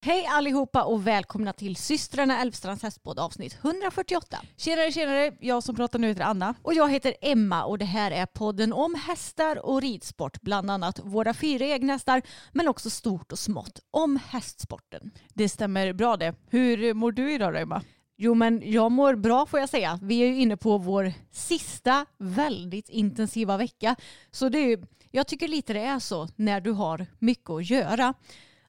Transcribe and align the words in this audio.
Hej 0.00 0.26
allihopa 0.26 0.84
och 0.84 1.06
välkomna 1.06 1.52
till 1.52 1.76
systrarna 1.76 2.40
Älvstrands 2.40 2.82
hästpodd 2.82 3.18
avsnitt 3.18 3.58
148. 3.62 4.38
Tjenare, 4.56 4.92
tjenare. 4.92 5.32
Jag 5.40 5.62
som 5.62 5.76
pratar 5.76 5.98
nu 5.98 6.08
heter 6.08 6.22
Anna. 6.22 6.54
Och 6.62 6.74
jag 6.74 6.90
heter 6.90 7.14
Emma 7.20 7.64
och 7.64 7.78
det 7.78 7.84
här 7.84 8.10
är 8.10 8.26
podden 8.26 8.72
om 8.72 8.94
hästar 8.94 9.66
och 9.66 9.82
ridsport. 9.82 10.40
Bland 10.40 10.70
annat 10.70 11.00
våra 11.04 11.34
fyra 11.34 11.64
egna 11.64 11.92
hästar 11.92 12.22
men 12.52 12.68
också 12.68 12.90
stort 12.90 13.32
och 13.32 13.38
smått 13.38 13.80
om 13.90 14.20
hästsporten. 14.28 15.10
Det 15.34 15.48
stämmer 15.48 15.92
bra 15.92 16.16
det. 16.16 16.34
Hur 16.50 16.94
mår 16.94 17.12
du 17.12 17.32
idag 17.32 17.52
då 17.52 17.58
Emma? 17.58 17.82
Jo 18.16 18.34
men 18.34 18.62
jag 18.64 18.92
mår 18.92 19.14
bra 19.14 19.46
får 19.46 19.60
jag 19.60 19.68
säga. 19.68 19.98
Vi 20.02 20.18
är 20.22 20.26
ju 20.26 20.40
inne 20.40 20.56
på 20.56 20.78
vår 20.78 21.12
sista 21.30 22.06
väldigt 22.18 22.88
intensiva 22.88 23.56
vecka. 23.56 23.96
Så 24.30 24.48
det 24.48 24.58
är, 24.58 24.78
jag 25.10 25.26
tycker 25.26 25.48
lite 25.48 25.72
det 25.72 25.84
är 25.84 25.98
så 25.98 26.28
när 26.36 26.60
du 26.60 26.70
har 26.70 27.06
mycket 27.18 27.50
att 27.50 27.70
göra. 27.70 28.14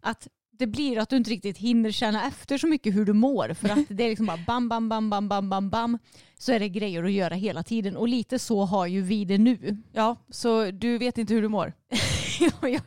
Att 0.02 0.27
det 0.59 0.67
blir 0.67 0.99
att 0.99 1.09
du 1.09 1.17
inte 1.17 1.29
riktigt 1.31 1.57
hinner 1.57 1.91
känna 1.91 2.27
efter 2.27 2.57
så 2.57 2.67
mycket 2.67 2.95
hur 2.95 3.05
du 3.05 3.13
mår. 3.13 3.53
För 3.53 3.69
att 3.69 3.79
det 3.89 4.03
är 4.03 4.09
liksom 4.09 4.25
bara 4.25 4.39
bam, 4.47 4.69
bam, 4.69 4.89
bam, 4.89 5.09
bam, 5.09 5.29
bam, 5.29 5.49
bam, 5.49 5.69
bam. 5.69 5.97
Så 6.38 6.52
är 6.52 6.59
det 6.59 6.69
grejer 6.69 7.03
att 7.03 7.11
göra 7.11 7.35
hela 7.35 7.63
tiden. 7.63 7.97
Och 7.97 8.07
lite 8.07 8.39
så 8.39 8.65
har 8.65 8.87
ju 8.87 9.02
vi 9.02 9.25
det 9.25 9.37
nu. 9.37 9.77
Ja, 9.93 10.15
så 10.30 10.71
du 10.71 10.97
vet 10.97 11.17
inte 11.17 11.33
hur 11.33 11.41
du 11.41 11.47
mår? 11.47 11.73
jag, 12.61 12.81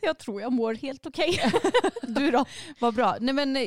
jag 0.00 0.18
tror 0.18 0.40
jag 0.40 0.52
mår 0.52 0.74
helt 0.74 1.06
okej. 1.06 1.40
du 2.02 2.30
då? 2.30 2.44
Vad 2.78 2.94
bra. 2.94 3.16
Nej 3.20 3.34
men, 3.34 3.58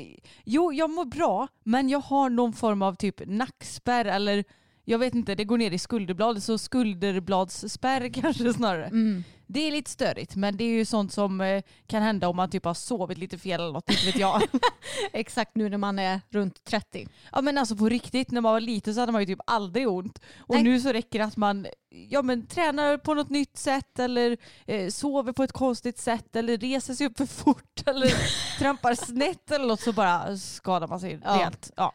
jo, 0.43 0.73
jag 0.73 0.89
mår 0.89 1.05
bra, 1.05 1.47
men 1.63 1.89
jag 1.89 1.99
har 1.99 2.29
någon 2.29 2.53
form 2.53 2.81
av 2.81 2.95
typ 2.95 3.21
nackspärr 3.25 4.05
eller 4.05 4.43
jag 4.85 4.99
vet 4.99 5.15
inte, 5.15 5.35
det 5.35 5.43
går 5.45 5.57
ner 5.57 5.71
i 5.71 5.79
skulderbladet 5.79 6.43
så 6.43 6.57
skulderbladsspärr 6.57 8.09
kanske 8.13 8.53
snarare. 8.53 8.85
Mm. 8.85 9.23
Det 9.47 9.59
är 9.67 9.71
lite 9.71 9.91
störigt 9.91 10.35
men 10.35 10.57
det 10.57 10.63
är 10.63 10.69
ju 10.69 10.85
sånt 10.85 11.13
som 11.13 11.41
eh, 11.41 11.63
kan 11.87 12.01
hända 12.01 12.27
om 12.27 12.35
man 12.35 12.49
typ 12.49 12.65
har 12.65 12.73
sovit 12.73 13.17
lite 13.17 13.37
fel 13.37 13.61
eller 13.61 13.73
något, 13.73 13.89
inte 13.89 14.05
vet 14.05 14.19
jag. 14.19 14.41
Exakt 15.13 15.55
nu 15.55 15.69
när 15.69 15.77
man 15.77 15.99
är 15.99 16.21
runt 16.29 16.63
30. 16.63 17.07
Ja 17.31 17.41
men 17.41 17.57
alltså 17.57 17.75
på 17.75 17.89
riktigt, 17.89 18.31
när 18.31 18.41
man 18.41 18.53
var 18.53 18.59
liten 18.59 18.93
så 18.93 18.99
hade 18.99 19.11
man 19.11 19.21
ju 19.21 19.25
typ 19.25 19.39
aldrig 19.47 19.87
ont. 19.87 20.21
Och 20.37 20.55
Nej. 20.55 20.63
nu 20.63 20.79
så 20.79 20.91
räcker 20.91 21.19
det 21.19 21.25
att 21.25 21.37
man 21.37 21.67
ja, 22.09 22.21
men, 22.21 22.47
tränar 22.47 22.97
på 22.97 23.13
något 23.13 23.29
nytt 23.29 23.57
sätt 23.57 23.99
eller 23.99 24.37
eh, 24.65 24.89
sover 24.89 25.31
på 25.31 25.43
ett 25.43 25.51
konstigt 25.51 25.97
sätt 25.97 26.35
eller 26.35 26.57
reser 26.57 26.93
sig 26.93 27.07
upp 27.07 27.17
för 27.17 27.25
fort 27.25 27.83
eller 27.87 28.13
trampar 28.59 28.95
snett 28.95 29.51
eller 29.51 29.65
något 29.65 29.81
så 29.81 29.93
bara 29.93 30.37
skadar 30.37 30.87
man 30.87 30.99
sig 30.99 31.19
Ja. 31.23 31.35
rejält. 31.35 31.71
Ja. 31.75 31.93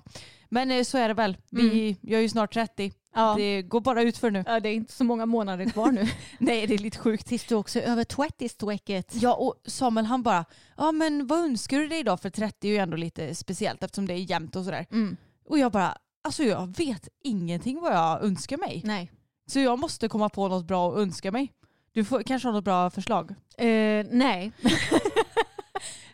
Men 0.50 0.71
eh, 0.71 0.83
så 0.83 0.99
är 0.99 1.09
det 1.09 1.15
väl. 1.15 1.37
Vi, 1.50 1.97
Jag 2.00 2.19
är 2.19 2.22
ju 2.22 2.28
snart 2.28 2.55
30. 2.55 2.93
Ja. 3.15 3.34
Det 3.38 3.62
går 3.62 3.81
bara 3.81 4.03
ut 4.03 4.19
för 4.19 4.31
nu. 4.31 4.44
Ja, 4.47 4.61
det 4.61 4.69
är 4.69 4.75
inte 4.75 4.93
så 4.93 5.05
många 5.05 5.27
månader 5.27 5.65
kvar 5.65 5.93
nu. 5.93 6.09
Nej 6.38 6.66
det 6.66 6.75
är 6.75 6.78
lite 6.78 6.99
sjukt. 6.99 7.27
Tills 7.27 7.44
du 7.44 7.55
också 7.55 7.78
är 7.78 7.83
över 7.83 8.05
30-strecket. 8.05 9.05
Ja 9.12 9.34
och 9.34 9.55
Samuel 9.66 10.06
han 10.06 10.22
bara, 10.22 10.44
ja 10.77 10.93
men 10.93 11.27
vad 11.27 11.39
önskar 11.39 11.78
du 11.78 11.89
dig 11.89 12.03
då? 12.03 12.16
För 12.16 12.31
30 12.31 12.69
är 12.69 12.72
ju 12.72 12.78
ändå 12.78 12.97
lite 12.97 13.34
speciellt 13.34 13.83
eftersom 13.83 14.06
det 14.06 14.15
är 14.15 14.19
jämnt 14.19 14.56
och 14.56 14.65
sådär. 14.65 14.87
Mm. 14.93 15.16
Och 15.49 15.59
jag 15.59 15.72
bara, 15.72 15.99
alltså 16.25 16.43
jag 16.43 16.77
vet 16.77 17.09
ingenting 17.25 17.81
vad 17.81 17.93
jag 17.93 18.25
önskar 18.25 18.56
mig. 18.56 18.83
Nej. 18.84 19.10
Så 19.47 19.60
jag 19.60 19.78
måste 19.78 20.09
komma 20.09 20.28
på 20.28 20.49
något 20.49 20.65
bra 20.65 20.93
att 20.93 20.99
önska 20.99 21.33
mig. 21.33 21.53
Du 21.93 22.05
får 22.05 22.22
kanske 22.22 22.49
har 22.49 22.53
något 22.53 22.65
bra 22.65 22.91
förslag? 22.91 23.31
Eh, 23.59 24.06
nej. 24.10 24.53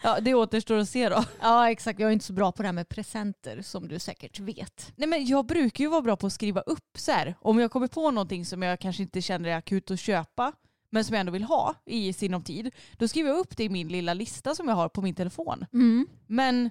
Ja 0.07 0.21
det 0.21 0.35
återstår 0.35 0.77
att 0.77 0.89
se 0.89 1.09
då. 1.09 1.25
Ja 1.41 1.71
exakt, 1.71 2.01
jag 2.01 2.09
är 2.09 2.13
inte 2.13 2.25
så 2.25 2.33
bra 2.33 2.53
på 2.53 2.63
det 2.63 2.69
här 2.69 2.73
med 2.73 2.89
presenter 2.89 3.63
som 3.63 3.89
du 3.89 3.99
säkert 3.99 4.41
vet. 4.41 4.93
Nej 4.97 5.09
men 5.09 5.27
jag 5.27 5.47
brukar 5.47 5.85
ju 5.85 5.91
vara 5.91 6.03
bra 6.03 6.17
på 6.17 6.27
att 6.27 6.33
skriva 6.33 6.61
upp 6.61 6.99
så 6.99 7.13
här. 7.13 7.35
Om 7.41 7.59
jag 7.59 7.71
kommer 7.71 7.87
på 7.87 8.11
någonting 8.11 8.45
som 8.45 8.63
jag 8.63 8.81
kanske 8.81 9.03
inte 9.03 9.23
känner 9.23 9.49
är 9.49 9.57
akut 9.57 9.91
att 9.91 10.01
köpa 10.01 10.53
men 10.91 11.05
som 11.05 11.15
jag 11.15 11.21
ändå 11.21 11.33
vill 11.33 11.45
ha 11.45 11.75
i 11.87 12.13
sinom 12.13 12.43
tid. 12.43 12.75
Då 12.93 13.09
skriver 13.09 13.31
jag 13.31 13.39
upp 13.39 13.57
det 13.57 13.65
i 13.65 13.69
min 13.69 13.89
lilla 13.89 14.15
lista 14.15 14.55
som 14.55 14.69
jag 14.69 14.75
har 14.75 14.89
på 14.89 15.03
min 15.03 15.15
telefon. 15.15 15.67
Mm. 15.73 16.07
Men 16.27 16.71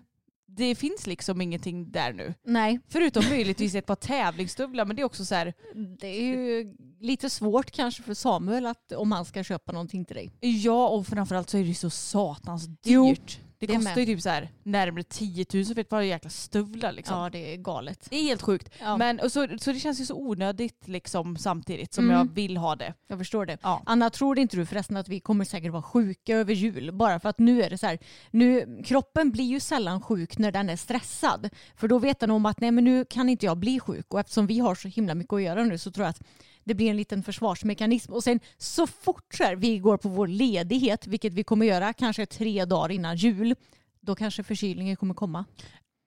det 0.56 0.76
finns 0.76 1.08
liksom 1.08 1.42
ingenting 1.42 1.92
där 1.92 2.14
nu. 2.14 2.34
Nej, 2.44 2.80
Förutom 2.88 3.24
möjligtvis 3.30 3.76
ett 3.76 3.86
par 3.86 3.96
tävlingsstövlar 3.96 4.86
men 4.86 4.96
det 4.96 5.02
är 5.02 5.04
också 5.04 5.26
så 5.26 5.36
här. 5.36 5.54
det 6.00 6.08
är 6.08 6.24
ju 6.24 6.76
lite 7.00 7.30
svårt 7.30 7.72
kanske 7.72 8.04
för 8.04 8.14
Samuel 8.14 8.66
att 8.66 8.92
om 8.92 9.12
han 9.12 9.26
ska 9.26 9.44
köpa 9.44 9.72
någonting 9.72 10.06
till 10.06 10.16
dig. 10.16 10.32
Ja 10.40 10.88
och 10.88 11.08
framförallt 11.08 11.50
så 11.50 11.58
är 11.58 11.64
det 11.64 11.76
så 11.76 11.90
satans 11.90 12.66
dyrt. 12.66 12.82
Jo, 12.84 13.16
det, 13.60 13.66
det 13.68 13.76
kostar 13.76 14.00
ju 14.00 14.06
typ 14.06 14.22
så 14.22 14.30
här 14.30 14.50
närmare 14.64 15.04
10 15.04 15.46
000 15.54 15.66
för 15.66 15.80
ett 15.80 15.90
par 15.90 16.02
jäkla 16.02 16.30
stövlar 16.30 16.92
liksom. 16.92 17.18
Ja 17.18 17.30
det 17.30 17.54
är 17.54 17.58
galet. 17.58 18.08
Det 18.10 18.16
är 18.16 18.24
helt 18.24 18.42
sjukt. 18.42 18.70
Ja. 18.80 18.98
Men, 18.98 19.20
och 19.20 19.32
så, 19.32 19.48
så 19.60 19.72
det 19.72 19.80
känns 19.80 20.00
ju 20.02 20.06
så 20.06 20.16
onödigt 20.16 20.88
liksom 20.88 21.38
samtidigt 21.38 21.94
som 21.94 22.06
Mm. 22.06 22.18
jag 22.18 22.34
vill 22.34 22.58
ha 22.58 22.76
det. 22.76 22.94
Jag 23.08 23.18
förstår 23.20 23.46
det. 23.46 23.58
Ja. 23.62 23.82
Anna, 23.86 24.10
tror 24.10 24.40
inte 24.40 24.58
du 24.58 24.66
förresten 24.66 24.98
att 24.98 25.08
vi 25.10 25.20
kommer 25.20 25.46
säkert 25.46 25.72
vara 25.72 25.82
sjuka 25.84 26.36
över 26.36 26.54
jul? 26.54 26.92
Bara 26.92 27.20
för 27.20 27.30
att 27.30 27.40
nu 27.40 27.64
är 27.64 27.70
det 27.70 27.78
så 27.78 27.86
här, 27.88 28.00
nu, 28.32 28.82
kroppen 28.86 29.32
blir 29.32 29.46
ju 29.46 29.60
sällan 29.60 30.02
sjuk 30.02 30.38
när 30.38 30.52
den 30.52 30.70
är 30.70 30.76
stressad. 30.76 31.50
För 31.76 31.88
då 31.88 32.00
vet 32.00 32.20
den 32.20 32.32
om 32.32 32.46
att 32.46 32.60
nej 32.60 32.72
men 32.72 32.84
nu 32.84 33.06
kan 33.06 33.30
inte 33.30 33.46
jag 33.46 33.58
bli 33.58 33.80
sjuk. 33.80 34.14
Och 34.14 34.20
eftersom 34.20 34.48
vi 34.48 34.60
har 34.60 34.76
så 34.76 34.88
himla 34.88 35.16
mycket 35.16 35.34
att 35.34 35.42
göra 35.42 35.64
nu 35.64 35.78
så 35.78 35.92
tror 35.92 36.06
jag 36.06 36.10
att 36.10 36.22
det 36.66 36.74
blir 36.74 36.90
en 36.90 36.98
liten 36.98 37.24
försvarsmekanism. 37.24 38.14
Och 38.14 38.24
sen 38.24 38.40
så 38.58 38.88
fort 38.88 39.40
här, 39.40 39.56
vi 39.56 39.78
går 39.80 39.98
på 39.98 40.10
vår 40.10 40.28
ledighet, 40.28 41.08
vilket 41.08 41.34
vi 41.34 41.44
kommer 41.44 41.66
göra 41.66 41.94
kanske 41.94 42.26
tre 42.26 42.66
dagar 42.66 42.92
innan 42.92 43.16
jul, 43.16 43.56
då 44.02 44.16
kanske 44.16 44.44
förkylningen 44.44 44.96
kommer 44.96 45.14
komma. 45.14 45.46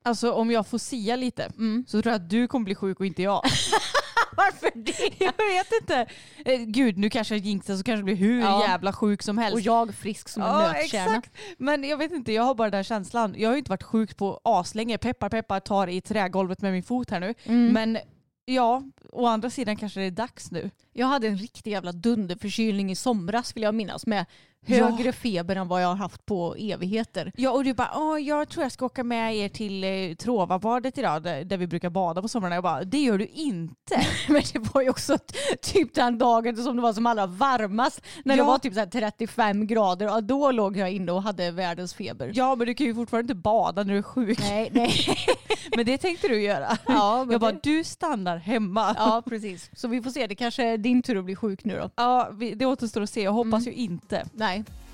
Alltså 0.04 0.32
om 0.32 0.50
jag 0.50 0.66
får 0.66 0.78
sia 0.78 1.16
lite 1.16 1.42
Mm. 1.44 1.84
så 1.88 2.02
tror 2.02 2.12
jag 2.12 2.22
att 2.22 2.30
du 2.30 2.46
kommer 2.48 2.64
bli 2.64 2.74
sjuk 2.74 3.00
och 3.00 3.06
inte 3.06 3.22
jag. 3.22 3.42
Varför 4.36 4.70
det? 4.74 5.24
jag 5.24 5.32
vet 5.54 5.72
inte. 5.80 6.06
Eh, 6.44 6.60
Gud 6.60 6.98
nu 6.98 7.10
kanske 7.10 7.34
jag 7.34 7.44
jinxar 7.44 7.76
så 7.76 7.82
kanske 7.82 7.98
jag 7.98 8.04
blir 8.04 8.14
hur 8.14 8.40
Ja. 8.40 8.62
jävla 8.68 8.92
sjuk 8.92 9.22
som 9.22 9.38
helst. 9.38 9.54
Och 9.54 9.60
jag 9.60 9.94
frisk 9.94 10.28
som 10.28 10.42
en 10.42 10.48
Ja, 10.48 10.72
nötkärna. 10.72 11.16
exakt. 11.16 11.32
Men 11.58 11.84
jag 11.84 11.96
vet 11.96 12.12
inte, 12.12 12.32
jag 12.32 12.42
har 12.42 12.54
bara 12.54 12.70
den 12.70 12.84
känslan. 12.84 13.34
Jag 13.38 13.48
har 13.48 13.54
ju 13.54 13.58
inte 13.58 13.70
varit 13.70 13.82
sjuk 13.82 14.16
på 14.16 14.40
aslänge. 14.44 14.98
Peppar 14.98 15.28
peppar 15.28 15.60
tar 15.60 15.86
i 15.86 16.00
trägolvet 16.00 16.62
med 16.62 16.72
min 16.72 16.82
fot 16.82 17.10
här 17.10 17.20
nu. 17.20 17.34
Mm. 17.44 17.72
Men 17.72 17.98
ja, 18.54 18.82
å 19.12 19.26
andra 19.26 19.50
sidan 19.50 19.76
kanske 19.76 20.00
det 20.00 20.06
är 20.06 20.10
dags 20.10 20.50
nu. 20.50 20.70
Jag 20.92 21.06
hade 21.06 21.28
en 21.28 21.38
riktig 21.38 21.70
jävla 21.70 21.92
dunderförkylning 21.92 22.90
i 22.90 22.94
somras 22.94 23.56
vill 23.56 23.62
jag 23.62 23.74
minnas 23.74 24.06
med 24.06 24.26
Ja. 24.76 24.88
högre 24.90 25.12
feber 25.12 25.56
än 25.56 25.68
vad 25.68 25.82
jag 25.82 25.88
har 25.88 25.94
haft 25.96 26.26
på 26.26 26.54
evigheter. 26.58 27.32
Ja 27.36 27.50
och 27.50 27.64
du 27.64 27.74
bara, 27.74 27.90
Åh, 27.96 28.18
jag 28.20 28.48
tror 28.48 28.62
jag 28.62 28.72
ska 28.72 28.86
åka 28.86 29.04
med 29.04 29.36
er 29.36 29.48
till 29.48 29.84
eh, 29.84 30.14
Trovabadet 30.16 30.98
idag 30.98 31.22
där, 31.22 31.44
där 31.44 31.56
vi 31.56 31.66
brukar 31.66 31.90
bada 31.90 32.22
på 32.22 32.28
somrarna. 32.28 32.54
Jag 32.54 32.62
bara, 32.64 32.84
det 32.84 32.98
gör 32.98 33.18
du 33.18 33.26
inte. 33.26 33.74
Men 34.28 34.42
det 34.52 34.58
var 34.74 34.82
ju 34.82 34.90
också 34.90 35.18
typ 35.62 35.94
den 35.94 36.18
dagen 36.18 36.56
som 36.56 36.76
det 36.76 36.82
var 36.82 36.92
som 36.92 37.06
allra 37.06 37.26
varmast. 37.26 38.00
När 38.24 38.34
det 38.36 38.38
Ja. 38.42 38.46
var 38.46 38.58
typ 38.58 38.74
så 38.74 38.80
här 38.80 38.86
35 38.86 39.66
grader 39.66 40.14
och 40.14 40.24
då 40.24 40.50
låg 40.50 40.76
jag 40.76 40.92
inne 40.92 41.12
och 41.12 41.22
hade 41.22 41.50
världens 41.50 41.94
feber. 41.94 42.32
ja 42.34 42.54
men 42.54 42.66
du 42.66 42.74
kan 42.74 42.86
ju 42.86 42.94
fortfarande 42.94 43.32
inte 43.32 43.34
bada 43.42 43.82
när 43.82 43.92
du 43.92 43.98
är 43.98 44.02
sjuk. 44.02 44.38
Nej, 44.40 44.68
nej. 44.72 44.92
Men 45.76 45.86
det 45.86 45.98
tänkte 45.98 46.28
du 46.28 46.42
göra. 46.42 46.78
Ja, 46.86 47.26
jag 47.30 47.40
bara, 47.40 47.52
det- 47.52 47.58
du 47.62 47.84
stannar 47.84 48.36
hemma. 48.36 48.94
Ja, 48.98 49.22
precis. 49.28 49.70
Så 49.72 49.88
vi 49.88 50.02
får 50.02 50.10
se. 50.10 50.26
Det 50.26 50.34
kanske 50.34 50.64
är 50.64 50.78
din 50.78 51.02
tur 51.02 51.18
att 51.18 51.24
bli 51.24 51.36
sjuk 51.36 51.64
nu 51.64 51.76
då. 51.76 51.90
Ja, 51.96 52.30
det 52.56 52.66
återstår 52.66 53.00
att 53.02 53.10
se. 53.10 53.22
Jag 53.22 53.32
hoppas 53.32 53.66
Mm. 53.66 53.76
ju 53.78 53.82
inte. 53.84 54.26
Nej. 54.32 54.57
Bye. 54.62 54.87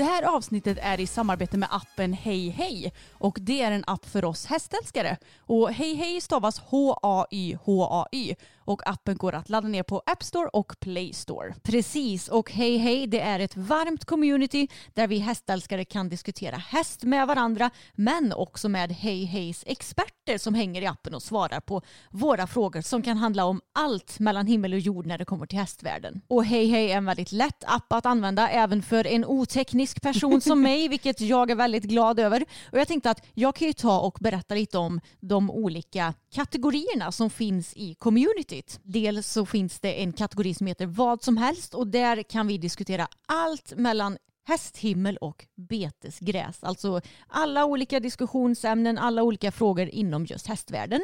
Det 0.00 0.04
här 0.04 0.36
avsnittet 0.36 0.78
är 0.82 1.00
i 1.00 1.06
samarbete 1.06 1.58
med 1.58 1.68
appen 1.72 2.12
Hej 2.12 2.48
Hej 2.48 2.92
och 3.12 3.38
det 3.40 3.62
är 3.62 3.72
en 3.72 3.84
app 3.86 4.06
för 4.06 4.24
oss 4.24 4.46
hästälskare. 4.46 5.16
Och 5.46 5.72
Hej 5.72 5.94
Hej 5.94 6.20
stavas 6.20 6.58
H-A-Y-H-A-Y 6.58 8.34
och 8.64 8.88
appen 8.88 9.16
går 9.16 9.34
att 9.34 9.48
ladda 9.48 9.68
ner 9.68 9.82
på 9.82 10.02
App 10.06 10.22
Store 10.22 10.48
och 10.52 10.80
Play 10.80 11.12
Store. 11.12 11.54
Precis, 11.62 12.28
och 12.28 12.52
Hej 12.52 12.76
Hej 12.76 13.06
det 13.06 13.20
är 13.20 13.40
ett 13.40 13.56
varmt 13.56 14.04
community 14.04 14.68
där 14.94 15.06
vi 15.06 15.18
hästälskare 15.18 15.84
kan 15.84 16.08
diskutera 16.08 16.56
häst 16.56 17.02
med 17.02 17.26
varandra 17.26 17.70
men 17.94 18.32
också 18.32 18.68
med 18.68 18.92
Hej 18.92 19.24
Hejs 19.24 19.64
experter 19.66 20.38
som 20.38 20.54
hänger 20.54 20.82
i 20.82 20.86
appen 20.86 21.14
och 21.14 21.22
svarar 21.22 21.60
på 21.60 21.82
våra 22.10 22.46
frågor 22.46 22.80
som 22.80 23.02
kan 23.02 23.16
handla 23.16 23.44
om 23.44 23.60
allt 23.74 24.18
mellan 24.18 24.46
himmel 24.46 24.72
och 24.72 24.78
jord 24.78 25.06
när 25.06 25.18
det 25.18 25.24
kommer 25.24 25.46
till 25.46 25.58
hästvärlden. 25.58 26.20
Och 26.28 26.44
Hej 26.44 26.66
Hej 26.66 26.92
är 26.92 26.96
en 26.96 27.04
väldigt 27.04 27.32
lätt 27.32 27.64
app 27.66 27.92
att 27.92 28.06
använda 28.06 28.48
även 28.48 28.82
för 28.82 29.06
en 29.06 29.24
oteknisk 29.24 30.02
person 30.02 30.40
som 30.40 30.62
mig 30.70 30.88
vilket 30.88 31.20
jag 31.20 31.50
är 31.50 31.54
väldigt 31.54 31.84
glad 31.84 32.20
över. 32.20 32.44
Och 32.72 32.78
jag 32.78 32.88
tänkte 32.88 33.10
att 33.10 33.26
jag 33.34 33.54
kan 33.54 33.66
ju 33.68 33.72
ta 33.72 34.00
och 34.00 34.18
berätta 34.20 34.54
lite 34.54 34.78
om 34.78 35.00
de 35.20 35.50
olika 35.50 36.14
kategorierna 36.34 37.12
som 37.12 37.30
finns 37.30 37.72
i 37.76 37.94
communityt. 37.94 38.80
Dels 38.82 39.32
så 39.32 39.46
finns 39.46 39.80
det 39.80 40.02
en 40.02 40.12
kategori 40.12 40.54
som 40.54 40.66
heter 40.66 40.86
vad 40.86 41.22
som 41.22 41.36
helst 41.36 41.74
och 41.74 41.86
där 41.86 42.22
kan 42.22 42.46
vi 42.46 42.58
diskutera 42.58 43.08
allt 43.26 43.72
mellan 43.76 44.18
hästhimmel 44.44 45.16
och 45.16 45.46
betesgräs. 45.54 46.64
Alltså 46.64 47.00
alla 47.28 47.64
olika 47.64 48.00
diskussionsämnen, 48.00 48.98
alla 48.98 49.22
olika 49.22 49.52
frågor 49.52 49.88
inom 49.88 50.26
just 50.26 50.46
hästvärlden. 50.46 51.00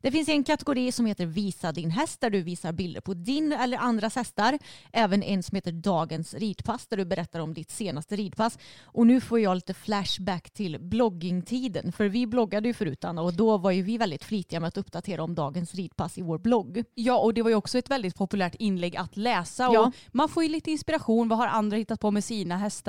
Det 0.00 0.10
finns 0.10 0.28
en 0.28 0.44
kategori 0.44 0.92
som 0.92 1.06
heter 1.06 1.26
Visa 1.26 1.72
din 1.72 1.90
häst 1.90 2.20
där 2.20 2.30
du 2.30 2.42
visar 2.42 2.72
bilder 2.72 3.00
på 3.00 3.14
din 3.14 3.52
eller 3.52 3.78
andras 3.78 4.16
hästar. 4.16 4.58
Även 4.92 5.22
en 5.22 5.42
som 5.42 5.54
heter 5.56 5.72
Dagens 5.72 6.34
ridpass 6.34 6.86
där 6.86 6.96
du 6.96 7.04
berättar 7.04 7.40
om 7.40 7.54
ditt 7.54 7.70
senaste 7.70 8.16
ridpass. 8.16 8.58
Och 8.84 9.06
nu 9.06 9.20
får 9.20 9.40
jag 9.40 9.54
lite 9.54 9.74
flashback 9.74 10.50
till 10.50 10.78
bloggingtiden. 10.80 11.92
För 11.92 12.08
vi 12.08 12.26
bloggade 12.26 12.68
ju 12.68 12.74
förut 12.74 13.04
Anna 13.04 13.22
och 13.22 13.34
då 13.34 13.58
var 13.58 13.70
ju 13.70 13.82
vi 13.82 13.98
väldigt 13.98 14.24
flitiga 14.24 14.60
med 14.60 14.68
att 14.68 14.76
uppdatera 14.76 15.22
om 15.22 15.34
dagens 15.34 15.74
ridpass 15.74 16.18
i 16.18 16.22
vår 16.22 16.38
blogg. 16.38 16.84
Ja 16.94 17.18
och 17.18 17.34
det 17.34 17.42
var 17.42 17.50
ju 17.50 17.56
också 17.56 17.78
ett 17.78 17.90
väldigt 17.90 18.14
populärt 18.16 18.54
inlägg 18.54 18.96
att 18.96 19.16
läsa 19.16 19.68
och 19.68 19.74
Ja. 19.74 19.92
man 20.12 20.28
får 20.28 20.42
ju 20.42 20.48
lite 20.48 20.70
inspiration. 20.70 21.28
Vad 21.28 21.38
har 21.38 21.46
andra 21.46 21.76
hittat 21.76 22.00
på 22.00 22.10
med 22.10 22.24
sina 22.24 22.56
hästar? 22.56 22.83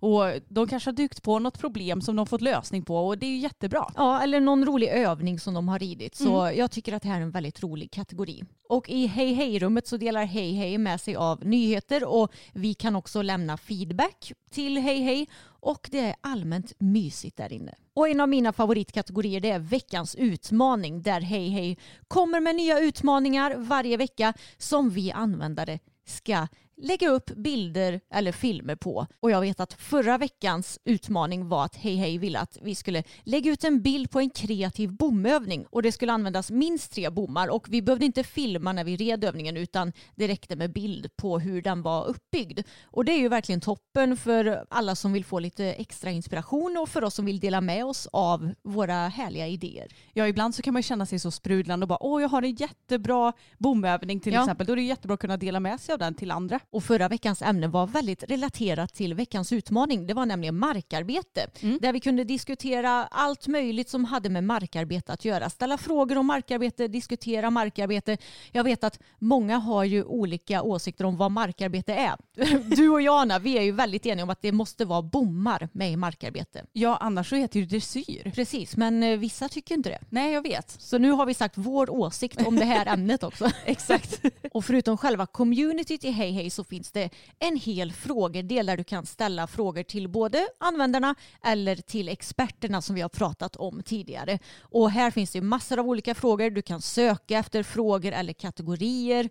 Och 0.00 0.24
de 0.48 0.68
kanske 0.68 0.90
har 0.90 0.94
dykt 0.94 1.22
på 1.22 1.38
något 1.38 1.58
problem 1.58 2.00
som 2.00 2.16
de 2.16 2.26
fått 2.26 2.40
lösning 2.40 2.82
på 2.82 2.96
och 2.96 3.18
det 3.18 3.26
är 3.26 3.30
ju 3.30 3.38
jättebra. 3.38 3.92
Ja, 3.96 4.22
eller 4.22 4.40
någon 4.40 4.66
rolig 4.66 4.88
övning 4.88 5.40
som 5.40 5.54
de 5.54 5.68
har 5.68 5.78
ridit. 5.78 6.14
Så 6.16 6.52
jag 6.56 6.70
tycker 6.70 6.92
att 6.92 7.02
det 7.02 7.08
här 7.08 7.18
är 7.18 7.22
en 7.22 7.30
väldigt 7.30 7.62
rolig 7.62 7.90
kategori. 7.90 8.44
Och 8.68 8.88
i 8.88 9.06
Hej 9.06 9.32
Hej-rummet 9.32 9.86
så 9.86 9.96
delar 9.96 10.24
Hej 10.24 10.52
Hej 10.52 10.78
med 10.78 11.00
sig 11.00 11.16
av 11.16 11.44
nyheter 11.44 12.04
och 12.04 12.32
vi 12.52 12.74
kan 12.74 12.96
också 12.96 13.22
lämna 13.22 13.56
feedback 13.56 14.32
till 14.50 14.78
Hej 14.78 15.00
Hej 15.00 15.28
och 15.60 15.88
det 15.90 16.00
är 16.00 16.14
allmänt 16.20 16.72
mysigt 16.78 17.36
där 17.36 17.52
inne. 17.52 17.74
Och 17.94 18.08
en 18.08 18.20
av 18.20 18.28
mina 18.28 18.52
favoritkategorier 18.52 19.40
det 19.40 19.50
är 19.50 19.58
veckans 19.58 20.14
utmaning 20.14 21.02
där 21.02 21.20
Hej 21.20 21.48
Hej 21.48 21.78
kommer 22.08 22.40
med 22.40 22.54
nya 22.56 22.80
utmaningar 22.80 23.54
varje 23.56 23.96
vecka 23.96 24.34
som 24.58 24.90
vi 24.90 25.12
användare 25.12 25.78
ska 26.06 26.46
lägga 26.76 27.08
upp 27.08 27.26
bilder 27.36 28.00
eller 28.10 28.32
filmer 28.32 28.76
på. 28.76 29.06
Och 29.20 29.30
jag 29.30 29.40
vet 29.40 29.60
att 29.60 29.72
förra 29.72 30.18
veckans 30.18 30.78
utmaning 30.84 31.48
var 31.48 31.64
att 31.64 31.76
Hej 31.76 31.96
Hej 31.96 32.18
ville 32.18 32.38
att 32.38 32.58
vi 32.62 32.74
skulle 32.74 33.02
lägga 33.22 33.50
ut 33.52 33.64
en 33.64 33.82
bild 33.82 34.10
på 34.10 34.20
en 34.20 34.30
kreativ 34.30 34.92
bomövning 34.92 35.66
och 35.70 35.82
det 35.82 35.92
skulle 35.92 36.12
användas 36.12 36.50
minst 36.50 36.92
tre 36.92 37.10
bommar 37.10 37.48
och 37.48 37.66
vi 37.70 37.82
behövde 37.82 38.04
inte 38.06 38.24
filma 38.24 38.72
när 38.72 38.84
vi 38.84 38.96
red 38.96 39.24
övningen 39.24 39.56
utan 39.56 39.92
det 40.14 40.28
räckte 40.28 40.56
med 40.56 40.72
bild 40.72 41.16
på 41.16 41.38
hur 41.38 41.62
den 41.62 41.82
var 41.82 42.06
uppbyggd. 42.06 42.60
Och 42.84 43.04
det 43.04 43.12
är 43.12 43.18
ju 43.18 43.28
verkligen 43.28 43.60
toppen 43.60 44.16
för 44.16 44.64
alla 44.70 44.94
som 44.96 45.12
vill 45.12 45.24
få 45.24 45.38
lite 45.38 45.64
extra 45.64 46.10
inspiration 46.10 46.76
och 46.76 46.88
för 46.88 47.04
oss 47.04 47.14
som 47.14 47.24
vill 47.26 47.40
dela 47.40 47.60
med 47.60 47.84
oss 47.84 48.08
av 48.12 48.54
våra 48.62 49.08
härliga 49.08 49.46
idéer. 49.46 49.86
Ja 50.12 50.28
ibland 50.28 50.54
så 50.54 50.62
kan 50.62 50.72
man 50.74 50.78
ju 50.78 50.82
känna 50.82 51.06
sig 51.06 51.18
så 51.18 51.30
sprudlande 51.30 51.84
och 51.84 51.88
bara 51.88 52.02
åh 52.02 52.22
jag 52.22 52.28
har 52.28 52.42
en 52.42 52.54
jättebra 52.54 53.32
bomövning 53.58 54.20
till 54.20 54.32
Ja. 54.32 54.40
exempel. 54.40 54.66
Då 54.66 54.72
är 54.72 54.76
det 54.76 54.82
jättebra 54.82 55.14
att 55.14 55.20
kunna 55.20 55.36
dela 55.36 55.60
med 55.60 55.80
sig 55.80 55.92
av 55.92 55.98
den 55.98 56.14
till 56.14 56.30
andra. 56.30 56.60
Och 56.70 56.84
förra 56.84 57.08
veckans 57.08 57.42
ämne 57.42 57.68
var 57.68 57.86
väldigt 57.86 58.22
relaterat 58.22 58.94
till 58.94 59.14
veckans 59.14 59.52
utmaning. 59.52 60.06
Det 60.06 60.14
var 60.14 60.26
nämligen 60.26 60.58
markarbete. 60.58 61.46
Där 61.80 61.92
vi 61.92 62.00
kunde 62.00 62.24
diskutera 62.24 63.06
allt 63.06 63.46
möjligt 63.46 63.88
som 63.88 64.04
hade 64.04 64.28
med 64.30 64.44
markarbete 64.44 65.12
att 65.12 65.24
göra. 65.24 65.50
Ställa 65.50 65.78
frågor 65.78 66.18
om 66.18 66.26
markarbete, 66.26 66.88
diskutera 66.88 67.50
markarbete. 67.50 68.16
Jag 68.52 68.64
vet 68.64 68.84
att 68.84 68.98
många 69.18 69.58
har 69.58 69.84
ju 69.84 70.04
olika 70.04 70.62
åsikter 70.62 71.04
om 71.04 71.16
vad 71.16 71.30
markarbete 71.30 71.94
är. 71.94 72.16
Du 72.76 72.88
och 72.88 73.02
jag 73.02 73.20
Anna, 73.20 73.38
vi 73.38 73.58
är 73.58 73.62
ju 73.62 73.72
väldigt 73.72 74.06
eniga 74.06 74.22
om 74.22 74.30
att 74.30 74.42
det 74.42 74.52
måste 74.52 74.84
vara 74.84 75.02
bommar 75.02 75.68
med 75.72 75.92
i 75.92 75.96
markarbete. 75.96 76.64
Ja 76.72 76.96
annars 77.00 77.28
så 77.28 77.36
heter 77.36 77.54
det 77.54 77.60
ju 77.60 77.66
dressyr. 77.66 78.32
Precis, 78.34 78.76
men 78.76 79.02
eh, 79.02 79.18
vissa 79.18 79.48
tycker 79.48 79.74
inte 79.74 79.88
det. 79.88 79.98
Nej 80.08 80.32
jag 80.32 80.42
vet. 80.42 80.70
Så 80.70 80.98
nu 80.98 81.10
har 81.10 81.26
vi 81.26 81.34
sagt 81.34 81.54
vår 81.58 81.90
åsikt 81.90 82.46
om 82.46 82.56
det 82.56 82.64
här 82.64 82.86
ämnet 82.86 83.22
också. 83.22 83.50
Exakt. 83.64 84.20
Och 84.52 84.64
förutom 84.64 84.96
själva 84.96 85.26
communityt 85.26 86.04
i 86.04 86.10
Hej 86.10 86.32
Hej 86.32 86.50
så 86.54 86.64
finns 86.64 86.92
det 86.92 87.10
en 87.38 87.56
hel 87.56 87.92
frågedel 87.92 88.66
där 88.66 88.76
du 88.76 88.84
kan 88.84 89.06
ställa 89.06 89.46
frågor 89.46 89.82
till 89.82 90.08
både 90.08 90.48
användarna 90.60 91.14
eller 91.42 91.76
till 91.76 92.08
experterna 92.08 92.82
som 92.82 92.94
vi 92.94 93.00
har 93.00 93.08
pratat 93.08 93.56
om 93.56 93.82
tidigare. 93.82 94.38
Och 94.60 94.90
här 94.90 95.10
finns 95.10 95.30
det 95.30 95.40
massor 95.40 95.78
av 95.78 95.88
olika 95.88 96.14
frågor. 96.14 96.50
Du 96.50 96.62
kan 96.62 96.80
söka 96.80 97.38
efter 97.38 97.62
frågor 97.62 98.12
eller 98.12 98.32
kategorier. 98.32 99.28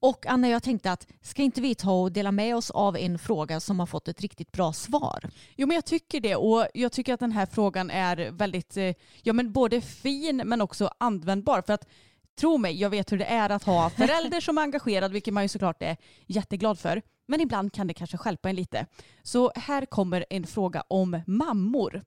Och 0.00 0.26
Anna, 0.26 0.48
jag 0.48 0.62
tänkte 0.62 0.92
att 0.92 1.06
ska 1.22 1.42
inte 1.42 1.60
vi 1.60 1.74
ta 1.74 1.92
och 1.92 2.12
dela 2.12 2.32
med 2.32 2.56
oss 2.56 2.70
av 2.70 2.96
en 2.96 3.18
fråga 3.18 3.60
som 3.60 3.80
har 3.80 3.86
fått 3.86 4.08
ett 4.08 4.20
riktigt 4.20 4.52
bra 4.52 4.72
svar? 4.72 5.30
Jo 5.56 5.66
men 5.66 5.74
jag 5.74 5.84
tycker 5.84 6.20
det 6.20 6.36
och 6.36 6.66
jag 6.74 6.92
tycker 6.92 7.14
att 7.14 7.20
den 7.20 7.32
här 7.32 7.46
frågan 7.46 7.90
är 7.90 8.30
väldigt, 8.30 8.76
eh, 8.76 8.94
ja 9.22 9.32
men 9.32 9.52
både 9.52 9.80
fin 9.80 10.42
men 10.44 10.60
också 10.60 10.90
användbar 10.98 11.62
för 11.62 11.72
att 11.72 11.88
tro 12.36 12.58
mig, 12.58 12.80
jag 12.80 12.90
vet 12.90 13.12
hur 13.12 13.18
det 13.18 13.24
är 13.24 13.50
att 13.50 13.64
ha 13.64 13.90
förälder 13.90 14.40
som 14.40 14.58
är 14.58 14.62
engagerad 14.62 15.12
vilket 15.12 15.34
man 15.34 15.44
ju 15.44 15.48
såklart 15.48 15.82
är 15.82 15.96
jätteglad 16.26 16.78
för. 16.78 17.02
Men 17.26 17.40
ibland 17.40 17.72
kan 17.72 17.86
det 17.86 17.94
kanske 17.94 18.16
skälpa 18.16 18.50
en 18.50 18.56
lite. 18.56 18.86
Så 19.22 19.52
här 19.54 19.86
kommer 19.86 20.24
en 20.30 20.46
fråga 20.46 20.84
om 20.88 21.20
mammor. 21.26 22.04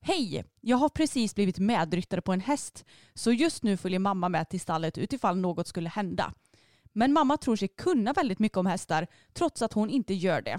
Hej! 0.00 0.44
Jag 0.60 0.76
har 0.76 0.88
precis 0.88 1.34
blivit 1.34 1.58
medryttare 1.58 2.20
på 2.20 2.32
en 2.32 2.40
häst 2.40 2.84
så 3.14 3.32
just 3.32 3.62
nu 3.62 3.76
följer 3.76 3.98
mamma 3.98 4.28
med 4.28 4.48
till 4.48 4.60
stallet 4.60 4.98
utifall 4.98 5.36
något 5.36 5.68
skulle 5.68 5.88
hända. 5.88 6.32
Men 6.92 7.12
mamma 7.12 7.36
tror 7.36 7.56
sig 7.56 7.68
kunna 7.68 8.12
väldigt 8.12 8.38
mycket 8.38 8.58
om 8.58 8.66
hästar 8.66 9.06
trots 9.32 9.62
att 9.62 9.72
hon 9.72 9.90
inte 9.90 10.14
gör 10.14 10.42
det. 10.42 10.58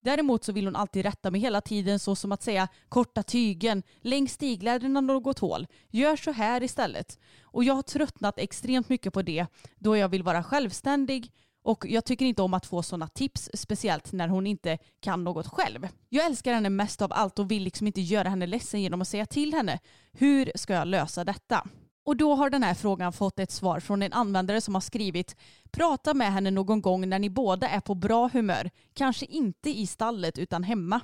Däremot 0.00 0.44
så 0.44 0.52
vill 0.52 0.64
hon 0.64 0.76
alltid 0.76 1.04
rätta 1.04 1.30
mig 1.30 1.40
hela 1.40 1.60
tiden 1.60 1.98
så 1.98 2.16
som 2.16 2.32
att 2.32 2.42
säga 2.42 2.68
korta 2.88 3.22
tygen, 3.22 3.82
längs 4.00 4.32
stiglädren 4.32 4.92
något 4.92 5.38
hål, 5.38 5.66
gör 5.90 6.16
så 6.16 6.32
här 6.32 6.62
istället. 6.62 7.18
Och 7.42 7.64
jag 7.64 7.74
har 7.74 7.82
tröttnat 7.82 8.38
extremt 8.38 8.88
mycket 8.88 9.12
på 9.12 9.22
det 9.22 9.46
då 9.78 9.96
jag 9.96 10.08
vill 10.08 10.22
vara 10.22 10.42
självständig 10.42 11.32
och 11.62 11.86
jag 11.88 12.04
tycker 12.04 12.26
inte 12.26 12.42
om 12.42 12.54
att 12.54 12.66
få 12.66 12.82
sådana 12.82 13.08
tips, 13.08 13.50
speciellt 13.54 14.12
när 14.12 14.28
hon 14.28 14.46
inte 14.46 14.78
kan 15.00 15.24
något 15.24 15.46
själv. 15.46 15.88
Jag 16.08 16.26
älskar 16.26 16.54
henne 16.54 16.70
mest 16.70 17.02
av 17.02 17.12
allt 17.12 17.38
och 17.38 17.50
vill 17.50 17.62
liksom 17.62 17.86
inte 17.86 18.00
göra 18.00 18.28
henne 18.28 18.46
ledsen 18.46 18.82
genom 18.82 19.02
att 19.02 19.08
säga 19.08 19.26
till 19.26 19.54
henne. 19.54 19.78
Hur 20.12 20.52
ska 20.54 20.72
jag 20.72 20.88
lösa 20.88 21.24
detta? 21.24 21.66
Och 22.10 22.16
då 22.16 22.34
har 22.34 22.50
den 22.50 22.62
här 22.62 22.74
frågan 22.74 23.12
fått 23.12 23.38
ett 23.38 23.50
svar 23.50 23.80
från 23.80 24.02
en 24.02 24.12
användare 24.12 24.60
som 24.60 24.74
har 24.74 24.80
skrivit 24.80 25.36
Prata 25.70 26.14
med 26.14 26.32
henne 26.32 26.50
någon 26.50 26.82
gång 26.82 27.08
när 27.08 27.18
ni 27.18 27.30
båda 27.30 27.68
är 27.68 27.80
på 27.80 27.94
bra 27.94 28.30
humör. 28.32 28.70
Kanske 28.94 29.26
inte 29.26 29.70
i 29.70 29.86
stallet 29.86 30.38
utan 30.38 30.62
hemma. 30.64 31.00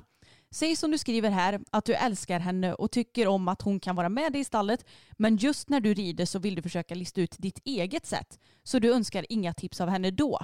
Säg 0.51 0.75
som 0.75 0.91
du 0.91 0.97
skriver 0.97 1.29
här 1.29 1.59
att 1.71 1.85
du 1.85 1.93
älskar 1.93 2.39
henne 2.39 2.73
och 2.73 2.91
tycker 2.91 3.27
om 3.27 3.47
att 3.47 3.61
hon 3.61 3.79
kan 3.79 3.95
vara 3.95 4.09
med 4.09 4.31
dig 4.31 4.41
i 4.41 4.43
stallet 4.43 4.85
men 5.17 5.37
just 5.37 5.69
när 5.69 5.79
du 5.79 5.93
rider 5.93 6.25
så 6.25 6.39
vill 6.39 6.55
du 6.55 6.61
försöka 6.61 6.95
lista 6.95 7.21
ut 7.21 7.35
ditt 7.37 7.59
eget 7.65 8.05
sätt 8.05 8.39
så 8.63 8.79
du 8.79 8.93
önskar 8.93 9.25
inga 9.29 9.53
tips 9.53 9.81
av 9.81 9.89
henne 9.89 10.11
då. 10.11 10.39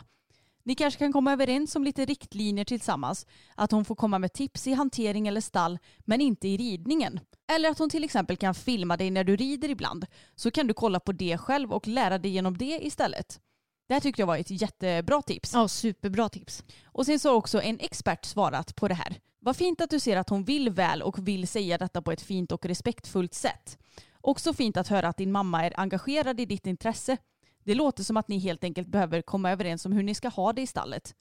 Ni 0.66 0.76
kanske 0.76 1.00
kan 1.00 1.14
komma 1.14 1.34
överens 1.34 1.76
om 1.76 1.84
lite 1.84 2.06
riktlinjer 2.06 2.66
tillsammans. 2.66 3.26
Att 3.56 3.72
hon 3.72 3.86
får 3.86 3.96
komma 3.96 4.20
med 4.20 4.34
tips 4.34 4.68
i 4.68 4.74
hantering 4.74 5.28
eller 5.28 5.42
stall 5.42 5.80
men 6.00 6.22
inte 6.22 6.48
i 6.48 6.58
ridningen. 6.58 7.20
Eller 7.52 7.70
att 7.70 7.80
hon 7.80 7.90
till 7.90 8.04
exempel 8.04 8.38
kan 8.38 8.56
filma 8.56 8.98
dig 8.98 9.12
när 9.12 9.24
du 9.24 9.36
rider 9.36 9.70
ibland. 9.70 10.06
Så 10.36 10.52
kan 10.52 10.68
du 10.68 10.74
kolla 10.74 11.00
på 11.00 11.12
det 11.12 11.38
själv 11.38 11.74
och 11.74 11.88
lära 11.88 12.18
dig 12.18 12.32
genom 12.32 12.58
det 12.58 12.80
istället. 12.86 13.40
Det 13.88 13.94
här 13.94 14.02
tyckte 14.02 14.22
jag 14.22 14.28
var 14.28 14.38
ett 14.38 14.62
jättebra 14.62 15.22
tips. 15.22 15.54
Ja, 15.54 15.68
superbra 15.68 16.30
tips. 16.30 16.64
Och 16.86 17.06
sen 17.06 17.20
så 17.20 17.30
har 17.30 17.36
också 17.36 17.62
en 17.62 17.80
expert 17.80 18.26
svarat 18.26 18.76
på 18.76 18.88
det 18.88 18.94
här. 18.94 19.20
Vad 19.40 19.56
fint 19.56 19.82
att 19.82 19.90
du 19.90 20.00
ser 20.00 20.18
att 20.18 20.30
hon 20.30 20.44
vill 20.44 20.70
väl 20.70 21.02
och 21.02 21.28
vill 21.28 21.48
säga 21.48 21.78
detta 21.78 22.02
på 22.02 22.12
ett 22.12 22.22
fint 22.22 22.52
och 22.52 22.66
respektfullt 22.66 23.34
sätt. 23.34 23.78
Också 24.22 24.54
fint 24.54 24.78
att 24.78 24.88
höra 24.88 25.08
att 25.08 25.18
din 25.18 25.32
mamma 25.32 25.66
är 25.66 25.80
engagerad 25.80 26.40
i 26.40 26.46
ditt 26.46 26.68
intresse. 26.68 27.18
Det 27.64 27.76
låter 27.76 28.04
som 28.04 28.18
att 28.18 28.28
ni 28.28 28.40
helt 28.40 28.64
enkelt 28.64 28.88
behöver 28.88 29.22
komma 29.22 29.52
överens 29.52 29.86
om 29.86 29.92
hur 29.92 30.04
ni 30.04 30.16
ska 30.16 30.30
ha 30.30 30.54
det 30.54 30.62
i 30.62 30.68
stallet. 30.68 31.16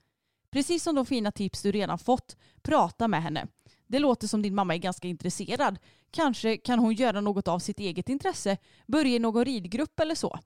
Precis 0.51 0.83
som 0.83 0.95
de 0.95 1.07
fina 1.07 1.33
tips 1.33 1.63
du 1.63 1.73
redan 1.73 1.99
fått, 1.99 2.37
prata 2.63 3.09
med 3.09 3.23
henne. 3.23 3.47
Det 3.87 3.99
låter 3.99 4.27
som 4.27 4.43
din 4.43 4.55
mamma 4.55 4.75
är 4.75 4.79
ganska 4.79 5.09
intresserad. 5.09 5.79
Kanske 6.11 6.57
kan 6.57 6.79
hon 6.79 6.95
göra 6.95 7.21
något 7.21 7.49
av 7.49 7.59
sitt 7.59 7.81
eget 7.81 8.09
intresse, 8.09 8.57
börja 8.87 9.17
i 9.17 9.19
någon 9.19 9.45
ridgrupp 9.45 10.01
eller 10.01 10.15
så. 10.15 10.39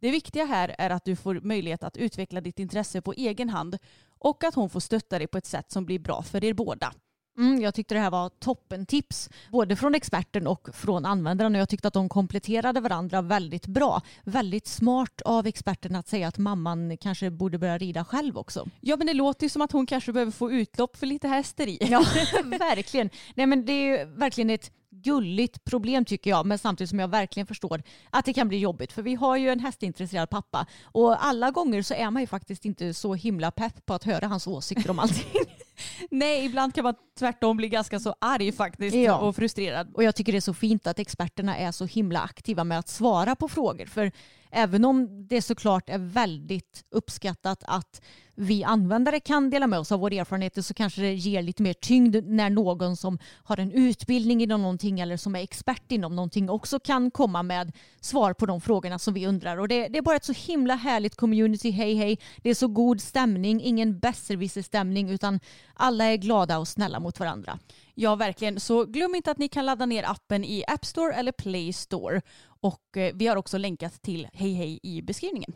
Det 0.00 0.10
viktiga 0.10 0.44
här 0.44 0.74
är 0.78 0.90
att 0.90 1.04
du 1.04 1.16
får 1.16 1.40
möjlighet 1.40 1.82
att 1.82 1.96
utveckla 1.96 2.40
ditt 2.40 2.58
intresse 2.58 3.02
på 3.02 3.12
egen 3.12 3.48
hand 3.48 3.78
och 4.18 4.44
att 4.44 4.54
hon 4.54 4.70
får 4.70 4.80
stötta 4.80 5.18
dig 5.18 5.26
på 5.26 5.38
ett 5.38 5.46
sätt 5.46 5.70
som 5.70 5.84
blir 5.84 5.98
bra 5.98 6.22
för 6.22 6.44
er 6.44 6.54
båda. 6.54 6.92
Mm, 7.38 7.60
jag 7.60 7.74
tyckte 7.74 7.94
det 7.94 8.00
här 8.00 8.10
var 8.10 8.28
toppentips, 8.28 9.30
både 9.50 9.76
från 9.76 9.94
experten 9.94 10.46
och 10.46 10.68
från 10.72 11.06
användaren. 11.06 11.54
Och 11.54 11.60
jag 11.60 11.68
tyckte 11.68 11.88
att 11.88 11.94
de 11.94 12.08
kompletterade 12.08 12.80
varandra 12.80 13.22
väldigt 13.22 13.66
bra. 13.66 14.00
Väldigt 14.24 14.66
smart 14.66 15.22
av 15.24 15.46
experten 15.46 15.96
att 15.96 16.08
säga 16.08 16.28
att 16.28 16.38
mamman 16.38 16.96
kanske 16.96 17.30
borde 17.30 17.58
börja 17.58 17.78
rida 17.78 18.04
själv 18.04 18.38
också. 18.38 18.68
Ja 18.80 18.96
men 18.96 19.06
det 19.06 19.14
låter 19.14 19.44
ju 19.44 19.48
som 19.48 19.62
att 19.62 19.72
hon 19.72 19.86
kanske 19.86 20.12
behöver 20.12 20.32
få 20.32 20.52
utlopp 20.52 20.96
för 20.96 21.06
lite 21.06 21.28
hästeri. 21.28 21.78
Ja, 21.80 21.98
verkligen. 22.44 23.10
Nej, 23.34 23.46
men 23.46 23.64
det 23.64 23.72
är 23.72 23.98
ju 23.98 24.04
verkligen 24.04 24.50
ett 24.50 24.70
gulligt 24.90 25.64
problem 25.64 26.04
tycker 26.04 26.30
jag, 26.30 26.46
men 26.46 26.58
samtidigt 26.58 26.90
som 26.90 26.98
jag 26.98 27.08
verkligen 27.08 27.46
förstår 27.46 27.82
att 28.10 28.24
det 28.24 28.32
kan 28.32 28.48
bli 28.48 28.58
jobbigt. 28.58 28.92
För 28.92 29.02
vi 29.02 29.14
har 29.14 29.36
ju 29.36 29.48
en 29.48 29.60
hästintresserad 29.60 30.30
pappa 30.30 30.66
och 30.82 31.24
alla 31.24 31.50
gånger 31.50 31.82
så 31.82 31.94
är 31.94 32.10
man 32.10 32.22
ju 32.22 32.26
faktiskt 32.26 32.64
inte 32.64 32.94
så 32.94 33.14
himla 33.14 33.50
pepp 33.50 33.86
på 33.86 33.94
att 33.94 34.04
höra 34.04 34.26
hans 34.26 34.46
åsikter 34.46 34.90
om 34.90 34.98
allting. 34.98 35.40
Nej, 36.10 36.44
ibland 36.44 36.74
kan 36.74 36.84
man 36.84 36.94
tvärtom 37.18 37.56
bli 37.56 37.68
ganska 37.68 38.00
så 38.00 38.14
arg 38.18 38.52
faktiskt 38.52 38.96
Ja. 38.96 39.18
och 39.18 39.36
frustrerad. 39.36 39.90
Och 39.94 40.04
jag 40.04 40.14
tycker 40.14 40.32
det 40.32 40.38
är 40.38 40.40
så 40.40 40.54
fint 40.54 40.86
att 40.86 40.98
experterna 40.98 41.56
är 41.56 41.72
så 41.72 41.84
himla 41.84 42.20
aktiva 42.20 42.64
med 42.64 42.78
att 42.78 42.88
svara 42.88 43.36
på 43.36 43.48
frågor. 43.48 43.86
För 43.86 44.12
även 44.50 44.84
om 44.84 45.26
det 45.28 45.42
såklart 45.42 45.88
är 45.88 45.98
väldigt 45.98 46.84
uppskattat 46.90 47.64
att 47.66 48.02
vi 48.42 48.64
användare 48.64 49.20
kan 49.20 49.50
dela 49.50 49.66
med 49.66 49.78
oss 49.78 49.92
av 49.92 50.00
våra 50.00 50.14
erfarenheter 50.14 50.62
så 50.62 50.74
kanske 50.74 51.02
det 51.02 51.14
ger 51.14 51.42
lite 51.42 51.62
mer 51.62 51.72
tyngd 51.72 52.16
när 52.24 52.50
någon 52.50 52.96
som 52.96 53.18
har 53.44 53.60
en 53.60 53.72
utbildning 53.72 54.42
inom 54.42 54.62
någonting 54.62 55.00
eller 55.00 55.16
som 55.16 55.36
är 55.36 55.40
expert 55.40 55.92
inom 55.92 56.16
någonting 56.16 56.50
också 56.50 56.80
kan 56.80 57.10
komma 57.10 57.42
med 57.42 57.72
svar 58.00 58.32
på 58.32 58.46
de 58.46 58.60
frågorna 58.60 58.98
som 58.98 59.14
vi 59.14 59.26
undrar. 59.26 59.56
Och 59.56 59.68
det, 59.68 59.88
det 59.88 59.98
är 59.98 60.02
bara 60.02 60.16
ett 60.16 60.24
så 60.24 60.32
himla 60.32 60.74
härligt 60.74 61.16
community, 61.16 61.70
hej 61.70 61.94
hej. 61.94 62.18
Det 62.42 62.50
är 62.50 62.54
så 62.54 62.68
god 62.68 63.00
stämning, 63.00 63.60
ingen 63.62 63.98
besserwisser-stämning 63.98 65.10
utan 65.10 65.40
alla 65.74 66.04
är 66.04 66.16
glada 66.16 66.58
och 66.58 66.68
snälla 66.68 67.00
mot 67.00 67.20
varandra. 67.20 67.58
Ja, 67.94 68.14
verkligen. 68.14 68.60
Så 68.60 68.84
glöm 68.84 69.14
inte 69.14 69.30
att 69.30 69.38
ni 69.38 69.48
kan 69.48 69.66
ladda 69.66 69.86
ner 69.86 70.10
appen 70.10 70.44
i 70.44 70.64
App 70.66 70.84
Store 70.84 71.14
eller 71.14 71.32
Play 71.32 71.72
Store. 71.72 72.20
Och 72.44 72.96
eh, 72.96 73.12
vi 73.14 73.26
har 73.26 73.36
också 73.36 73.58
länkat 73.58 74.02
till 74.02 74.28
Hej 74.32 74.54
Hej 74.54 74.80
i 74.82 75.02
beskrivningen. 75.02 75.52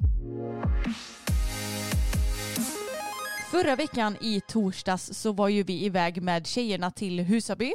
Förra 3.50 3.76
veckan 3.76 4.17
i 4.21 4.41
torsdags 4.41 5.11
så 5.15 5.33
var 5.33 5.49
ju 5.49 5.62
vi 5.62 5.85
iväg 5.85 6.23
med 6.23 6.47
tjejerna 6.47 6.91
till 6.91 7.21
Husaby 7.21 7.75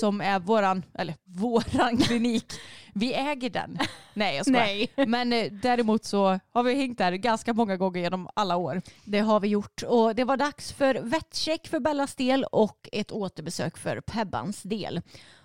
som 0.00 0.20
är 0.20 0.38
våran, 0.38 0.82
eller 0.94 1.14
våran 1.24 1.98
klinik. 2.06 2.52
Vi 2.94 3.14
äger 3.14 3.50
den. 3.50 3.78
Nej 4.14 4.36
jag 4.36 4.46
skojar. 4.46 4.60
Nej. 4.60 4.92
Men 5.06 5.32
eh, 5.32 5.52
däremot 5.52 6.04
så 6.04 6.40
har 6.52 6.62
vi 6.62 6.74
hängt 6.74 6.98
där 6.98 7.12
ganska 7.12 7.52
många 7.52 7.76
gånger 7.76 8.00
genom 8.00 8.28
alla 8.34 8.56
år. 8.56 8.82
Det 9.04 9.18
har 9.18 9.40
vi 9.40 9.48
gjort 9.48 9.82
och 9.82 10.14
det 10.14 10.24
var 10.24 10.36
dags 10.36 10.72
för 10.72 10.94
vettcheck 10.94 11.68
för 11.68 11.80
Bellas 11.80 12.14
del 12.14 12.44
och 12.44 12.88
ett 12.92 13.12
återbesök 13.12 13.78
för 13.78 14.00
Pebbans 14.00 14.62
del. 14.62 15.00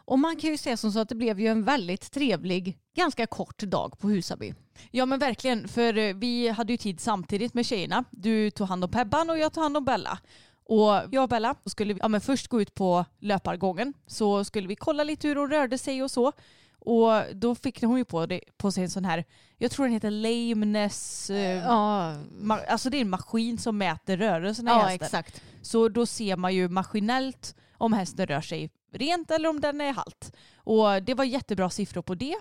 Och 0.06 0.20
man 0.20 0.36
kan 0.36 0.50
ju 0.50 0.58
säga 0.58 0.78
som 0.78 0.92
så 0.92 1.00
att 1.00 1.10
det 1.10 1.16
blev 1.16 1.40
ju 1.40 1.48
en 1.48 1.64
väldigt 1.64 2.12
trevlig, 2.12 2.78
ganska 2.96 3.28
kort 3.28 3.60
dag 3.64 4.00
på 4.00 4.08
Husaby. 4.10 4.54
Ja 4.92 5.06
men 5.06 5.20
verkligen, 5.20 5.68
för 5.68 5.98
eh, 5.98 6.16
vi 6.16 6.48
hade 6.50 6.74
ju 6.74 6.78
tid 6.78 7.00
samtidigt 7.00 7.54
med 7.54 7.66
tjejerna. 7.66 8.04
Du 8.12 8.52
tog 8.52 8.68
hand 8.68 8.84
om 8.84 8.92
Pebban 8.92 9.30
och 9.30 9.38
jag 9.38 9.54
tog 9.54 9.64
hand 9.64 9.78
om 9.78 9.86
Bella. 9.86 10.20
Och 10.68 10.90
jag 11.12 11.24
och 11.24 11.30
Bella 11.30 11.56
skulle 11.66 11.98
ja, 12.02 12.08
men 12.08 12.22
först 12.22 12.48
gå 12.48 12.62
ut 12.62 12.76
på 12.76 13.06
löpargången 13.20 13.94
så 14.08 14.44
skulle 14.44 14.68
vi 14.68 14.76
kolla 14.76 15.04
lite 15.04 15.28
hur 15.28 15.36
hon 15.36 15.50
rörde 15.50 15.78
sig 15.78 16.04
och 16.04 16.12
så. 16.12 16.32
Och 16.80 17.12
då 17.34 17.56
fick 17.56 17.84
hon 17.84 17.98
ju 17.98 18.06
på, 18.06 18.26
det, 18.26 18.42
på 18.58 18.72
sig 18.72 18.84
en 18.84 18.90
sån 18.90 19.06
här, 19.06 19.26
jag 19.58 19.72
tror 19.72 19.86
den 19.86 19.94
heter 19.94 20.12
lameness, 20.12 21.30
eh, 21.30 21.38
Ja, 21.64 22.16
ma- 22.42 22.66
alltså 22.68 22.90
det 22.90 22.98
är 22.98 23.02
en 23.02 23.10
maskin 23.10 23.58
som 23.58 23.78
mäter 23.78 24.18
rörelserna 24.18 24.72
i 24.72 24.74
ja 24.74 24.80
hästen. 24.82 25.06
exakt. 25.06 25.42
Så 25.62 25.90
då 25.90 26.06
ser 26.06 26.36
man 26.38 26.56
ju 26.56 26.70
maskinellt 26.70 27.56
om 27.78 27.94
hästen 27.94 28.28
rör 28.28 28.42
sig 28.42 28.70
rent 28.96 29.32
eller 29.32 29.50
om 29.50 29.62
den 29.62 29.82
är 29.82 29.94
halt. 29.94 30.36
Och 30.58 31.04
det 31.04 31.14
var 31.14 31.24
jättebra 31.24 31.70
siffror 31.70 32.02
på 32.02 32.16
det. 32.16 32.36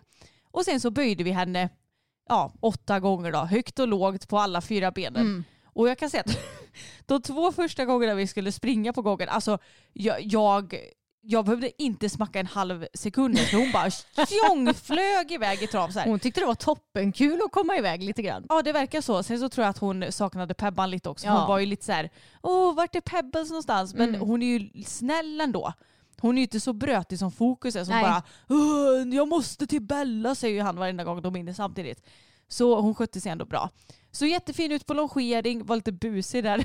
Och 0.50 0.64
sen 0.64 0.80
så 0.80 0.90
böjde 0.90 1.25
vi 1.25 1.30
henne 1.30 1.68
ja, 2.28 2.52
åtta 2.61 3.00
gånger 3.00 3.32
då, 3.32 3.38
högt 3.38 3.78
och 3.78 3.88
lågt 3.88 4.28
på 4.28 4.38
alla 4.38 4.61
fyra 4.61 4.90
benen. 4.90 5.23
Mm. 5.23 5.44
Och 5.64 5.88
jag 5.88 5.99
kan 5.99 6.11
säga 6.11 6.23
att 6.26 6.38
de 7.06 7.23
två 7.23 7.52
första 7.52 7.84
gångerna 7.84 8.14
vi 8.14 8.26
skulle 8.26 8.52
springa 8.52 8.92
på 8.92 9.02
gången, 9.02 9.28
alltså 9.28 9.58
jag, 9.92 10.23
jag, 10.23 10.75
jag 11.20 11.44
behövde 11.44 11.82
inte 11.82 12.08
smacka 12.08 12.40
en 12.40 12.46
halv 12.46 12.87
sekund 12.94 13.38
för 13.38 13.56
hon 13.56 13.73
bara 13.73 13.90
tjongflög 14.26 15.32
iväg 15.32 15.62
i 15.62 15.66
trav 15.66 15.88
så 15.88 15.99
här. 15.99 16.06
Hon 16.06 16.18
tyckte 16.18 16.40
det 16.40 16.46
var 16.46 16.54
toppenkul 16.54 17.40
att 17.44 17.52
komma 17.52 17.76
iväg 17.76 18.02
lite 18.02 18.23
grann. 18.23 18.46
Ja 18.49 18.62
det 18.62 18.73
verkar 18.73 19.00
så. 19.00 19.23
Sen 19.23 19.40
så 19.40 19.49
tror 19.49 19.62
jag 19.64 19.70
att 19.70 19.78
hon 19.78 20.12
saknade 20.12 20.54
Pebban 20.54 20.90
lite 20.90 21.08
också. 21.08 21.26
Ja. 21.26 21.38
Hon 21.38 21.49
var 21.49 21.58
ju 21.58 21.66
lite 21.66 21.84
så 21.84 21.92
här, 21.92 22.11
åh 22.42 22.75
vart 22.75 22.94
är 22.94 23.00
Pebbles 23.00 23.49
någonstans? 23.50 23.94
Men 23.94 24.08
Mm. 24.08 24.20
hon 24.20 24.42
är 24.42 24.46
ju 24.58 24.84
snäll 24.84 25.40
ändå. 25.40 25.73
Hon 26.21 26.35
är 26.35 26.38
ju 26.40 26.42
inte 26.42 26.61
så 26.61 26.73
brötig 26.73 27.18
som 27.18 27.33
Fokus 27.33 27.76
är 27.76 27.85
som 27.85 27.94
Nej. 27.94 28.02
bara 28.02 28.23
"Åh, 28.49 29.14
jag 29.14 29.28
måste 29.28 29.66
till 29.66 29.83
Bella 29.83 30.35
säger 30.35 30.54
ju 30.54 30.61
han 30.61 30.76
varenda 30.76 31.04
gång 31.04 31.23
de 31.23 31.37
är 31.37 31.40
inne 31.40 31.54
samtidigt. 31.54 32.02
Så 32.49 32.80
hon 32.80 32.94
skötte 32.94 33.21
sig 33.21 33.33
ändå 33.33 33.44
bra. 33.44 33.71
Så 34.11 34.26
jättefin 34.26 34.73
ut 34.73 34.87
på 34.87 34.94
longering, 34.94 35.66
var 35.66 35.76
lite 35.76 35.92
busig 35.92 36.44
där. 36.44 36.64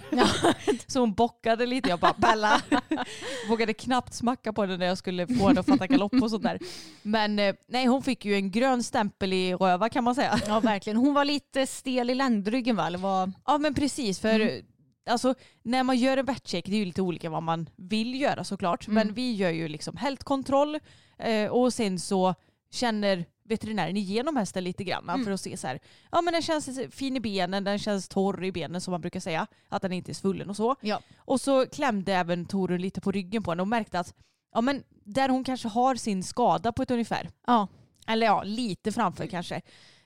så 0.92 1.00
hon 1.00 1.14
bockade 1.14 1.66
lite. 1.66 1.90
Jag 1.90 2.00
bara 2.00 2.14
Bella. 2.18 2.62
Vågade 3.50 3.74
knappt 3.74 4.14
smacka 4.14 4.54
på 4.54 4.62
henne 4.62 4.78
när 4.78 4.86
jag 4.86 4.98
skulle 4.98 5.28
få 5.28 5.48
henne 5.48 5.60
att 5.60 5.66
fatta 5.66 5.88
galopp 5.88 6.14
och 6.14 6.30
sånt 6.30 6.44
där. 6.44 6.60
Men 7.02 7.40
eh, 7.40 7.56
nej 7.68 7.86
hon 7.86 8.04
fick 8.04 8.26
ju 8.26 8.36
en 8.36 8.52
grön 8.52 8.84
stämpel 8.84 9.34
i 9.34 9.54
röva 9.56 9.90
kan 9.90 10.04
man 10.04 10.16
säga. 10.16 10.40
Ja 10.48 10.60
verkligen. 10.60 10.98
Hon 10.98 11.14
var 11.14 11.26
lite 11.26 11.68
stel 11.68 12.10
i 12.10 12.16
ländryggen 12.16 12.76
va? 12.76 12.90
Vad? 12.98 13.32
Ja 13.46 13.58
men 13.58 13.74
precis 13.74 14.20
för 14.20 14.40
Mm. 14.40 14.66
Alltså, 15.10 15.36
när 15.64 15.84
man 15.84 15.98
gör 15.98 16.18
en 16.18 16.26
vetcheck 16.26 16.66
det 16.66 16.72
är 16.76 16.80
ju 16.80 16.86
lite 16.86 17.02
olika 17.02 17.30
vad 17.30 17.44
man 17.44 17.70
vill 17.76 18.22
göra 18.22 18.44
såklart. 18.44 18.88
Mm. 18.88 18.96
Men 18.96 19.14
vi 19.16 19.34
gör 19.36 19.50
ju 19.50 19.68
liksom 19.68 19.98
hältkontroll 19.98 20.80
eh, 21.18 21.50
och 21.52 21.74
sen 21.74 22.00
så 22.00 22.36
känner 22.72 23.26
veterinären 23.44 23.98
igenom 23.98 24.36
hästen 24.38 24.64
lite 24.64 24.84
grann 24.84 25.10
Mm. 25.10 25.26
för 25.26 25.32
att 25.32 25.42
se 25.42 25.58
så 25.58 25.68
här. 25.68 25.80
Ja 26.12 26.22
men 26.22 26.34
den 26.34 26.42
känns 26.42 26.80
fin 26.92 27.16
i 27.16 27.20
benen, 27.20 27.64
den 27.64 27.80
känns 27.80 28.08
torr 28.08 28.44
i 28.46 28.52
benen 28.52 28.82
som 28.82 28.92
man 28.92 29.02
brukar 29.02 29.20
säga. 29.20 29.48
Att 29.70 29.82
den 29.82 29.92
inte 29.94 30.12
är 30.12 30.14
svullen 30.14 30.50
och 30.50 30.56
så. 30.56 30.76
Ja. 30.82 31.00
Och 31.18 31.42
så 31.42 31.66
klämde 31.66 32.14
även 32.14 32.46
Torun 32.46 32.82
lite 32.82 33.02
på 33.02 33.12
ryggen 33.12 33.44
på 33.44 33.52
henne 33.52 33.62
och 33.62 33.68
märkte 33.68 34.00
att 34.00 34.14
ja 34.54 34.62
men 34.62 34.84
där 35.04 35.30
hon 35.30 35.44
kanske 35.44 35.68
har 35.68 35.96
sin 35.96 36.24
skada 36.24 36.72
på 36.72 36.82
ett 36.82 36.92
ungefär 36.92 37.30
Ja. 37.48 37.68
eller 38.08 38.26
ja, 38.26 38.44
lite 38.44 38.92
framför 38.92 39.28
kanske. 39.28 39.62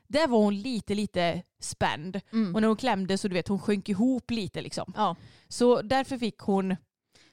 Där 0.08 0.28
var 0.28 0.38
hon 0.38 0.62
lite, 0.62 0.96
lite 0.96 1.42
spänd. 1.60 2.20
Mm. 2.34 2.56
Och 2.56 2.62
när 2.62 2.68
hon 2.68 2.78
klämde 2.78 3.18
så 3.18 3.28
du 3.28 3.34
vet, 3.34 3.48
hon 3.48 3.60
sjönk 3.60 3.90
ihop 3.90 4.32
lite 4.32 4.62
liksom. 4.62 4.94
ja. 4.96 5.16
Så 5.48 5.82
därför 5.82 6.18
fick 6.18 6.38
hon, 6.38 6.76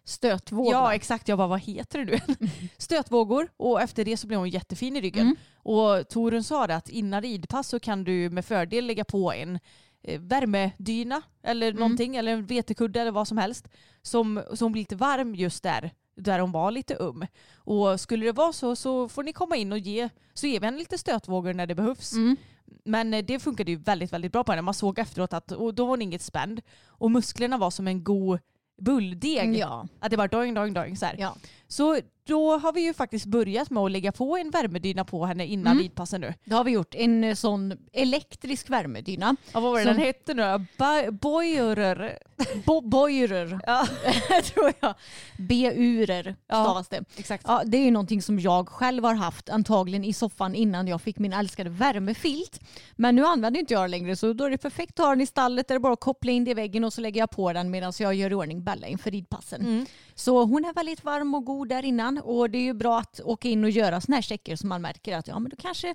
Stötvåg 0.04 0.72
ja 0.72 0.94
exakt, 0.94 1.28
jag 1.28 1.38
bara 1.38 1.48
vad 1.48 1.60
heter 1.60 2.04
det 2.04 2.20
nu? 2.28 2.48
Stötvågor 2.78 3.48
och 3.56 3.82
efter 3.82 4.04
det 4.04 4.16
så 4.16 4.26
blev 4.26 4.38
hon 4.38 4.48
jättefin 4.48 4.96
i 4.96 5.00
ryggen. 5.00 5.22
Mm. 5.22 5.36
Och 5.54 6.08
Torun 6.08 6.44
sa 6.44 6.66
det 6.66 6.76
att 6.76 6.88
innan 6.88 7.22
ridpass 7.22 7.68
så 7.68 7.80
kan 7.80 8.04
du 8.04 8.30
med 8.30 8.44
fördel 8.44 8.86
lägga 8.86 9.04
på 9.04 9.32
en 9.32 9.58
eh, 10.02 10.20
värmedyna 10.20 11.22
eller 11.42 11.68
Mm. 11.68 11.80
någonting 11.80 12.16
eller 12.16 12.32
en 12.32 12.46
vetekudde 12.46 13.00
eller 13.00 13.10
vad 13.10 13.28
som 13.28 13.38
helst 13.38 13.68
som, 14.02 14.42
som 14.54 14.72
blir 14.72 14.82
lite 14.82 14.96
varm 14.96 15.34
just 15.34 15.62
där 15.62 15.90
där 16.16 16.38
hon 16.38 16.52
var 16.52 16.70
lite 16.70 16.94
um. 16.94 17.26
Och 17.54 18.00
skulle 18.00 18.26
det 18.26 18.32
vara 18.32 18.52
så 18.52 18.76
så 18.76 19.08
får 19.08 19.22
ni 19.22 19.32
komma 19.32 19.56
in 19.56 19.72
och 19.72 19.78
ge 19.78 20.08
så 20.34 20.46
ger 20.46 20.60
vi 20.60 20.66
henne 20.66 20.78
lite 20.78 20.98
stötvågor 20.98 21.54
när 21.54 21.66
det 21.66 21.74
behövs. 21.74 22.12
Mm. 22.12 22.36
Men 22.84 23.14
eh, 23.14 23.24
det 23.24 23.38
funkade 23.38 23.70
ju 23.70 23.76
väldigt, 23.76 24.12
väldigt 24.12 24.32
bra 24.32 24.44
på 24.44 24.52
henne. 24.52 24.62
Man 24.62 24.74
såg 24.74 24.98
efteråt 24.98 25.32
att 25.32 25.52
och 25.52 25.74
då 25.74 25.84
var 25.84 25.90
hon 25.90 26.02
inget 26.02 26.22
spänd. 26.22 26.60
Och 26.86 27.10
musklerna 27.10 27.58
var 27.58 27.70
som 27.70 27.88
en 27.88 28.04
god 28.04 28.38
bulldeg. 28.80 29.56
Ja. 29.56 29.88
Att 30.00 30.10
det 30.10 30.16
var 30.16 30.28
doing, 30.28 30.54
doing, 30.54 30.74
doing 30.74 30.96
så 30.96 31.06
här. 31.06 31.16
Ja. 31.18 31.36
Så 31.68 32.00
då 32.30 32.58
har 32.58 32.72
vi 32.72 32.80
ju 32.80 32.94
faktiskt 32.94 33.26
börjat 33.26 33.70
med 33.70 33.82
att 33.82 33.90
lägga 33.90 34.12
på 34.12 34.36
en 34.36 34.50
värmedyna 34.50 35.04
på 35.04 35.24
henne 35.26 35.46
innan 35.46 35.72
Mm. 35.72 35.82
ridpassen 35.82 36.20
nu. 36.20 36.34
Det 36.44 36.54
har 36.54 36.64
vi 36.64 36.70
gjort. 36.70 36.94
En 36.94 37.24
eh, 37.24 37.34
sån 37.34 37.72
elektrisk 37.92 38.70
värmedyna. 38.70 39.36
Ja, 39.52 39.60
vad 39.60 39.72
var 39.72 39.78
det 39.78 39.84
Som- 39.84 39.92
den 39.94 40.02
hette 40.02 40.34
nu 40.34 40.66
Boirer. 41.12 42.18
Bo- 42.66 42.80
Boirer 42.80 43.60
Ja, 43.66 43.86
tror 44.42 44.72
jag. 44.80 44.94
B-urer 45.38 46.36
Ja. 46.46 46.64
stavas 46.64 46.88
det. 46.88 47.04
exakt. 47.16 47.44
Ja, 47.48 47.62
det 47.66 47.76
är 47.76 47.84
ju 47.84 47.90
någonting 47.90 48.22
som 48.22 48.38
jag 48.40 48.68
själv 48.68 49.04
har 49.04 49.14
haft 49.14 49.48
antagligen 49.50 50.04
i 50.04 50.12
soffan 50.12 50.54
innan 50.54 50.88
jag 50.88 51.00
fick 51.02 51.18
min 51.18 51.32
älskade 51.32 51.70
värmefilt. 51.70 52.60
Men 52.96 53.16
nu 53.16 53.24
använder 53.26 53.60
inte 53.60 53.74
jag 53.74 53.82
den 53.82 53.90
längre 53.90 54.16
så 54.16 54.32
då 54.32 54.44
är 54.44 54.50
det 54.50 54.58
perfekt 54.58 55.00
att 55.00 55.06
ha 55.06 55.10
den 55.10 55.20
i 55.20 55.26
stallet 55.26 55.68
där 55.68 55.74
det 55.74 55.80
bara 55.80 55.92
att 55.92 56.00
koppla 56.00 56.32
in 56.32 56.44
det 56.44 56.50
i 56.50 56.54
väggen 56.54 56.84
och 56.84 56.92
så 56.92 57.00
lägger 57.00 57.20
jag 57.20 57.30
på 57.30 57.52
den 57.52 57.70
medan 57.70 57.92
jag 57.98 58.14
gör 58.14 58.30
i 58.30 58.34
ordning 58.34 58.64
Bella 58.64 58.86
inför 58.86 59.10
ridpassen. 59.10 59.60
Mm. 59.60 59.86
Så 60.20 60.44
hon 60.44 60.64
är 60.64 60.72
väldigt 60.72 61.04
varm 61.04 61.34
och 61.34 61.44
god 61.44 61.68
där 61.68 61.84
innan 61.84 62.18
och 62.18 62.50
det 62.50 62.58
är 62.58 62.62
ju 62.62 62.74
bra 62.74 62.98
att 62.98 63.20
åka 63.24 63.48
in 63.48 63.64
och 63.64 63.70
göra 63.70 64.00
sådana 64.00 64.16
här 64.16 64.22
checker 64.22 64.56
som 64.56 64.68
man 64.68 64.82
märker 64.82 65.16
att 65.16 65.28
ja 65.28 65.38
men 65.38 65.50
då 65.50 65.56
kanske 65.56 65.94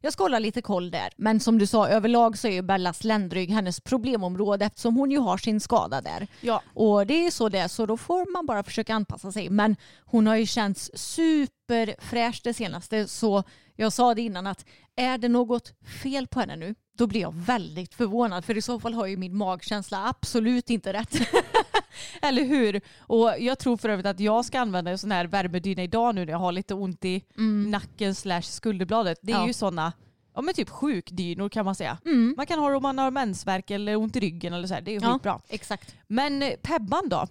jag 0.00 0.12
ska 0.12 0.24
hålla 0.24 0.38
lite 0.38 0.62
koll 0.62 0.90
där. 0.90 1.12
Men 1.16 1.40
som 1.40 1.58
du 1.58 1.66
sa 1.66 1.88
överlag 1.88 2.38
så 2.38 2.48
är 2.48 2.52
ju 2.52 2.62
Bellas 2.62 3.04
ländrygg 3.04 3.50
hennes 3.50 3.80
problemområde 3.80 4.64
eftersom 4.64 4.96
hon 4.96 5.10
ju 5.10 5.18
har 5.18 5.38
sin 5.38 5.60
skada 5.60 6.00
där. 6.00 6.26
Ja. 6.40 6.62
Och 6.74 7.06
det 7.06 7.14
är 7.14 7.24
ju 7.24 7.30
så 7.30 7.48
det 7.48 7.68
så 7.68 7.86
då 7.86 7.96
får 7.96 8.32
man 8.32 8.46
bara 8.46 8.62
försöka 8.62 8.94
anpassa 8.94 9.32
sig. 9.32 9.50
Men 9.50 9.76
hon 10.04 10.26
har 10.26 10.36
ju 10.36 10.46
känts 10.46 10.90
superfräsch 10.94 12.40
det 12.44 12.54
senaste 12.54 13.08
så 13.08 13.44
jag 13.76 13.92
sa 13.92 14.14
det 14.14 14.22
innan 14.22 14.46
att 14.46 14.64
är 14.96 15.18
det 15.18 15.28
något 15.28 15.72
fel 16.02 16.26
på 16.26 16.40
henne 16.40 16.56
nu 16.56 16.74
då 16.98 17.06
blir 17.06 17.20
jag 17.20 17.34
väldigt 17.34 17.94
förvånad 17.94 18.44
för 18.44 18.56
i 18.56 18.62
så 18.62 18.80
fall 18.80 18.94
har 18.94 19.06
ju 19.06 19.16
min 19.16 19.36
magkänsla 19.36 20.08
absolut 20.08 20.70
inte 20.70 20.92
rätt. 20.92 21.14
Eller 22.22 22.44
hur? 22.44 22.80
Och 22.98 23.34
jag 23.38 23.58
tror 23.58 23.76
för 23.76 23.88
övrigt 23.88 24.06
att 24.06 24.20
jag 24.20 24.44
ska 24.44 24.60
använda 24.60 24.90
en 24.90 24.98
sån 24.98 25.10
här 25.12 25.24
värmedyna 25.26 25.82
idag 25.82 26.14
nu 26.14 26.24
när 26.24 26.32
jag 26.32 26.38
har 26.38 26.52
lite 26.52 26.74
ont 26.74 27.04
i 27.04 27.22
nacken 27.70 28.14
slash 28.14 28.42
skulderbladet. 28.42 29.18
Det 29.22 29.32
är 29.32 29.36
Ja. 29.36 29.46
ju 29.46 29.52
sådana 29.52 29.92
Ja 30.36 30.42
men 30.42 30.54
typ 30.54 30.68
sjukdynor 30.70 31.48
kan 31.48 31.64
man 31.64 31.74
säga. 31.74 31.98
Mm. 32.04 32.34
Man 32.36 32.46
kan 32.46 32.58
ha 32.58 32.70
det 32.70 32.76
om 32.76 32.82
man 32.82 32.98
har 32.98 33.10
mensvärk 33.10 33.70
eller 33.70 33.96
ont 33.96 34.16
i 34.16 34.20
ryggen 34.20 34.52
eller 34.52 34.68
så 34.68 34.74
här. 34.74 34.80
Det 34.80 34.90
är 34.90 34.92
ju 34.92 35.06
Ja, 35.06 35.12
skitbra. 35.12 35.40
exakt. 35.48 35.94
Men 36.06 36.44
Pebban 36.62 37.08
då? 37.08 37.26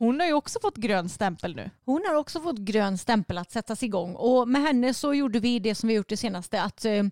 Hon 0.00 0.20
har 0.20 0.26
ju 0.26 0.32
också 0.32 0.58
fått 0.62 0.76
grön 0.76 1.08
stämpel 1.08 1.56
nu. 1.56 1.70
Hon 1.84 2.04
har 2.08 2.14
också 2.14 2.40
fått 2.40 2.58
grön 2.58 2.98
stämpel 2.98 3.38
att 3.38 3.50
sättas 3.50 3.82
igång 3.82 4.14
och 4.14 4.48
med 4.48 4.62
henne 4.62 4.94
så 4.94 5.14
gjorde 5.14 5.40
vi 5.40 5.58
det 5.58 5.74
som 5.74 5.88
vi 5.88 5.94
gjort 5.94 6.08
det 6.08 6.16
senaste. 6.16 6.62
Att, 6.62 6.84
eh, 6.84 7.02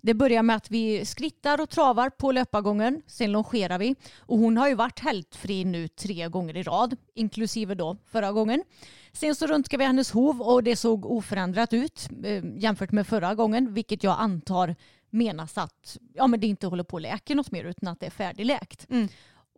det 0.00 0.14
börjar 0.14 0.42
med 0.42 0.56
att 0.56 0.70
vi 0.70 1.04
skrittar 1.04 1.60
och 1.60 1.70
travar 1.70 2.10
på 2.10 2.32
löpargången, 2.32 3.02
sen 3.06 3.32
longerar 3.32 3.78
vi 3.78 3.94
och 4.18 4.38
hon 4.38 4.56
har 4.56 4.68
ju 4.68 4.74
varit 4.74 5.00
hältfri 5.00 5.64
nu 5.64 5.88
tre 5.88 6.28
gånger 6.28 6.56
i 6.56 6.62
rad, 6.62 6.96
inklusive 7.14 7.74
då 7.74 7.96
förra 8.06 8.32
gången. 8.32 8.64
Sen 9.12 9.34
så 9.34 9.46
röntgade 9.46 9.78
vi 9.78 9.86
hennes 9.86 10.10
hov 10.10 10.42
och 10.42 10.62
det 10.62 10.76
såg 10.76 11.06
oförändrat 11.06 11.72
ut 11.72 12.08
eh, 12.24 12.44
jämfört 12.56 12.92
med 12.92 13.06
förra 13.06 13.34
gången, 13.34 13.74
vilket 13.74 14.04
jag 14.04 14.16
antar 14.18 14.76
menas 15.10 15.58
att 15.58 15.98
ja, 16.14 16.26
men 16.26 16.40
det 16.40 16.46
inte 16.46 16.66
håller 16.66 16.84
på 16.84 16.96
att 16.96 17.02
läka 17.02 17.34
något 17.34 17.50
mer 17.50 17.64
utan 17.64 17.88
att 17.88 18.00
det 18.00 18.06
är 18.06 18.10
färdigläkt. 18.10 18.86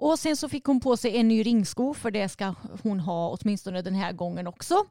Och 0.03 0.19
sen 0.19 0.37
så 0.37 0.49
fick 0.49 0.65
hon 0.65 0.81
på 0.81 0.97
sig 0.97 1.17
en 1.17 1.29
ny 1.29 1.43
ringsko 1.43 1.95
för 1.95 2.11
det 2.11 2.29
ska 2.29 2.55
hon 2.83 3.01
ha 3.01 3.37
åtminstone 3.41 3.83
den 3.83 3.95
här 3.95 4.13
gången 4.13 4.47
också. 4.47 4.85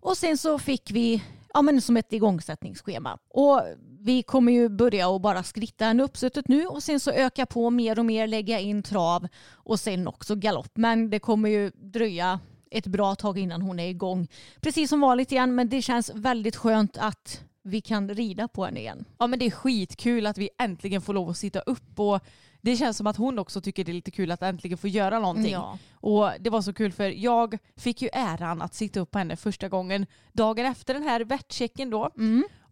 Och 0.00 0.16
sen 0.16 0.38
så 0.38 0.58
fick 0.58 0.90
vi 0.90 1.22
ja, 1.54 1.62
men 1.62 1.80
som 1.80 1.96
ett 1.96 2.12
igångsättningsschema. 2.12 3.18
Och 3.28 3.62
vi 4.00 4.22
kommer 4.22 4.52
ju 4.52 4.68
börja 4.68 5.08
och 5.08 5.20
bara 5.20 5.42
skritta 5.42 5.86
en 5.86 6.00
uppsuttet 6.00 6.48
nu 6.48 6.66
och 6.66 6.82
sen 6.82 7.00
så 7.00 7.10
öka 7.10 7.46
på 7.46 7.70
mer 7.70 7.98
och 7.98 8.04
mer, 8.04 8.26
lägga 8.26 8.60
in 8.60 8.82
trav 8.82 9.28
och 9.52 9.80
sen 9.80 10.08
också 10.08 10.34
galopp. 10.34 10.72
Men 10.74 11.10
det 11.10 11.18
kommer 11.18 11.48
ju 11.48 11.70
dröja 11.74 12.40
ett 12.70 12.86
bra 12.86 13.14
tag 13.14 13.38
innan 13.38 13.62
hon 13.62 13.78
är 13.78 13.88
igång. 13.88 14.28
Precis 14.60 14.90
som 14.90 15.00
vanligt 15.00 15.32
igen 15.32 15.54
men 15.54 15.68
det 15.68 15.82
känns 15.82 16.10
väldigt 16.14 16.56
skönt 16.56 16.98
att 16.98 17.44
vi 17.62 17.80
kan 17.80 18.08
rida 18.08 18.48
på 18.48 18.64
henne 18.64 18.80
igen. 18.80 19.04
Ja 19.18 19.26
men 19.26 19.38
det 19.38 19.46
är 19.46 19.50
skitkul 19.50 20.26
att 20.26 20.38
vi 20.38 20.48
äntligen 20.58 21.02
får 21.02 21.14
lov 21.14 21.30
att 21.30 21.36
sitta 21.36 21.60
upp 21.60 22.00
och 22.00 22.20
det 22.66 22.76
känns 22.76 22.96
som 22.96 23.06
att 23.06 23.16
hon 23.16 23.38
också 23.38 23.60
tycker 23.60 23.84
det 23.84 23.92
är 23.92 23.94
lite 23.94 24.10
kul 24.10 24.30
att 24.30 24.42
äntligen 24.42 24.78
få 24.78 24.88
göra 24.88 25.18
någonting. 25.18 25.52
Ja. 25.52 25.78
Och 25.94 26.30
det 26.40 26.50
var 26.50 26.62
så 26.62 26.72
kul 26.72 26.92
för 26.92 27.08
jag 27.08 27.58
fick 27.76 28.02
ju 28.02 28.08
äran 28.12 28.62
att 28.62 28.74
sitta 28.74 29.00
upp 29.00 29.10
på 29.10 29.18
henne 29.18 29.36
första 29.36 29.68
gången 29.68 30.06
dagen 30.32 30.66
efter 30.66 30.94
den 30.94 31.02
här 31.02 31.20
vettchecken 31.20 31.90
då. 31.90 32.10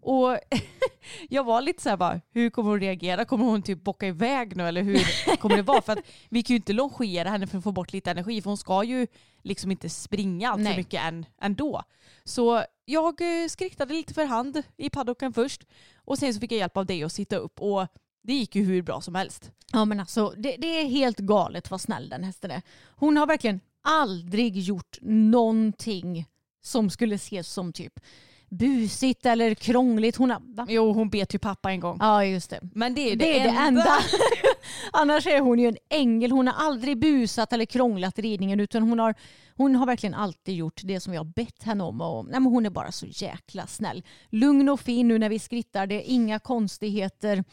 Och 0.00 0.38
jag 1.28 1.44
var 1.44 1.60
lite 1.60 1.82
så 1.82 1.88
här 1.88 1.96
bara, 1.96 2.20
hur 2.30 2.50
kommer 2.50 2.70
hon 2.70 2.80
reagera? 2.80 3.24
Kommer 3.24 3.44
hon 3.44 3.62
typ 3.62 3.84
bocka 3.84 4.06
iväg 4.06 4.56
nu 4.56 4.68
eller 4.68 4.82
hur 4.82 5.36
kommer 5.36 5.56
det 5.56 5.62
vara? 5.62 5.82
För 5.82 5.92
att 5.92 6.04
vi 6.28 6.42
kan 6.42 6.54
ju 6.54 6.56
inte 6.56 6.72
longera 6.72 7.30
henne 7.30 7.46
för 7.46 7.58
att 7.58 7.64
få 7.64 7.72
bort 7.72 7.92
lite 7.92 8.10
energi 8.10 8.42
för 8.42 8.50
hon 8.50 8.58
ska 8.58 8.84
ju 8.84 9.06
liksom 9.42 9.70
inte 9.70 9.88
springa 9.88 10.50
allt 10.50 10.68
för 10.68 10.76
mycket 10.76 11.02
än, 11.02 11.26
ändå. 11.40 11.82
Så 12.24 12.64
jag 12.84 13.20
eh, 13.20 13.48
skriktade 13.48 13.94
lite 13.94 14.14
för 14.14 14.24
hand 14.24 14.62
i 14.76 14.90
paddocken 14.90 15.32
först 15.32 15.66
och 15.96 16.18
sen 16.18 16.34
så 16.34 16.40
fick 16.40 16.52
jag 16.52 16.58
hjälp 16.58 16.76
av 16.76 16.86
dig 16.86 17.04
att 17.04 17.12
sitta 17.12 17.36
upp 17.36 17.60
och 17.60 17.86
det 18.24 18.34
gick 18.34 18.54
ju 18.56 18.64
hur 18.64 18.82
bra 18.82 19.00
som 19.00 19.14
helst. 19.14 19.50
Ja 19.72 19.84
men 19.84 20.00
alltså 20.00 20.34
det, 20.36 20.56
det 20.58 20.80
är 20.80 20.84
helt 20.88 21.18
galet 21.18 21.70
vad 21.70 21.80
snäll 21.80 22.08
den 22.08 22.24
hästen 22.24 22.50
är. 22.50 22.62
Hon 22.96 23.16
har 23.16 23.26
verkligen 23.26 23.60
aldrig 23.82 24.56
gjort 24.58 24.98
någonting 25.02 26.26
som 26.62 26.90
skulle 26.90 27.14
ses 27.14 27.48
som 27.48 27.72
typ 27.72 27.92
busigt 28.50 29.26
eller 29.26 29.54
krångligt. 29.54 30.16
Hon 30.16 30.30
har, 30.30 30.40
va? 30.56 30.66
Jo 30.68 30.92
hon 30.92 31.08
bet 31.10 31.34
ju 31.34 31.38
pappa 31.38 31.70
en 31.70 31.80
gång. 31.80 31.96
Ja 32.00 32.24
just 32.24 32.50
det. 32.50 32.60
Men 32.74 32.94
det 32.94 33.00
är 33.12 33.16
det, 33.16 33.24
Det 33.24 33.38
är 33.38 33.46
enda. 33.48 33.54
det 33.56 33.66
enda. 33.66 33.98
Annars 34.92 35.26
är 35.26 35.40
hon 35.40 35.58
ju 35.58 35.68
en 35.68 35.76
ängel. 35.90 36.30
Hon 36.30 36.46
har 36.46 36.66
aldrig 36.66 36.98
busat 36.98 37.52
eller 37.52 37.64
krånglat 37.64 38.18
i 38.18 38.22
ridningen 38.22 38.60
utan 38.60 38.82
hon 38.82 38.98
har, 38.98 39.14
hon 39.56 39.74
har 39.74 39.86
verkligen 39.86 40.14
alltid 40.14 40.54
gjort 40.54 40.80
det 40.84 41.00
som 41.00 41.14
jag 41.14 41.20
har 41.20 41.32
bett 41.32 41.62
henne 41.62 41.84
om. 41.84 42.00
Och, 42.00 42.24
nej, 42.24 42.40
men 42.40 42.52
hon 42.52 42.66
är 42.66 42.70
bara 42.70 42.92
så 42.92 43.06
jäkla 43.06 43.66
snäll. 43.66 44.02
Lugn 44.30 44.68
och 44.68 44.80
fin 44.80 45.08
nu 45.08 45.18
när 45.18 45.28
vi 45.28 45.38
skrittar. 45.38 45.86
Det 45.86 45.94
är 45.94 46.12
inga 46.12 46.38
konstigheter. 46.38 47.44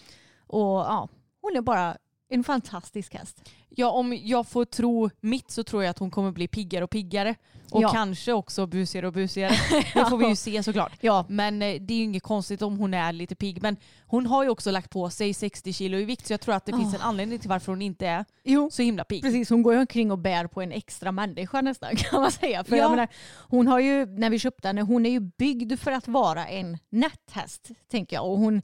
Och 0.51 0.79
ja, 0.79 1.07
hon 1.41 1.55
är 1.57 1.61
bara 1.61 1.97
en 2.29 2.43
fantastisk 2.43 3.13
häst. 3.13 3.49
Ja, 3.69 3.89
om 3.91 4.19
jag 4.23 4.47
får 4.47 4.65
tro 4.65 5.09
mitt 5.21 5.51
så 5.51 5.63
tror 5.63 5.83
jag 5.83 5.89
att 5.89 5.99
hon 5.99 6.11
kommer 6.11 6.31
bli 6.31 6.47
piggare 6.47 6.83
och 6.83 6.89
piggare. 6.89 7.35
Och 7.71 7.81
Ja. 7.81 7.89
kanske 7.89 8.33
också 8.33 8.67
busigare 8.67 9.07
och 9.07 9.13
busigare. 9.13 9.51
Det 9.93 10.05
får 10.09 10.17
vi 10.17 10.27
ju 10.27 10.35
se 10.35 10.63
såklart. 10.63 10.91
Ja. 11.01 11.25
Men 11.29 11.61
eh, 11.61 11.81
det 11.81 11.93
är 11.93 11.97
ju 11.97 12.03
inget 12.03 12.23
konstigt 12.23 12.61
om 12.61 12.77
hon 12.77 12.93
är 12.93 13.13
lite 13.13 13.35
pigg. 13.35 13.61
Men 13.61 13.77
hon 14.05 14.25
har 14.25 14.43
ju 14.43 14.49
också 14.49 14.71
lagt 14.71 14.89
på 14.89 15.09
sig 15.09 15.33
60 15.33 15.73
kilo 15.73 15.97
i 15.97 16.05
vikt 16.05 16.27
så 16.27 16.33
jag 16.33 16.41
tror 16.41 16.55
att 16.55 16.65
det 16.65 16.71
finns 16.77 16.95
en 16.95 17.01
anledning 17.01 17.39
till 17.39 17.49
varför 17.49 17.71
hon 17.71 17.81
inte 17.81 18.07
är 18.07 18.25
Jo. 18.43 18.69
så 18.71 18.81
himla 18.81 19.03
pigg. 19.03 19.21
Precis, 19.23 19.49
hon 19.49 19.63
går 19.63 19.73
ju 19.73 19.79
omkring 19.79 20.11
och 20.11 20.17
bär 20.19 20.47
på 20.47 20.61
en 20.61 20.71
extra 20.71 21.11
människa 21.11 21.61
nästan 21.61 21.95
kan 21.95 22.21
man 22.21 22.31
säga. 22.31 22.63
För 22.63 22.75
Ja. 22.75 22.81
jag 22.83 22.91
menar, 22.91 23.07
hon 23.49 23.67
har 23.67 23.79
ju, 23.79 24.05
när 24.05 24.29
vi 24.29 24.39
köpte 24.39 24.67
henne, 24.67 24.81
hon 24.81 25.05
är 25.05 25.09
ju 25.09 25.19
byggd 25.19 25.79
för 25.79 25.91
att 25.91 26.07
vara 26.07 26.47
en 26.47 26.77
nätt 26.89 27.31
häst, 27.31 27.67
tänker 27.91 28.15
jag. 28.15 28.25
Och 28.31 28.37
hon, 28.37 28.61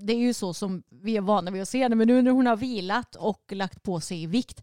det 0.00 0.12
är 0.12 0.18
ju 0.18 0.34
så 0.34 0.54
som 0.54 0.82
vi 0.90 1.16
är 1.16 1.20
vana 1.20 1.50
vid 1.50 1.62
att 1.62 1.68
se 1.68 1.82
henne, 1.82 1.94
men 1.94 2.08
nu 2.08 2.22
när 2.22 2.30
hon 2.30 2.46
har 2.46 2.56
vilat 2.56 3.14
och 3.16 3.52
lagt 3.52 3.82
på 3.82 4.00
sig 4.00 4.22
i 4.22 4.26
vikt, 4.26 4.60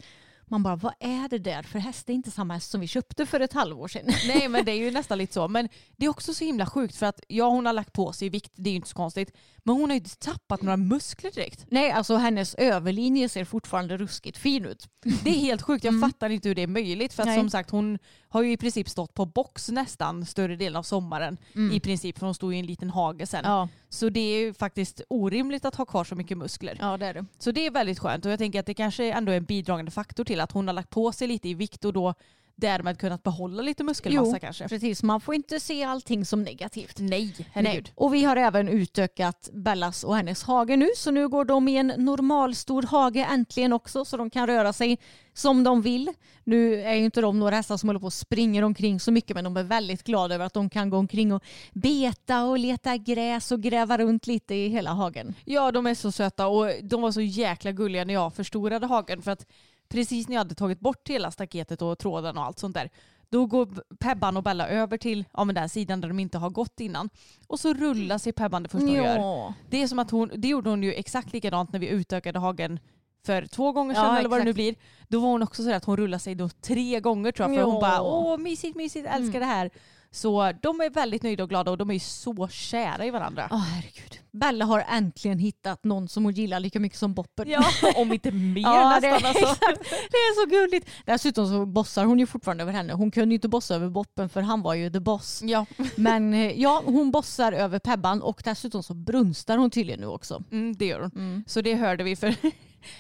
man 0.48 0.64
bara, 0.64 0.76
vad 0.76 0.94
är 1.00 1.30
det 1.30 1.38
där 1.38 1.64
för 1.64 1.80
häst? 1.80 2.08
Det 2.08 2.14
är 2.14 2.16
inte 2.16 2.32
samma 2.32 2.54
häst 2.54 2.72
som 2.72 2.82
vi 2.82 2.88
köpte 2.88 3.26
för 3.26 3.40
ett 3.40 3.54
halvår 3.54 3.88
sedan. 3.88 4.06
Nej 4.28 4.50
men 4.50 4.66
det 4.66 4.72
är 4.72 4.76
ju 4.76 4.92
nästan 4.92 5.18
lite 5.18 5.34
så. 5.34 5.48
Men 5.48 5.70
det 5.98 6.06
är 6.06 6.10
också 6.10 6.34
så 6.34 6.46
himla 6.46 6.66
sjukt 6.66 6.96
för 6.96 7.06
att 7.06 7.20
ja 7.28 7.50
hon 7.50 7.66
har 7.66 7.74
lagt 7.74 7.94
på 7.94 8.14
sig 8.14 8.30
vikt, 8.30 8.52
det 8.56 8.70
är 8.70 8.72
ju 8.72 8.76
inte 8.76 8.90
så 8.90 8.96
konstigt. 8.96 9.32
Men 9.64 9.76
hon 9.76 9.90
har 9.90 9.96
ju 9.96 10.00
inte 10.00 10.18
tappat 10.18 10.62
några 10.62 10.78
muskler 10.78 11.32
direkt. 11.32 11.66
Nej, 11.70 11.92
alltså 11.92 12.16
hennes 12.16 12.56
överlinje 12.56 13.30
ser 13.30 13.46
fortfarande 13.46 13.98
ruskigt 13.98 14.38
fin 14.38 14.66
ut. 14.66 14.88
Det 15.24 15.30
är 15.30 15.40
helt 15.40 15.62
sjukt, 15.62 15.84
jag 15.84 16.02
fattar 16.02 16.30
inte 16.30 16.48
hur 16.48 16.56
det 16.56 16.64
är 16.64 16.68
möjligt. 16.68 17.14
För 17.14 17.24
att 17.24 17.28
Nej. 17.28 17.38
som 17.38 17.50
sagt 17.50 17.70
hon 17.70 18.00
har 18.36 18.44
ju 18.44 18.52
i 18.52 18.58
princip 18.58 18.90
stått 18.90 19.14
på 19.14 19.26
box 19.26 19.70
nästan 19.70 20.26
större 20.26 20.56
delen 20.56 20.76
av 20.76 20.84
sommaren. 20.84 21.38
I 21.72 21.80
princip 21.80 22.20
för 22.20 22.26
hon 22.26 22.36
stod 22.36 22.54
i 22.54 22.60
en 22.60 22.66
liten 22.66 22.90
hage 22.90 23.26
sen. 23.26 23.42
Ja, 23.46 23.68
Så 23.90 24.10
det 24.10 24.20
är 24.20 24.40
ju 24.40 24.54
faktiskt 24.54 25.02
orimligt 25.10 25.66
att 25.66 25.76
ha 25.76 25.86
kvar 25.86 26.04
så 26.04 26.16
mycket 26.16 26.38
muskler. 26.38 26.78
ja 26.82 26.98
det 26.98 27.06
är 27.06 27.14
det. 27.14 27.26
Så 27.40 27.52
det 27.52 27.66
är 27.66 27.72
väldigt 27.72 28.00
skönt 28.00 28.26
och 28.26 28.32
jag 28.32 28.40
tänker 28.40 28.60
att 28.60 28.66
det 28.66 28.74
kanske 28.74 29.12
ändå 29.12 29.32
är 29.32 29.38
en 29.38 29.46
bidragande 29.46 29.92
faktor 29.92 30.24
till 30.24 30.42
att 30.42 30.52
hon 30.52 30.68
har 30.68 30.74
lagt 30.74 30.90
på 30.90 31.12
sig 31.12 31.28
lite 31.28 31.50
i 31.50 31.54
vikt 31.54 31.86
och 31.86 31.94
då 31.94 32.14
därmed 32.56 33.00
kunnat 33.00 33.24
behålla 33.24 33.62
lite 33.62 33.84
muskelmassa 33.84 34.36
Jo, 34.36 34.40
kanske. 34.42 34.68
precis. 34.70 35.04
Man 35.04 35.22
får 35.22 35.36
inte 35.36 35.60
se 35.60 35.84
allting 35.84 36.26
som 36.26 36.44
negativt. 36.44 37.00
Nej, 37.00 37.34
herregud. 37.54 37.84
Nej. 37.84 37.94
Och 37.96 38.14
vi 38.14 38.24
har 38.24 38.36
även 38.36 38.68
utökat 38.68 39.50
Bellas 39.54 40.04
och 40.04 40.16
hennes 40.16 40.44
hage 40.44 40.78
nu. 40.78 40.88
Så 40.98 41.12
nu 41.12 41.28
går 41.28 41.46
de 41.46 41.68
i 41.68 41.78
en 41.78 41.94
normalstor 41.98 42.84
hage 42.84 43.28
äntligen 43.32 43.74
också 43.74 44.06
så 44.06 44.18
de 44.18 44.30
kan 44.30 44.48
röra 44.48 44.74
sig 44.74 45.00
som 45.34 45.64
de 45.64 45.82
vill. 45.82 46.12
Nu 46.44 46.82
är 46.82 46.94
ju 46.94 47.06
inte 47.06 47.22
de 47.22 47.40
några 47.40 47.56
hästar 47.56 47.78
som 47.78 47.90
håller 47.90 48.00
på 48.00 48.06
och 48.06 48.14
springer 48.14 48.64
omkring 48.64 49.00
så 49.00 49.12
mycket 49.12 49.36
men 49.36 49.44
de 49.44 49.58
är 49.58 49.64
väldigt 49.64 50.04
glada 50.04 50.36
över 50.36 50.46
att 50.46 50.54
de 50.54 50.70
kan 50.70 50.90
gå 50.90 50.98
omkring 50.98 51.34
och 51.34 51.44
beta 51.74 52.44
och 52.44 52.60
leta 52.60 52.98
gräs 52.98 53.52
och 53.52 53.62
gräva 53.62 53.98
runt 53.98 54.28
lite 54.28 54.56
i 54.56 54.68
hela 54.68 54.92
hagen. 54.94 55.34
Ja, 55.46 55.72
de 55.72 55.88
är 55.88 55.94
så 55.96 56.12
söta 56.12 56.48
och 56.48 56.72
de 56.84 57.02
var 57.02 57.12
så 57.12 57.22
jäkla 57.22 57.72
gulliga 57.72 58.06
när 58.06 58.14
jag 58.14 58.34
förstorade 58.34 58.88
hagen 58.88 59.22
för 59.22 59.32
att 59.32 59.46
precis 59.90 60.28
när 60.28 60.36
jag 60.36 60.40
hade 60.40 60.56
tagit 60.56 60.80
bort 60.80 61.10
hela 61.10 61.32
staketet 61.32 61.82
och 61.82 61.98
tråden 62.00 62.38
och 62.38 62.44
allt 62.44 62.60
sånt 62.60 62.74
där 62.76 62.90
då 63.30 63.46
går 63.46 63.68
Pebban 64.00 64.38
och 64.38 64.44
Bella 64.44 64.68
över 64.68 64.98
till 64.98 65.26
ja, 65.34 65.44
men 65.44 65.56
den 65.56 65.70
sidan 65.70 66.02
där 66.02 66.08
de 66.08 66.20
inte 66.20 66.38
har 66.38 66.50
gått 66.50 66.80
innan. 66.80 67.10
Och 67.48 67.60
så 67.60 67.74
rullar 67.74 68.18
sig 68.18 68.34
Pebban 68.34 68.64
det 68.64 68.70
första 68.70 68.88
hon 68.88 68.96
gör. 68.96 69.54
Det 69.70 69.84
är 69.84 69.88
som 69.88 70.00
att 70.00 70.12
hon, 70.12 70.32
det 70.36 70.48
gjorde 70.48 70.70
hon 70.70 70.84
ju 70.84 70.94
exakt 70.94 71.34
likadant 71.34 71.72
när 71.72 71.80
vi 71.80 71.88
utökade 71.88 72.40
hagen 72.40 72.80
för 73.26 73.46
två 73.46 73.72
gånger 73.72 73.94
sedan 73.96 74.06
Ja, 74.06 74.18
eller 74.20 74.30
vad 74.30 74.40
det 74.40 74.44
nu 74.44 74.50
exakt. 74.50 74.56
blir. 74.56 74.76
Då 75.08 75.20
var 75.20 75.30
hon 75.30 75.44
också 75.44 75.64
så 75.64 75.72
att 75.74 75.86
hon 75.86 75.98
rullade 75.98 76.20
sig 76.20 76.36
då 76.36 76.50
tre 76.50 77.00
gånger 77.00 77.32
tror 77.32 77.50
jag. 77.50 77.56
För 77.56 77.62
Ja. 77.62 77.72
hon 77.72 77.82
bara 77.82 78.02
åh 78.02 78.38
mysigt 78.38 78.76
mysigt 78.78 79.08
älskar 79.10 79.40
det 79.40 79.46
här. 79.46 79.70
Så 80.16 80.52
de 80.62 80.82
är 80.82 80.90
väldigt 80.90 81.24
nöjda 81.24 81.44
och 81.44 81.50
glada 81.50 81.72
och 81.72 81.78
de 81.78 81.92
är 81.92 82.00
så 82.00 82.48
kära 82.48 83.06
i 83.06 83.12
varandra. 83.12 83.48
Åh 83.52 83.60
herregud. 83.60 84.20
Bella 84.32 84.66
har 84.66 84.86
äntligen 84.90 85.40
hittat 85.40 85.84
någon 85.84 86.08
som 86.08 86.24
hon 86.24 86.34
gillar 86.34 86.60
lika 86.60 86.80
mycket 86.80 87.00
som 87.00 87.14
Boppen. 87.14 87.50
Ja, 87.50 87.64
om 87.96 88.14
inte 88.14 88.32
mer 88.32 88.62
Ja, 88.62 89.00
det, 89.02 89.12
nästan. 89.12 89.30
Alltså. 89.30 89.44
exakt. 89.46 89.90
det 89.90 90.18
är 90.18 90.44
så 90.44 90.50
gulligt. 90.50 90.90
Dessutom 91.06 91.48
så 91.48 91.66
bossar 91.66 92.06
hon 92.06 92.20
ju 92.20 92.26
fortfarande 92.26 92.64
över 92.64 92.74
henne. 92.74 92.94
Hon 92.94 93.12
kunde 93.12 93.34
ju 93.34 93.36
inte 93.36 93.48
bossa 93.48 93.76
över 93.76 93.90
Boppen 93.90 94.30
för 94.30 94.42
han 94.42 94.62
var 94.62 94.74
ju 94.74 94.90
the 94.90 95.00
boss. 95.00 95.42
Ja, 95.46 95.66
Men 95.96 96.34
eh, 96.34 96.62
ja, 96.62 96.84
hon 96.86 97.12
bossar 97.12 97.52
över 97.52 97.80
Pebban 97.80 98.22
och 98.22 98.42
dessutom 98.46 98.84
så 98.84 98.94
brunstar 98.94 99.58
hon 99.58 99.70
tydligen 99.72 100.00
nu 100.00 100.08
också. 100.08 100.44
mm, 100.52 100.76
det 100.76 100.86
gör 100.86 101.00
hon. 101.00 101.44
Så 101.48 101.62
det 101.62 101.76
hörde 101.76 102.04
vi 102.04 102.16
för 102.16 102.36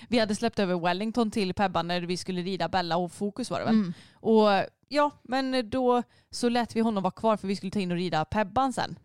vi 0.10 0.20
hade 0.20 0.36
släppt 0.36 0.60
över 0.60 0.80
Wellington 0.80 1.32
till 1.32 1.54
Pebban 1.54 1.88
när 1.88 2.02
vi 2.02 2.18
skulle 2.18 2.42
rida 2.42 2.70
Bella 2.70 2.98
och 2.98 3.12
Fokus 3.12 3.52
var 3.52 3.60
det 3.60 3.66
väl. 3.66 3.94
Och 4.14 4.50
ja, 4.88 5.12
men 5.24 5.70
då 5.70 6.04
så 6.32 6.50
lät 6.50 6.76
vi 6.76 6.80
honom 6.82 7.04
vara 7.04 7.12
kvar 7.12 7.38
för 7.38 7.48
vi 7.48 7.56
skulle 7.56 7.72
ta 7.72 7.80
in 7.80 7.92
och 7.92 7.98
rida 7.98 8.26
Pebban 8.26 8.74
sen. 8.74 9.00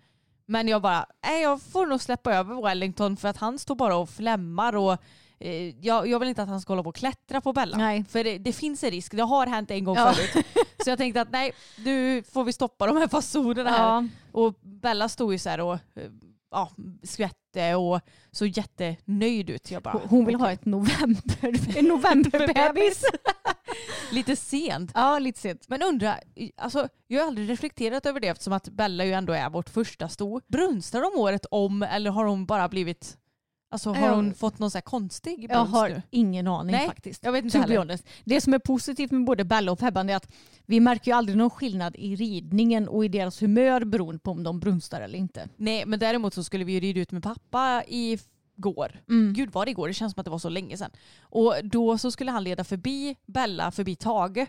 Men 0.46 0.68
jag 0.68 0.82
bara, 0.82 1.06
nej 1.26 1.42
jag 1.42 1.62
får 1.62 1.86
nog 1.86 2.00
släppa 2.00 2.34
över 2.34 2.62
Wellington 2.62 3.16
för 3.16 3.28
att 3.28 3.36
han 3.36 3.58
står 3.58 3.74
bara 3.74 3.96
och 3.96 4.08
flämmar 4.10 4.76
och 4.76 4.96
eh, 5.38 5.84
jag, 5.86 6.06
jag 6.08 6.18
vill 6.18 6.28
inte 6.28 6.42
att 6.42 6.48
han 6.48 6.60
ska 6.60 6.72
hålla 6.72 6.82
på 6.82 6.88
och 6.88 6.94
klättra 6.94 7.40
på 7.40 7.52
Bella. 7.52 7.76
Nej. 7.76 8.04
För 8.08 8.24
det, 8.24 8.38
det 8.38 8.52
finns 8.52 8.84
en 8.84 8.90
risk, 8.90 9.12
det 9.16 9.22
har 9.22 9.46
hänt 9.46 9.70
en 9.70 9.84
gång 9.84 9.96
Ja. 9.96 10.12
förut. 10.12 10.46
Så 10.84 10.90
jag 10.90 10.98
tänkte 10.98 11.20
att 11.20 11.30
nej, 11.32 11.52
nu 11.78 12.22
får 12.22 12.44
vi 12.44 12.52
stoppa 12.52 12.86
de 12.86 12.96
här 12.96 13.08
fasonerna 13.08 13.70
här. 13.70 13.78
Ja. 13.84 14.04
Och 14.32 14.54
Bella 14.60 15.08
stod 15.08 15.32
ju 15.32 15.38
så 15.38 15.48
här 15.50 15.60
och 15.60 15.74
eh, 15.74 15.78
ja, 16.50 16.70
skvätte 17.02 17.74
och 17.74 18.00
så 18.30 18.46
jättenöjd 18.46 19.50
ut. 19.50 19.70
Jag 19.70 19.82
bara, 19.82 20.00
Hon- 20.08 20.26
vill 20.26 20.34
ha 20.34 20.44
okej. 20.44 20.54
ett 20.54 20.64
november, 20.64 21.76
en 21.78 21.84
novemberbebis. 21.84 23.04
lite 24.12 24.36
sent. 24.36 24.90
Ja, 24.94 25.18
lite 25.18 25.40
sent. 25.40 25.68
Men 25.68 25.82
undrar, 25.82 26.20
alltså, 26.56 26.88
jag 27.06 27.20
har 27.20 27.26
aldrig 27.26 27.50
reflekterat 27.50 28.06
över 28.06 28.20
det 28.20 28.28
eftersom 28.28 28.52
att 28.52 28.68
Bella 28.68 29.04
ju 29.04 29.12
ändå 29.12 29.32
är 29.32 29.50
vårt 29.50 29.68
första 29.70 30.08
sto. 30.08 30.40
Brunstar 30.48 31.00
de 31.00 31.20
året 31.20 31.46
om 31.50 31.82
eller 31.82 32.10
har 32.10 32.24
hon 32.24 32.46
bara 32.46 32.68
blivit, 32.68 33.16
alltså 33.70 33.92
har 33.92 34.14
hon 34.14 34.34
fått 34.34 34.58
någon 34.58 34.70
så 34.70 34.76
här 34.78 34.82
konstig 34.82 35.46
Jag 35.50 35.64
har 35.64 35.88
nu? 35.88 36.02
ingen 36.10 36.46
aning 36.46 36.72
Nej, 36.72 36.86
faktiskt. 36.86 37.24
jag 37.24 37.32
vet 37.32 37.44
inte 37.44 37.58
heller. 37.58 37.98
Det 38.24 38.40
som 38.40 38.54
är 38.54 38.58
positivt 38.58 39.10
med 39.10 39.24
både 39.24 39.44
Bella 39.44 39.72
och 39.72 39.78
Pebban 39.78 40.10
är 40.10 40.16
att 40.16 40.32
vi 40.66 40.80
märker 40.80 41.10
ju 41.10 41.16
aldrig 41.16 41.38
någon 41.38 41.50
skillnad 41.50 41.96
i 41.96 42.16
ridningen 42.16 42.88
och 42.88 43.04
i 43.04 43.08
deras 43.08 43.42
humör 43.42 43.84
beroende 43.84 44.18
på 44.18 44.30
om 44.30 44.42
de 44.42 44.60
brunstar 44.60 45.00
eller 45.00 45.18
inte. 45.18 45.48
Nej 45.56 45.86
men 45.86 45.98
däremot 45.98 46.34
så 46.34 46.44
skulle 46.44 46.64
vi 46.64 46.72
ju 46.72 46.80
rida 46.80 47.00
ut 47.00 47.12
med 47.12 47.22
pappa 47.22 47.82
i 47.88 48.18
går. 48.56 49.00
Mm. 49.08 49.32
Gud 49.32 49.52
var 49.52 49.64
det 49.64 49.70
igår? 49.70 49.88
Det 49.88 49.94
känns 49.94 50.12
som 50.12 50.20
att 50.20 50.24
det 50.24 50.30
var 50.30 50.38
så 50.38 50.48
länge 50.48 50.76
sedan. 50.76 50.90
Och 51.22 51.54
då 51.62 51.98
så 51.98 52.10
skulle 52.10 52.30
han 52.30 52.44
leda 52.44 52.64
förbi 52.64 53.16
Bella, 53.26 53.70
förbi 53.70 53.96
Tage. 53.96 54.46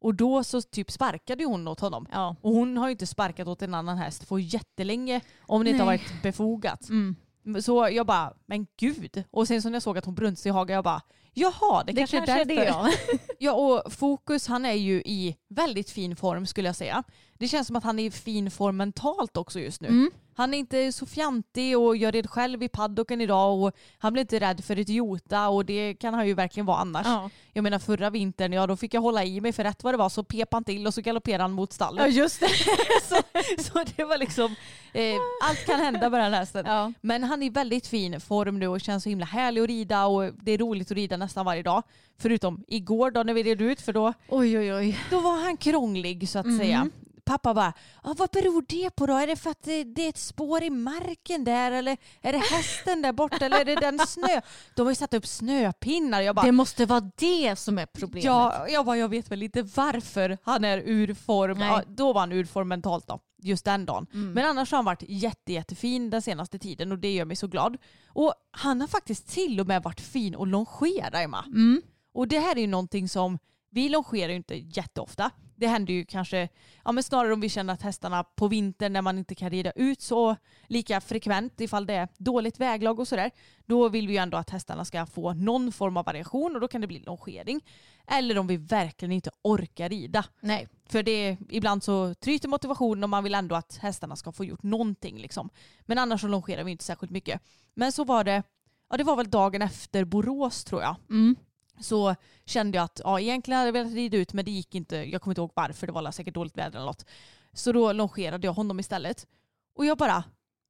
Och 0.00 0.14
då 0.14 0.44
så 0.44 0.62
typ 0.62 0.90
sparkade 0.90 1.44
hon 1.44 1.68
åt 1.68 1.80
honom. 1.80 2.06
Ja. 2.12 2.36
Och 2.40 2.52
hon 2.52 2.76
har 2.76 2.88
ju 2.88 2.92
inte 2.92 3.06
sparkat 3.06 3.48
åt 3.48 3.62
en 3.62 3.74
annan 3.74 3.98
häst 3.98 4.28
på 4.28 4.38
jättelänge 4.38 5.20
om 5.40 5.64
det 5.64 5.70
inte 5.70 5.82
har 5.82 5.90
Nej. 5.90 5.98
varit 5.98 6.22
befogat. 6.22 6.88
Mm. 6.88 7.16
Så 7.62 7.88
jag 7.92 8.06
bara, 8.06 8.32
men 8.46 8.66
gud. 8.78 9.24
Och 9.30 9.48
sen 9.48 9.62
så 9.62 9.68
när 9.68 9.76
jag 9.76 9.82
såg 9.82 9.98
att 9.98 10.04
hon 10.04 10.14
brunste 10.14 10.48
i 10.48 10.52
hagen, 10.52 10.74
jag 10.74 10.84
bara, 10.84 11.02
jaha 11.32 11.84
det, 11.84 11.92
Det 11.92 11.98
kanske, 12.00 12.16
kanske 12.16 12.40
är 12.40 12.44
det 12.44 12.54
därför. 12.54 12.70
ja. 12.70 12.90
Ja 13.38 13.52
och 13.52 13.92
Fokus 13.92 14.46
han 14.46 14.64
är 14.64 14.72
ju 14.72 14.94
i 14.96 15.36
väldigt 15.48 15.90
fin 15.90 16.16
form 16.16 16.46
skulle 16.46 16.68
jag 16.68 16.76
säga. 16.76 17.02
Det 17.38 17.48
känns 17.48 17.66
som 17.66 17.76
att 17.76 17.84
han 17.84 17.98
är 17.98 18.04
i 18.04 18.10
fin 18.10 18.50
form 18.50 18.76
mentalt 18.76 19.36
också 19.36 19.60
just 19.60 19.80
nu. 19.80 19.88
Mm. 19.88 20.10
Han 20.36 20.54
är 20.54 20.58
inte 20.58 20.92
så 20.92 21.06
fjantig 21.06 21.78
och 21.78 21.96
jag 21.96 22.14
red 22.14 22.30
själv 22.30 22.62
i 22.62 22.68
paddocken 22.68 23.20
idag 23.20 23.62
och 23.62 23.72
han 23.98 24.12
blir 24.12 24.20
inte 24.20 24.40
rädd 24.40 24.64
för 24.64 24.78
ett 24.78 24.88
jota 24.88 25.48
och 25.48 25.64
det 25.64 25.94
kan 25.94 26.14
han 26.14 26.26
ju 26.26 26.34
verkligen 26.34 26.66
vara 26.66 26.78
annars. 26.78 27.06
Ja. 27.06 27.30
Jag 27.52 27.62
menar 27.62 27.78
förra 27.78 28.10
vintern, 28.10 28.52
ja 28.52 28.66
då 28.66 28.76
fick 28.76 28.94
jag 28.94 29.00
hålla 29.00 29.24
i 29.24 29.40
mig 29.40 29.52
för 29.52 29.64
rätt 29.64 29.84
vad 29.84 29.94
det 29.94 29.98
var 29.98 30.08
så 30.08 30.24
pep 30.24 30.52
han 30.52 30.64
till 30.64 30.86
och 30.86 30.94
så 30.94 31.00
galopperade 31.00 31.44
han 31.44 31.52
mot 31.52 31.70
ja, 31.70 31.74
stallet. 31.74 32.14
just 32.14 32.40
det. 32.40 32.48
så, 33.08 33.16
så 33.62 33.84
det 33.96 34.04
var 34.04 34.18
liksom, 34.18 34.54
eh, 34.92 35.14
allt 35.48 35.66
kan 35.66 35.80
hända 35.80 36.10
med 36.10 36.20
den 36.20 36.32
hästen. 36.34 36.66
Ja. 36.66 36.92
Men 37.00 37.24
han 37.24 37.42
är 37.42 37.46
i 37.46 37.50
väldigt 37.50 37.86
fin 37.86 38.20
form 38.20 38.58
nu 38.58 38.68
och 38.68 38.80
känns 38.80 39.02
så 39.02 39.08
himla 39.08 39.26
härlig 39.26 39.60
att 39.60 39.68
rida 39.68 40.06
och 40.06 40.30
det 40.42 40.52
är 40.52 40.58
roligt 40.58 40.90
att 40.90 40.96
rida 40.96 41.16
nästan 41.16 41.44
varje 41.46 41.62
dag. 41.62 41.82
Förutom 42.18 42.64
igår 42.68 43.10
då 43.10 43.22
när 43.22 43.34
vi 43.34 43.42
red 43.42 43.60
ut 43.62 43.80
för 43.80 43.92
då, 43.92 44.12
Oj 44.28 44.58
oj 44.58 44.74
oj. 44.74 44.98
då 45.10 45.20
var 45.20 45.42
han 45.42 45.56
krånglig 45.56 46.28
så 46.28 46.38
att 46.38 46.46
Mhm. 46.46 46.58
säga. 46.58 46.88
Pappa 47.24 47.54
bara, 47.54 47.72
ah, 48.02 48.14
vad 48.18 48.30
beror 48.30 48.64
det 48.68 48.90
på 48.90 49.06
då? 49.06 49.14
Är 49.14 49.26
det 49.26 49.36
för 49.36 49.50
att 49.50 49.62
det, 49.62 49.84
det 49.84 50.04
är 50.04 50.08
ett 50.08 50.18
spår 50.18 50.62
i 50.62 50.70
marken 50.70 51.44
där 51.44 51.72
eller 51.72 51.96
är 52.20 52.32
det 52.32 52.38
hästen 52.38 53.02
där 53.02 53.12
borta 53.12 53.46
eller 53.46 53.60
är 53.60 53.64
det 53.64 53.74
den 53.74 53.98
snö? 53.98 54.40
De 54.76 54.82
har 54.82 54.90
ju 54.90 54.94
satt 54.94 55.14
upp 55.14 55.26
snöpinnar. 55.26 56.20
Jag 56.20 56.36
bara, 56.36 56.46
Det 56.46 56.52
måste 56.52 56.86
vara 56.86 57.10
det 57.16 57.56
som 57.56 57.78
är 57.78 57.86
problemet. 57.86 58.24
ja, 58.24 58.68
jag, 58.68 58.86
bara, 58.86 58.96
jag 58.96 59.08
vet 59.08 59.30
väl 59.30 59.42
inte 59.42 59.62
varför 59.62 60.38
han 60.42 60.64
är 60.64 60.78
ur 60.78 61.14
form. 61.14 61.60
Ja, 61.60 61.82
då 61.88 62.12
var 62.12 62.20
han 62.20 62.32
ur 62.32 62.44
form 62.44 62.68
mentalt 62.68 63.06
då, 63.08 63.20
just 63.42 63.64
den 63.64 63.86
dagen. 63.86 64.06
Mm. 64.14 64.32
Men 64.32 64.44
annars 64.44 64.70
har 64.70 64.78
han 64.78 64.84
varit 64.84 65.02
jätte, 65.08 65.52
jättefin 65.52 66.10
den 66.10 66.22
senaste 66.22 66.58
tiden 66.58 66.92
och 66.92 66.98
det 66.98 67.12
gör 67.14 67.24
mig 67.24 67.36
så 67.36 67.46
glad. 67.46 67.76
Och 68.08 68.34
han 68.50 68.80
har 68.80 68.88
faktiskt 68.88 69.28
till 69.28 69.60
och 69.60 69.66
med 69.66 69.82
varit 69.82 70.00
fin 70.00 70.34
att 70.38 70.48
longera 70.48 71.20
Emma. 71.20 71.44
Mm. 71.46 71.82
Och 72.14 72.28
det 72.28 72.38
här 72.38 72.56
är 72.56 72.60
ju 72.60 72.66
någonting 72.66 73.08
som, 73.08 73.38
vi 73.74 73.88
longerar 73.88 74.30
ju 74.30 74.36
inte 74.36 74.54
jätteofta. 74.54 75.30
Det 75.56 75.66
händer 75.66 75.94
ju 75.94 76.04
kanske, 76.04 76.48
ja 76.84 76.92
men 76.92 77.02
snarare 77.02 77.32
om 77.32 77.40
vi 77.40 77.48
känner 77.48 77.72
att 77.74 77.82
hästarna 77.82 78.24
på 78.24 78.48
vintern 78.48 78.92
när 78.92 79.02
man 79.02 79.18
inte 79.18 79.34
kan 79.34 79.50
rida 79.50 79.70
ut 79.70 80.00
så 80.00 80.36
lika 80.66 81.00
frekvent 81.00 81.60
ifall 81.60 81.86
det 81.86 81.94
är 81.94 82.08
dåligt 82.18 82.60
väglag 82.60 83.00
och 83.00 83.08
sådär. 83.08 83.30
Då 83.66 83.88
vill 83.88 84.06
vi 84.06 84.12
ju 84.12 84.18
ändå 84.18 84.36
att 84.36 84.50
hästarna 84.50 84.84
ska 84.84 85.06
få 85.06 85.32
någon 85.32 85.72
form 85.72 85.96
av 85.96 86.04
variation 86.04 86.54
och 86.54 86.60
då 86.60 86.68
kan 86.68 86.80
det 86.80 86.86
bli 86.86 86.98
longering. 86.98 87.60
Eller 88.06 88.38
om 88.38 88.46
vi 88.46 88.56
verkligen 88.56 89.12
inte 89.12 89.30
orkar 89.42 89.88
rida. 89.88 90.24
Nej. 90.40 90.68
För 90.88 91.02
det, 91.02 91.36
ibland 91.48 91.82
så 91.82 92.14
tryter 92.14 92.48
motivationen 92.48 93.04
och 93.04 93.10
man 93.10 93.24
vill 93.24 93.34
ändå 93.34 93.54
att 93.54 93.76
hästarna 93.76 94.16
ska 94.16 94.32
få 94.32 94.44
gjort 94.44 94.62
någonting. 94.62 95.18
Liksom. 95.18 95.50
Men 95.86 95.98
annars 95.98 96.20
så 96.20 96.28
longerar 96.28 96.64
vi 96.64 96.70
inte 96.70 96.84
särskilt 96.84 97.12
mycket. 97.12 97.40
Men 97.74 97.92
så 97.92 98.04
var 98.04 98.24
det, 98.24 98.42
ja 98.90 98.96
det 98.96 99.04
var 99.04 99.16
väl 99.16 99.30
dagen 99.30 99.62
efter 99.62 100.04
Borås 100.04 100.64
tror 100.64 100.82
jag 100.82 100.96
Mm 101.10 101.36
så 101.80 102.14
kände 102.44 102.78
jag 102.78 102.84
att 102.84 103.00
ja, 103.04 103.20
egentligen 103.20 103.58
hade 103.58 103.68
jag 103.68 103.72
velat 103.72 103.92
rida 103.92 104.16
ut 104.16 104.32
men 104.32 104.44
det 104.44 104.50
gick 104.50 104.74
inte. 104.74 104.96
Jag 104.96 105.22
kommer 105.22 105.32
inte 105.32 105.40
ihåg 105.40 105.52
varför, 105.54 105.86
det 105.86 105.92
var 105.92 106.10
säkert 106.10 106.34
dåligt 106.34 106.56
väder 106.56 106.76
eller 106.76 106.86
något. 106.86 107.04
Så 107.52 107.72
då 107.72 107.92
longerade 107.92 108.46
jag 108.46 108.52
honom 108.52 108.80
istället. 108.80 109.26
Och 109.74 109.86
jag 109.86 109.98
bara, 109.98 110.24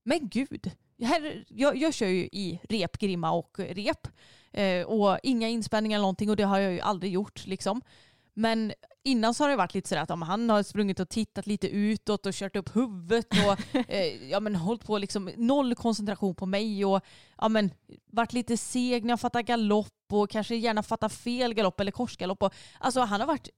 men 0.04 0.28
gud. 0.28 0.70
Här, 1.02 1.44
jag, 1.48 1.76
jag 1.76 1.94
kör 1.94 2.06
ju 2.06 2.28
i 2.32 2.60
rep, 2.68 2.98
grimma 2.98 3.30
och 3.30 3.58
rep. 3.58 4.08
Eh, 4.52 4.86
och 4.86 5.18
inga 5.22 5.48
inspänningar 5.48 5.96
eller 5.96 6.02
någonting 6.02 6.30
och 6.30 6.36
det 6.36 6.42
har 6.42 6.58
jag 6.58 6.72
ju 6.72 6.80
aldrig 6.80 7.12
gjort. 7.12 7.46
Liksom. 7.46 7.82
Men 8.34 8.72
innan 9.04 9.34
så 9.34 9.44
har 9.44 9.48
det 9.48 9.56
varit 9.56 9.74
lite 9.74 9.88
sådär 9.88 10.02
att 10.02 10.08
men 10.08 10.22
han 10.22 10.50
har 10.50 10.62
sprungit 10.62 11.00
och 11.00 11.08
tittat 11.08 11.46
lite 11.46 11.68
utåt 11.68 12.26
och 12.26 12.34
kört 12.34 12.56
upp 12.56 12.76
huvudet 12.76 13.26
och 13.46 13.76
eh, 13.90 14.30
ja, 14.30 14.40
men 14.40 14.56
hållit 14.56 14.86
på 14.86 14.98
liksom 14.98 15.30
noll 15.36 15.74
koncentration 15.74 16.34
på 16.34 16.46
mig 16.46 16.84
och 16.84 17.00
ja, 17.38 17.48
men, 17.48 17.70
varit 18.12 18.32
lite 18.32 18.56
seg 18.56 19.04
när 19.04 19.12
jag 19.12 19.20
fattar 19.20 19.42
galopp 19.42 19.88
och 20.12 20.30
kanske 20.30 20.56
gärna 20.56 20.82
fattar 20.82 21.08
fel 21.08 21.54
galopp 21.54 21.80
eller 21.80 21.92
korsgalopp. 21.92 22.42
Och, 22.42 22.54
alltså 22.78 23.00
han 23.00 23.20
har 23.20 23.26
varit 23.26 23.48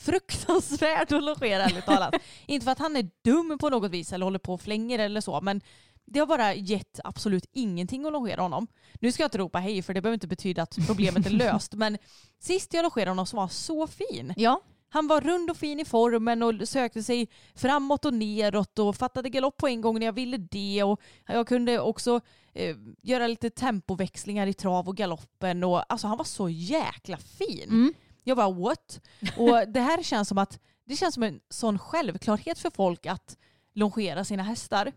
fruktansvärd 0.00 1.12
att 1.12 1.24
logera 1.24 1.64
ärligt 1.64 1.86
talat. 1.86 2.14
Inte 2.46 2.64
för 2.64 2.72
att 2.72 2.78
han 2.78 2.96
är 2.96 3.10
dum 3.24 3.58
på 3.60 3.70
något 3.70 3.90
vis 3.90 4.12
eller 4.12 4.26
håller 4.26 4.38
på 4.38 4.54
och 4.54 4.60
flänger 4.60 4.98
eller 4.98 5.20
så 5.20 5.40
men 5.40 5.60
det 6.06 6.18
har 6.18 6.26
bara 6.26 6.54
gett 6.54 7.00
absolut 7.04 7.46
ingenting 7.52 8.06
att 8.06 8.12
logera 8.12 8.42
honom. 8.42 8.66
Nu 9.00 9.12
ska 9.12 9.22
jag 9.22 9.26
inte 9.26 9.38
ropa 9.38 9.58
hej 9.58 9.82
för 9.82 9.94
det 9.94 10.00
behöver 10.00 10.14
inte 10.14 10.26
betyda 10.26 10.62
att 10.62 10.76
problemet 10.86 11.26
är 11.26 11.30
löst 11.52 11.74
men 11.74 11.98
sist 12.40 12.74
jag 12.74 12.82
logerade 12.82 13.10
honom 13.10 13.26
så 13.26 13.36
var 13.36 13.42
han 13.42 13.50
så 13.50 13.86
fin. 13.86 14.34
Ja. 14.36 14.60
Han 14.88 15.08
var 15.08 15.20
rund 15.20 15.50
och 15.50 15.56
fin 15.56 15.80
i 15.80 15.84
formen 15.84 16.42
och 16.42 16.68
sökte 16.68 17.02
sig 17.02 17.28
framåt 17.54 18.04
och 18.04 18.14
neråt 18.14 18.78
och 18.78 18.96
fattade 18.96 19.28
galopp 19.28 19.56
på 19.56 19.68
en 19.68 19.80
gång 19.80 19.98
när 19.98 20.06
jag 20.06 20.12
ville 20.12 20.36
det. 20.36 20.82
Och 20.82 21.00
jag 21.26 21.48
kunde 21.48 21.80
också 21.80 22.20
eh, 22.52 22.76
göra 23.02 23.26
lite 23.26 23.50
tempoväxlingar 23.50 24.46
i 24.46 24.54
trav 24.54 24.88
och 24.88 24.96
galoppen. 24.96 25.64
Och, 25.64 25.92
alltså, 25.92 26.06
han 26.06 26.18
var 26.18 26.24
så 26.24 26.48
jäkla 26.48 27.16
fin. 27.16 27.68
Mm. 27.68 27.94
Jag 28.24 28.36
bara 28.36 28.50
what? 28.50 29.00
Och 29.36 29.68
det 29.68 29.80
här 29.80 30.02
känns 30.02 30.28
som 30.28 30.38
att 30.38 30.58
det 30.84 30.96
känns 30.96 31.14
som 31.14 31.22
en 31.22 31.40
sån 31.50 31.78
självklarhet 31.78 32.58
för 32.58 32.70
folk 32.70 33.06
att 33.06 33.36
longera 33.74 34.24
sina 34.24 34.42
hästar. 34.42 34.92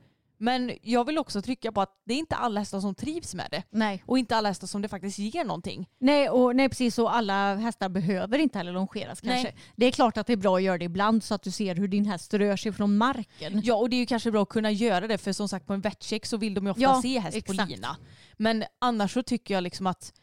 Men 0.45 0.71
jag 0.81 1.05
vill 1.05 1.17
också 1.17 1.41
trycka 1.41 1.71
på 1.71 1.81
att 1.81 2.01
det 2.05 2.13
är 2.13 2.17
inte 2.17 2.35
alla 2.35 2.59
hästar 2.59 2.79
som 2.79 2.95
trivs 2.95 3.35
med 3.35 3.47
det. 3.51 3.63
Nej. 3.69 4.03
Och 4.05 4.19
inte 4.19 4.35
alla 4.35 4.49
hästar 4.49 4.67
som 4.67 4.81
det 4.81 4.87
faktiskt 4.87 5.19
ger 5.19 5.43
någonting. 5.45 5.87
Nej, 5.99 6.29
och, 6.29 6.55
nej, 6.55 6.69
precis 6.69 6.95
så. 6.95 7.07
Alla 7.09 7.55
hästar 7.55 7.89
behöver 7.89 8.39
inte 8.39 8.57
heller 8.57 8.71
longeras 8.71 9.21
kanske. 9.21 9.43
Nej. 9.43 9.55
Det 9.75 9.85
är 9.85 9.91
klart 9.91 10.17
att 10.17 10.27
det 10.27 10.33
är 10.33 10.37
bra 10.37 10.55
att 10.55 10.63
göra 10.63 10.77
det 10.77 10.85
ibland 10.85 11.23
så 11.23 11.33
att 11.35 11.41
du 11.43 11.51
ser 11.51 11.75
hur 11.75 11.87
din 11.87 12.05
häst 12.05 12.33
rör 12.33 12.57
sig 12.57 12.71
från 12.71 12.97
marken. 12.97 13.61
Ja 13.63 13.75
och 13.75 13.89
det 13.89 13.95
är 13.95 13.99
ju 13.99 14.05
kanske 14.05 14.31
bra 14.31 14.41
att 14.43 14.49
kunna 14.49 14.71
göra 14.71 15.07
det 15.07 15.17
för 15.17 15.33
som 15.33 15.49
sagt 15.49 15.67
på 15.67 15.73
en 15.73 15.81
vettcheck 15.81 16.25
så 16.25 16.37
vill 16.37 16.53
de 16.53 16.65
ju 16.65 16.71
ofta 16.71 16.81
Ja, 16.81 17.01
se 17.01 17.19
häst 17.19 17.45
på 17.45 17.51
exakt. 17.53 17.71
lina. 17.71 17.97
Men 18.37 18.63
annars 18.79 19.13
så 19.13 19.23
tycker 19.23 19.53
jag 19.53 19.61
liksom 19.63 19.87
att 19.87 20.13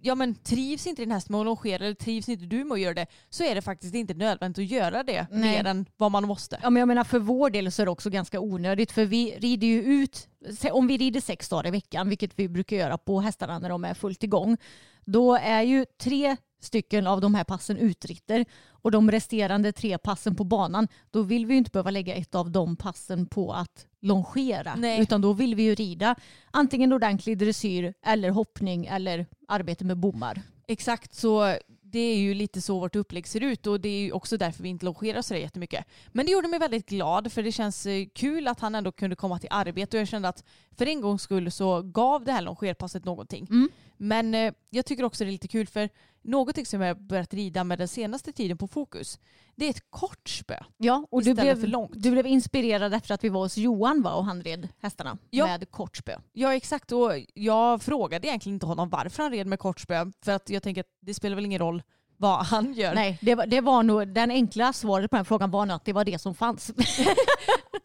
ja 0.00 0.14
men 0.14 0.34
trivs 0.34 0.86
inte 0.86 1.02
din 1.02 1.10
häst 1.10 1.28
med 1.28 1.40
att 1.40 1.46
longera 1.46 1.84
eller 1.84 1.94
trivs 1.94 2.28
inte 2.28 2.44
du 2.44 2.64
med 2.64 2.72
att 2.74 2.80
göra 2.80 2.94
det 2.94 3.06
så 3.30 3.44
är 3.44 3.54
det 3.54 3.62
faktiskt 3.62 3.94
inte 3.94 4.14
nödvändigt 4.14 4.58
att 4.58 4.70
göra 4.70 5.02
det 5.02 5.26
Nej. 5.30 5.40
mer 5.40 5.64
än 5.64 5.86
vad 5.96 6.12
man 6.12 6.26
måste. 6.26 6.58
Ja, 6.62 6.70
men 6.70 6.80
jag 6.80 6.88
menar 6.88 7.04
för 7.04 7.18
vår 7.18 7.50
del 7.50 7.72
så 7.72 7.82
är 7.82 7.86
det 7.86 7.90
också 7.90 8.10
ganska 8.10 8.40
onödigt 8.40 8.92
för 8.92 9.04
vi 9.04 9.36
rider 9.38 9.66
ju 9.66 9.82
ut, 9.82 10.28
om 10.72 10.86
vi 10.86 10.96
rider 10.96 11.20
sex 11.20 11.48
dagar 11.48 11.66
i 11.66 11.70
veckan, 11.70 12.08
vilket 12.08 12.38
vi 12.38 12.48
brukar 12.48 12.76
göra 12.76 12.98
på 12.98 13.20
hästarna 13.20 13.58
när 13.58 13.68
de 13.68 13.84
är 13.84 13.94
fullt 13.94 14.22
igång, 14.22 14.56
då 15.04 15.34
är 15.34 15.62
ju 15.62 15.84
tre 16.00 16.36
stycken 16.60 17.06
av 17.06 17.20
de 17.20 17.34
här 17.34 17.44
passen 17.44 17.76
utritter 17.76 18.44
och 18.68 18.90
de 18.90 19.10
resterande 19.10 19.72
tre 19.72 19.98
passen 19.98 20.34
på 20.34 20.44
banan, 20.44 20.88
då 21.10 21.22
vill 21.22 21.46
vi 21.46 21.54
ju 21.54 21.58
inte 21.58 21.70
behöva 21.70 21.90
lägga 21.90 22.14
ett 22.14 22.34
av 22.34 22.50
de 22.50 22.76
passen 22.76 23.26
på 23.26 23.52
att 23.52 23.86
longera. 24.00 24.74
Nej. 24.74 25.00
Utan 25.00 25.20
då 25.20 25.32
vill 25.32 25.54
vi 25.54 25.62
ju 25.62 25.74
rida 25.74 26.14
antingen 26.50 26.92
ordentlig 26.92 27.38
dressyr 27.38 27.94
eller 28.02 28.30
hoppning 28.30 28.86
eller 28.86 29.26
arbete 29.48 29.84
med 29.84 29.96
bommar. 29.96 30.42
Exakt 30.66 31.14
så 31.14 31.54
det 31.92 31.98
är 31.98 32.16
ju 32.16 32.34
lite 32.34 32.60
så 32.60 32.80
vårt 32.80 32.96
upplägg 32.96 33.26
ser 33.26 33.42
ut 33.42 33.66
och 33.66 33.80
det 33.80 33.88
är 33.88 34.00
ju 34.00 34.12
också 34.12 34.36
därför 34.36 34.62
vi 34.62 34.68
inte 34.68 34.84
longerar 34.84 35.22
så 35.22 35.34
jättemycket. 35.34 35.84
Men 36.08 36.26
det 36.26 36.32
gjorde 36.32 36.48
mig 36.48 36.58
väldigt 36.58 36.88
glad 36.88 37.32
för 37.32 37.42
det 37.42 37.52
känns 37.52 37.86
eh, 37.86 38.06
kul 38.14 38.48
att 38.48 38.60
han 38.60 38.74
ändå 38.74 38.92
kunde 38.92 39.16
komma 39.16 39.38
till 39.38 39.48
arbete 39.52 39.96
och 39.96 40.00
jag 40.00 40.08
kände 40.08 40.28
att 40.28 40.44
för 40.78 40.86
en 40.86 41.00
gångs 41.00 41.22
skull 41.22 41.50
så 41.50 41.82
gav 41.82 42.24
det 42.24 42.32
här 42.32 42.42
longerpasset 42.42 43.04
någonting. 43.04 43.46
Mm. 43.50 43.68
Men 43.96 44.34
eh, 44.34 44.52
jag 44.70 44.86
tycker 44.86 45.04
också 45.04 45.24
det 45.24 45.30
är 45.30 45.32
lite 45.32 45.48
kul 45.48 45.66
för 45.66 45.88
någonting 46.22 46.66
som 46.66 46.80
jag 46.80 47.00
börjat 47.00 47.34
rida 47.34 47.64
med 47.64 47.78
den 47.78 47.88
senaste 47.88 48.32
tiden 48.32 48.58
på 48.58 48.68
Fokus 48.68 49.18
det 49.58 49.66
är 49.66 49.70
ett 49.70 49.90
kort 49.90 50.28
spö. 50.28 50.54
Ja, 50.76 51.06
och 51.10 51.22
du 51.22 51.34
blev, 51.34 51.60
för 51.60 51.66
långt. 51.66 51.92
du 51.94 52.10
blev 52.10 52.26
inspirerad 52.26 52.94
efter 52.94 53.14
att 53.14 53.24
vi 53.24 53.28
var 53.28 53.40
hos 53.40 53.56
Johan 53.56 54.02
va? 54.02 54.14
och 54.14 54.24
han 54.24 54.42
red 54.42 54.68
hästarna 54.78 55.18
Ja. 55.30 55.46
med 55.46 55.70
kortspö. 55.70 56.12
Ja 56.32 56.54
exakt 56.54 56.92
och 56.92 57.12
jag 57.34 57.82
frågade 57.82 58.28
egentligen 58.28 58.54
inte 58.56 58.66
honom 58.66 58.88
varför 58.88 59.22
han 59.22 59.32
red 59.32 59.46
med 59.46 59.58
kortspö 59.58 60.10
för 60.24 60.32
att 60.32 60.50
jag 60.50 60.62
tänker 60.62 60.80
att 60.80 60.90
det 61.00 61.14
spelar 61.14 61.36
väl 61.36 61.44
ingen 61.44 61.58
roll 61.58 61.82
vad 62.16 62.46
han 62.46 62.74
gör. 62.74 62.94
Nej, 62.94 63.18
det 63.20 63.34
var, 63.34 63.46
det 63.46 63.60
var 63.60 63.82
nog, 63.82 64.08
den 64.08 64.30
enkla 64.30 64.72
svaret 64.72 65.10
på 65.10 65.16
den 65.16 65.24
frågan 65.24 65.50
var 65.50 65.66
nog 65.66 65.74
att 65.76 65.84
det 65.84 65.92
var 65.92 66.04
det 66.04 66.18
som 66.18 66.34
fanns. 66.34 66.70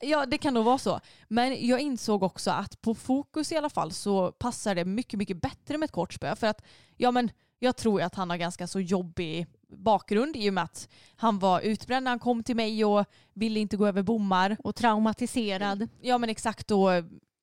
Ja 0.01 0.25
det 0.25 0.37
kan 0.37 0.53
nog 0.53 0.65
vara 0.65 0.77
så. 0.77 0.99
Men 1.27 1.67
jag 1.67 1.79
insåg 1.79 2.23
också 2.23 2.51
att 2.51 2.81
på 2.81 2.95
fokus 2.95 3.51
i 3.51 3.57
alla 3.57 3.69
fall 3.69 3.91
så 3.91 4.31
passar 4.31 4.75
det 4.75 4.85
mycket, 4.85 5.17
mycket 5.19 5.41
bättre 5.41 5.77
med 5.77 5.85
ett 5.87 5.91
kort 5.91 6.13
spö. 6.13 6.35
För 6.35 6.47
att 6.47 6.61
ja, 6.97 7.11
men 7.11 7.31
jag 7.63 7.75
tror 7.75 8.01
att 8.01 8.15
han 8.15 8.29
har 8.29 8.37
ganska 8.37 8.67
så 8.67 8.79
jobbig 8.79 9.47
bakgrund 9.69 10.35
i 10.35 10.49
och 10.49 10.53
med 10.53 10.63
att 10.63 10.89
han 11.15 11.39
var 11.39 11.61
utbränd 11.61 12.03
när 12.03 12.11
han 12.11 12.19
kom 12.19 12.43
till 12.43 12.55
mig 12.55 12.85
och 12.85 13.05
ville 13.33 13.59
inte 13.59 13.77
gå 13.77 13.87
över 13.87 14.01
bommar. 14.01 14.57
Och 14.63 14.75
traumatiserad. 14.75 15.87
Ja 16.01 16.17
men 16.17 16.29
exakt 16.29 16.71
och 16.71 16.89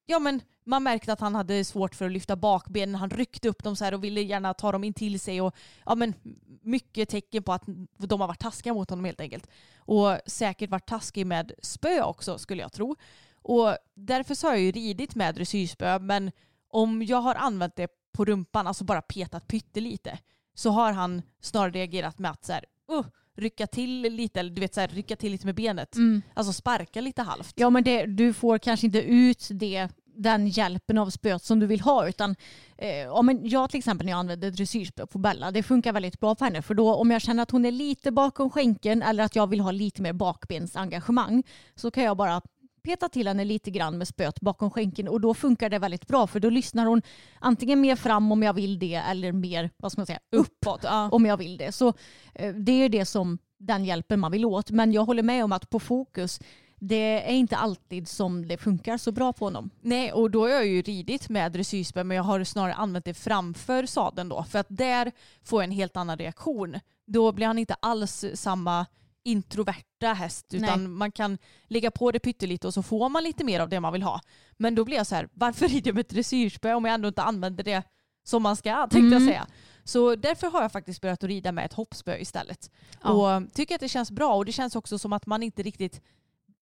ja 0.06 0.18
men 0.18 0.40
man 0.64 0.83
märkte 0.83 1.12
att 1.12 1.20
han 1.20 1.35
hade 1.35 1.64
svårt 1.64 1.94
för 1.94 2.06
att 2.06 2.12
lyfta 2.12 2.37
bakbenen. 2.37 2.94
Han 2.94 3.11
ryckte 3.11 3.48
upp 3.48 3.62
dem 3.62 3.76
så 3.76 3.85
här 3.85 3.94
och 3.94 4.04
ville 4.04 4.20
gärna 4.20 4.54
ta 4.54 4.72
dem 4.72 4.85
in 4.85 4.94
till 4.94 5.20
sig 5.20 5.40
och 5.40 5.54
ja 5.87 5.94
men 5.94 6.14
mycket 6.62 7.09
tecken 7.09 7.42
på 7.42 7.52
att 7.52 7.64
de 7.98 8.20
har 8.20 8.28
varit 8.28 8.40
taskiga 8.40 8.74
mot 8.74 8.90
honom 8.90 9.04
helt 9.04 9.20
enkelt. 9.20 9.46
Och 9.76 10.18
säkert 10.26 10.70
varit 10.70 10.87
taskig 10.88 11.26
med 11.26 11.52
spö 11.62 12.02
också 12.02 12.38
skulle 12.38 12.62
jag 12.62 12.72
tro. 12.72 12.96
Och 13.42 13.76
därför 13.94 14.35
så 14.35 14.46
har 14.46 14.54
jag 14.54 14.62
ju 14.62 14.72
ridit 14.72 15.14
med 15.14 15.35
dressyrspö 15.35 15.98
men 15.98 16.30
om 16.68 17.02
jag 17.02 17.20
har 17.20 17.35
använt 17.35 17.76
det 17.76 17.99
på 18.12 18.24
rumpan, 18.24 18.66
alltså 18.66 18.84
bara 18.84 19.02
petat 19.02 19.48
pyttelite, 19.48 20.18
så 20.54 20.70
har 20.70 20.92
han 20.92 21.22
snarare 21.40 21.70
reagerat 21.70 22.18
med 22.18 22.30
att 22.30 22.44
så 22.44 22.52
här, 22.52 22.64
uh, 22.92 23.06
rycka 23.36 23.66
till 23.66 24.00
lite, 24.02 24.40
eller 24.40 24.50
du 24.50 24.60
vet 24.60 24.74
så 24.74 24.80
här, 24.80 24.88
rycka 24.88 25.16
till 25.16 25.32
lite 25.32 25.46
med 25.46 25.54
benet. 25.54 25.96
Mm. 25.96 26.22
Alltså 26.34 26.52
sparka 26.52 27.00
lite 27.00 27.22
halvt. 27.22 27.52
Ja 27.56 27.70
men 27.70 27.84
det, 27.84 28.06
du 28.06 28.32
får 28.32 28.58
kanske 28.58 28.86
inte 28.86 29.02
ut 29.02 29.48
det, 29.50 29.88
den 30.16 30.46
hjälpen 30.46 30.98
av 30.98 31.10
spöet 31.10 31.44
som 31.44 31.60
du 31.60 31.66
vill 31.66 31.80
ha 31.80 32.08
utan 32.08 32.36
eh, 32.78 32.96
ja, 32.96 33.22
men 33.22 33.48
jag 33.48 33.70
till 33.70 33.78
exempel 33.78 34.04
när 34.04 34.12
jag 34.12 34.18
använder 34.18 34.50
dressyrspö 34.50 35.06
på 35.06 35.18
Bella 35.18 35.50
det 35.50 35.62
funkar 35.62 35.92
väldigt 35.92 36.20
bra 36.20 36.36
för 36.36 36.44
henne 36.44 36.62
för 36.62 36.74
då 36.74 36.94
om 36.94 37.10
jag 37.10 37.22
känner 37.22 37.42
att 37.42 37.50
hon 37.50 37.64
är 37.64 37.70
lite 37.70 38.10
bakom 38.10 38.50
skänken 38.50 39.02
eller 39.02 39.24
att 39.24 39.36
jag 39.36 39.46
vill 39.46 39.60
ha 39.60 39.70
lite 39.70 40.02
mer 40.02 40.12
bakbensengagemang 40.12 41.42
så 41.74 41.90
kan 41.90 42.04
jag 42.04 42.16
bara 42.16 42.42
peta 42.82 43.08
till 43.08 43.28
henne 43.28 43.44
lite 43.44 43.70
grann 43.70 43.98
med 43.98 44.08
spöet 44.08 44.40
bakom 44.40 44.70
skänken 44.70 45.08
och 45.08 45.20
då 45.20 45.34
funkar 45.34 45.70
det 45.70 45.78
väldigt 45.78 46.06
bra 46.06 46.26
för 46.26 46.40
då 46.40 46.50
lyssnar 46.50 46.86
hon 46.86 47.02
antingen 47.38 47.80
mer 47.80 47.96
fram 47.96 48.32
om 48.32 48.42
jag 48.42 48.52
vill 48.52 48.78
det 48.78 48.94
eller 48.94 49.32
mer 49.32 49.70
vad 49.76 49.92
ska 49.92 50.00
man 50.00 50.06
säga, 50.06 50.20
Uppåt. 50.32 50.80
Ja. 50.82 51.08
om 51.12 51.26
jag 51.26 51.36
vill 51.36 51.56
det. 51.56 51.72
Så 51.72 51.88
eh, 52.34 52.54
det 52.54 52.72
är 52.72 52.88
det 52.88 53.04
som 53.04 53.38
den 53.58 53.84
hjälpen 53.84 54.20
man 54.20 54.32
vill 54.32 54.44
åt. 54.44 54.70
Men 54.70 54.92
jag 54.92 55.04
håller 55.04 55.22
med 55.22 55.44
om 55.44 55.52
att 55.52 55.70
på 55.70 55.80
fokus 55.80 56.40
det 56.82 57.30
är 57.30 57.34
inte 57.34 57.56
alltid 57.56 58.08
som 58.08 58.48
det 58.48 58.56
funkar 58.58 58.96
så 58.98 59.12
bra 59.12 59.32
på 59.32 59.44
honom. 59.44 59.70
Nej, 59.80 60.12
och 60.12 60.30
då 60.30 60.40
har 60.40 60.48
jag 60.48 60.66
ju 60.66 60.82
ridit 60.82 61.28
med 61.28 61.52
dressyrspö 61.52 62.04
men 62.04 62.16
jag 62.16 62.24
har 62.24 62.44
snarare 62.44 62.74
använt 62.74 63.04
det 63.04 63.14
framför 63.14 63.86
sadeln 63.86 64.28
då. 64.28 64.44
För 64.44 64.58
att 64.58 64.66
där 64.68 65.12
får 65.44 65.62
jag 65.62 65.64
en 65.64 65.76
helt 65.76 65.96
annan 65.96 66.18
reaktion. 66.18 66.80
Då 67.06 67.32
blir 67.32 67.46
han 67.46 67.58
inte 67.58 67.74
alls 67.74 68.24
samma 68.34 68.86
introverta 69.24 70.12
häst 70.12 70.54
utan 70.54 70.78
Nej. 70.85 70.88
man 70.88 71.12
kan 71.12 71.38
lägga 71.66 71.90
på 71.90 72.11
det 72.12 72.18
pyttelite 72.18 72.66
och 72.66 72.74
så 72.74 72.83
får 72.83 73.09
man 73.09 73.22
lite 73.24 73.44
mer 73.44 73.61
av 73.61 73.68
det 73.68 73.80
man 73.80 73.92
vill 73.92 74.02
ha. 74.02 74.20
Men 74.56 74.74
då 74.74 74.85
blir 74.85 74.96
jag 74.96 75.06
så 75.06 75.14
här, 75.14 75.28
varför 75.33 75.68
rider 75.68 75.88
jag 75.88 75.94
med 75.94 76.00
ett 76.00 76.09
dressyrspö 76.09 76.74
om 76.74 76.85
jag 76.85 76.94
ändå 76.94 77.09
inte 77.09 77.22
använder 77.22 77.64
det 77.64 77.83
som 78.24 78.42
man 78.42 78.56
ska 78.56 78.74
tänkte 78.80 78.98
jag 78.98 79.06
Mm. 79.22 79.26
säga. 79.26 79.46
Så 79.85 80.16
därför 80.16 80.46
har 80.50 80.62
jag 80.62 80.72
faktiskt 80.72 81.00
börjat 81.00 81.24
att 81.24 81.28
rida 81.28 81.52
med 81.52 81.64
ett 81.64 81.72
hoppspö 81.72 82.16
istället. 82.18 82.70
Ja. 83.02 83.11
Och 83.11 83.52
tycker 83.54 83.74
att 83.74 83.80
det 83.80 83.88
känns 83.88 84.11
bra 84.11 84.35
och 84.35 84.44
det 84.44 84.52
känns 84.52 84.76
också 84.76 84.98
som 84.98 85.12
att 85.12 85.26
man 85.26 85.42
inte 85.42 85.62
riktigt 85.62 86.00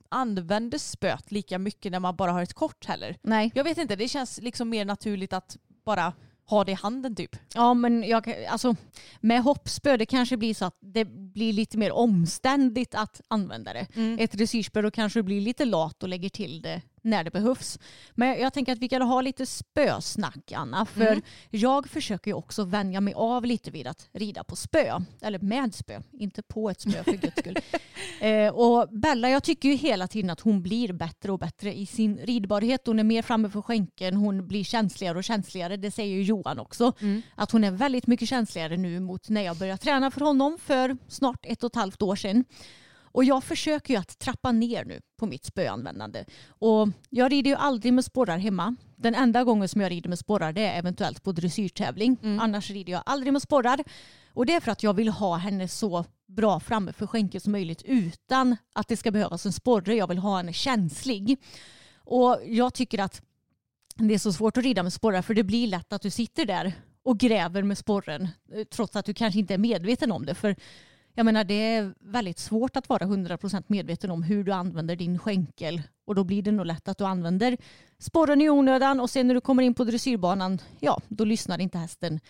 använder 0.08 0.78
spöet 0.78 1.32
lika 1.32 1.58
mycket 1.58 1.92
när 1.92 2.00
man 2.00 2.16
bara 2.16 2.32
har 2.32 2.42
ett 2.42 2.54
kort 2.54 2.86
heller. 2.86 3.16
Nej. 3.22 3.50
Jag 3.54 3.64
vet 3.64 3.78
inte, 3.78 3.96
det 3.96 4.08
känns 4.08 4.40
liksom 4.42 4.68
mer 4.68 4.84
naturligt 4.84 5.32
att 5.32 5.56
bara 5.84 6.12
ha 6.48 6.64
det 6.64 6.72
i 6.72 6.74
handen 6.74 7.16
typ. 7.16 7.36
Ja 7.54 7.74
men 7.74 8.02
jag, 8.02 8.46
alltså, 8.48 8.76
med 9.20 9.42
hoppspö 9.42 9.96
det 9.96 10.06
kanske 10.06 10.36
blir 10.36 10.54
så 10.54 10.64
att 10.64 10.76
det 10.80 11.04
blir 11.04 11.52
lite 11.52 11.78
mer 11.78 11.92
omständigt 11.92 12.94
att 12.94 13.20
använda 13.28 13.72
det. 13.72 13.86
Mm. 13.94 14.18
Ett 14.20 14.32
dressyrspö 14.32 14.82
då 14.82 14.90
kanske 14.90 15.18
du 15.18 15.22
blir 15.22 15.40
lite 15.40 15.64
lat 15.64 16.02
och 16.02 16.08
lägger 16.08 16.28
till 16.28 16.62
det 16.62 16.82
när 17.02 17.24
det 17.24 17.30
behövs. 17.30 17.78
Men 18.14 18.40
jag 18.40 18.52
tänker 18.52 18.72
att 18.72 18.78
vi 18.78 18.88
kan 18.88 19.02
ha 19.02 19.20
lite 19.20 19.46
spösnack 19.46 20.52
Anna. 20.52 20.86
För 20.86 21.06
Mm. 21.08 21.22
jag 21.50 21.88
försöker 21.88 22.30
ju 22.30 22.34
också 22.34 22.64
vänja 22.64 23.00
mig 23.00 23.14
av 23.14 23.44
lite 23.44 23.70
vid 23.70 23.86
att 23.86 24.08
rida 24.12 24.44
på 24.44 24.56
spö. 24.56 25.00
Eller 25.22 25.38
med 25.38 25.74
spö, 25.74 26.00
inte 26.12 26.42
på 26.42 26.70
ett 26.70 26.80
spö 26.80 27.04
för 27.04 27.12
guds 27.12 27.36
skull. 27.38 27.56
eh, 28.20 28.48
och 28.54 28.88
Bella, 28.90 29.30
jag 29.30 29.42
tycker 29.42 29.68
ju 29.68 29.74
hela 29.74 30.08
tiden 30.08 30.30
att 30.30 30.40
hon 30.40 30.62
blir 30.62 30.92
bättre 30.92 31.32
och 31.32 31.38
bättre 31.38 31.78
i 31.78 31.86
sin 31.86 32.18
ridbarhet. 32.18 32.86
Hon 32.86 32.98
är 32.98 33.04
mer 33.04 33.22
framme 33.22 33.50
för 33.50 33.62
skänken, 33.62 34.16
hon 34.16 34.48
blir 34.48 34.64
känsligare 34.64 35.18
och 35.18 35.24
känsligare. 35.24 35.76
Det 35.76 35.90
säger 35.90 36.14
ju 36.14 36.22
Johan 36.22 36.58
också. 36.58 36.92
Mm. 37.00 37.22
Att 37.34 37.50
hon 37.50 37.64
är 37.64 37.70
väldigt 37.70 38.06
mycket 38.06 38.28
känsligare 38.28 38.76
nu 38.76 39.00
mot 39.00 39.28
när 39.28 39.42
jag 39.42 39.56
började 39.56 39.78
träna 39.78 40.10
för 40.10 40.20
honom 40.20 40.58
för 40.62 40.96
snart 41.08 41.46
ett 41.46 41.64
och 41.64 41.70
ett 41.70 41.76
halvt 41.76 42.02
år 42.02 42.16
sedan. 42.16 42.44
Och 43.12 43.24
jag 43.24 43.44
försöker 43.44 43.94
ju 43.94 44.00
att 44.00 44.18
trappa 44.18 44.52
ner 44.52 44.84
nu 44.84 45.00
på 45.18 45.26
mitt 45.26 45.44
spöanvändande. 45.44 46.24
Och 46.48 46.88
jag 47.10 47.32
rider 47.32 47.50
ju 47.50 47.56
aldrig 47.56 47.92
med 47.92 48.04
sporrar 48.04 48.38
hemma. 48.38 48.76
Den 48.96 49.14
enda 49.14 49.44
gången 49.44 49.68
som 49.68 49.80
jag 49.80 49.90
rider 49.90 50.08
med 50.08 50.18
sporrar 50.18 50.52
det 50.52 50.66
är 50.66 50.78
eventuellt 50.78 51.22
på 51.22 51.32
dressyrtävling. 51.32 52.16
Mm. 52.22 52.40
Annars 52.40 52.70
rider 52.70 52.92
jag 52.92 53.02
aldrig 53.06 53.32
med 53.32 53.42
sporrar. 53.42 53.84
Och 54.32 54.46
det 54.46 54.54
är 54.54 54.60
för 54.60 54.72
att 54.72 54.82
jag 54.82 54.94
vill 54.94 55.08
ha 55.08 55.36
henne 55.36 55.68
så 55.68 56.04
bra 56.26 56.60
framme 56.60 56.92
för 56.92 57.06
skänken 57.06 57.40
som 57.40 57.52
möjligt 57.52 57.82
utan 57.82 58.56
att 58.74 58.88
det 58.88 58.96
ska 58.96 59.10
behövas 59.10 59.46
en 59.46 59.52
sporre. 59.52 59.94
Jag 59.94 60.08
vill 60.08 60.18
ha 60.18 60.36
henne 60.36 60.52
känslig. 60.52 61.38
Och 62.04 62.40
jag 62.46 62.74
tycker 62.74 62.98
att 62.98 63.22
det 63.96 64.14
är 64.14 64.18
så 64.18 64.32
svårt 64.32 64.56
att 64.56 64.64
rida 64.64 64.82
med 64.82 64.92
sporrar 64.92 65.22
för 65.22 65.34
det 65.34 65.44
blir 65.44 65.66
lätt 65.66 65.92
att 65.92 66.02
du 66.02 66.10
sitter 66.10 66.44
där 66.44 66.72
och 67.02 67.18
gräver 67.18 67.62
med 67.62 67.78
sporren 67.78 68.28
eh, 68.52 68.64
trots 68.64 68.96
att 68.96 69.04
du 69.04 69.14
kanske 69.14 69.40
inte 69.40 69.54
är 69.54 69.58
medveten 69.58 70.12
om 70.12 70.26
det. 70.26 70.34
För 70.34 70.56
jag 71.18 71.24
menar 71.24 71.44
det 71.44 71.54
är 71.74 71.94
väldigt 72.00 72.38
svårt 72.38 72.76
att 72.76 72.88
vara 72.88 73.04
100% 73.06 73.64
medveten 73.66 74.10
om 74.10 74.22
hur 74.22 74.44
du 74.44 74.52
använder 74.52 74.96
din 74.96 75.18
skänkel 75.18 75.82
och 76.06 76.14
då 76.14 76.24
blir 76.24 76.42
det 76.42 76.52
nog 76.52 76.66
lätt 76.66 76.88
att 76.88 76.98
du 76.98 77.04
använder 77.04 77.56
sporren 77.98 78.40
i 78.42 78.50
onödan 78.50 79.00
och 79.00 79.10
sen 79.10 79.26
när 79.26 79.34
du 79.34 79.40
kommer 79.40 79.62
in 79.62 79.74
på 79.74 79.84
dressyrbanan, 79.84 80.58
ja 80.80 81.00
då 81.08 81.24
lyssnar 81.24 81.60
inte 81.60 81.78
hästen 81.78 82.20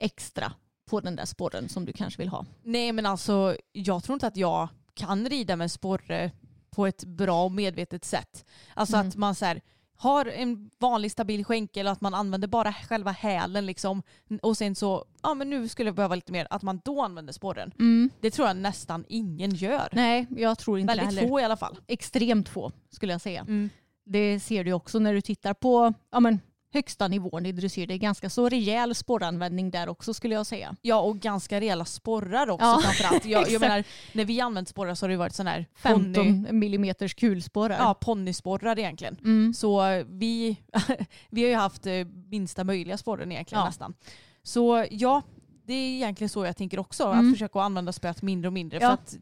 extra 0.00 0.52
på 0.90 1.00
den 1.00 1.16
där 1.16 1.24
sporren 1.24 1.68
som 1.68 1.84
du 1.84 1.92
kanske 1.92 2.22
vill 2.22 2.28
ha. 2.28 2.44
Nej 2.62 2.92
men 2.92 3.06
alltså 3.06 3.56
jag 3.72 4.04
tror 4.04 4.14
inte 4.14 4.26
att 4.26 4.36
jag 4.36 4.68
kan 4.94 5.28
rida 5.28 5.56
med 5.56 5.70
sporre 5.70 6.30
på 6.70 6.86
ett 6.86 7.04
bra 7.04 7.44
och 7.44 7.52
medvetet 7.52 8.04
sätt. 8.04 8.44
Alltså 8.74 8.96
Mm. 8.96 9.08
att 9.08 9.16
man 9.16 9.34
så 9.34 9.44
här, 9.44 9.60
har 10.00 10.26
en 10.26 10.70
vanlig 10.78 11.10
stabil 11.12 11.44
skänkel 11.44 11.86
och 11.86 11.92
att 11.92 12.00
man 12.00 12.14
använder 12.14 12.48
bara 12.48 12.72
själva 12.72 13.10
hälen 13.10 13.66
liksom. 13.66 14.02
Och 14.42 14.56
sen 14.56 14.74
så, 14.74 15.04
ja 15.22 15.34
men 15.34 15.50
nu 15.50 15.68
skulle 15.68 15.88
jag 15.88 15.94
behöva 15.94 16.14
lite 16.14 16.32
mer, 16.32 16.46
att 16.50 16.62
man 16.62 16.80
då 16.84 17.02
använder 17.02 17.32
sporren. 17.32 17.72
Det 18.20 18.30
tror 18.30 18.48
jag 18.48 18.56
nästan 18.56 19.04
ingen 19.08 19.54
gör. 19.54 19.88
Nej, 19.92 20.26
jag 20.30 20.58
tror 20.58 20.78
inte 20.78 20.94
det 20.94 21.00
Väldigt 21.00 21.18
heller. 21.18 21.28
få 21.28 21.40
i 21.40 21.44
alla 21.44 21.56
fall. 21.56 21.76
Extremt 21.86 22.48
få 22.48 22.72
skulle 22.90 23.12
jag 23.12 23.20
säga. 23.20 23.40
Mm. 23.40 23.70
Det 24.04 24.40
ser 24.40 24.64
du 24.64 24.72
också 24.72 24.98
när 24.98 25.14
du 25.14 25.20
tittar 25.20 25.54
på 25.54 25.94
ja, 26.10 26.20
men, 26.20 26.40
högsta 26.72 27.08
nivån 27.08 27.46
i 27.46 27.52
dressyr. 27.52 27.86
Det 27.86 27.94
är 27.94 27.98
ganska 27.98 28.30
så 28.30 28.48
rejäl 28.48 28.94
sporranvändning 28.94 29.70
där 29.70 29.88
också 29.88 30.14
skulle 30.14 30.34
jag 30.34 30.46
säga. 30.46 30.76
Ja 30.82 31.00
och 31.00 31.18
ganska 31.18 31.60
rejäla 31.60 31.84
sporrar 31.84 32.50
också 32.50 32.66
Ja, 32.66 32.80
framförallt. 32.84 33.24
Jag, 33.24 33.50
jag 33.50 33.60
menar, 33.60 33.84
när 34.12 34.24
vi 34.24 34.40
använt 34.40 34.68
sporrar 34.68 34.94
så 34.94 35.06
har 35.06 35.10
det 35.10 35.16
varit 35.16 35.34
sån 35.34 35.46
här 35.46 35.66
ponny, 35.82 36.14
15 36.14 36.58
millimeters 36.58 37.14
kulsporrar. 37.14 37.76
ja, 37.78 37.94
ponnysporrar 37.94 38.78
egentligen. 38.78 39.16
Mm. 39.24 39.54
Så 39.54 40.02
vi, 40.08 40.56
vi 41.30 41.42
har 41.42 41.48
ju 41.48 41.56
haft 41.56 41.86
eh, 41.86 41.92
minsta 42.30 42.64
möjliga 42.64 42.98
sporren 42.98 43.32
egentligen 43.32 43.60
Ja. 43.60 43.66
nästan. 43.66 43.94
Så 44.42 44.86
ja, 44.90 45.22
det 45.66 45.74
är 45.74 45.94
egentligen 45.94 46.28
så 46.28 46.44
jag 46.44 46.56
tänker 46.56 46.78
också. 46.78 47.04
Mm. 47.04 47.26
Att 47.28 47.34
försöka 47.34 47.60
använda 47.60 47.92
spöet 47.92 48.22
mindre 48.22 48.46
och 48.48 48.52
mindre. 48.52 48.78
Ja. 48.80 48.86
För 48.88 48.94
att 48.94 49.16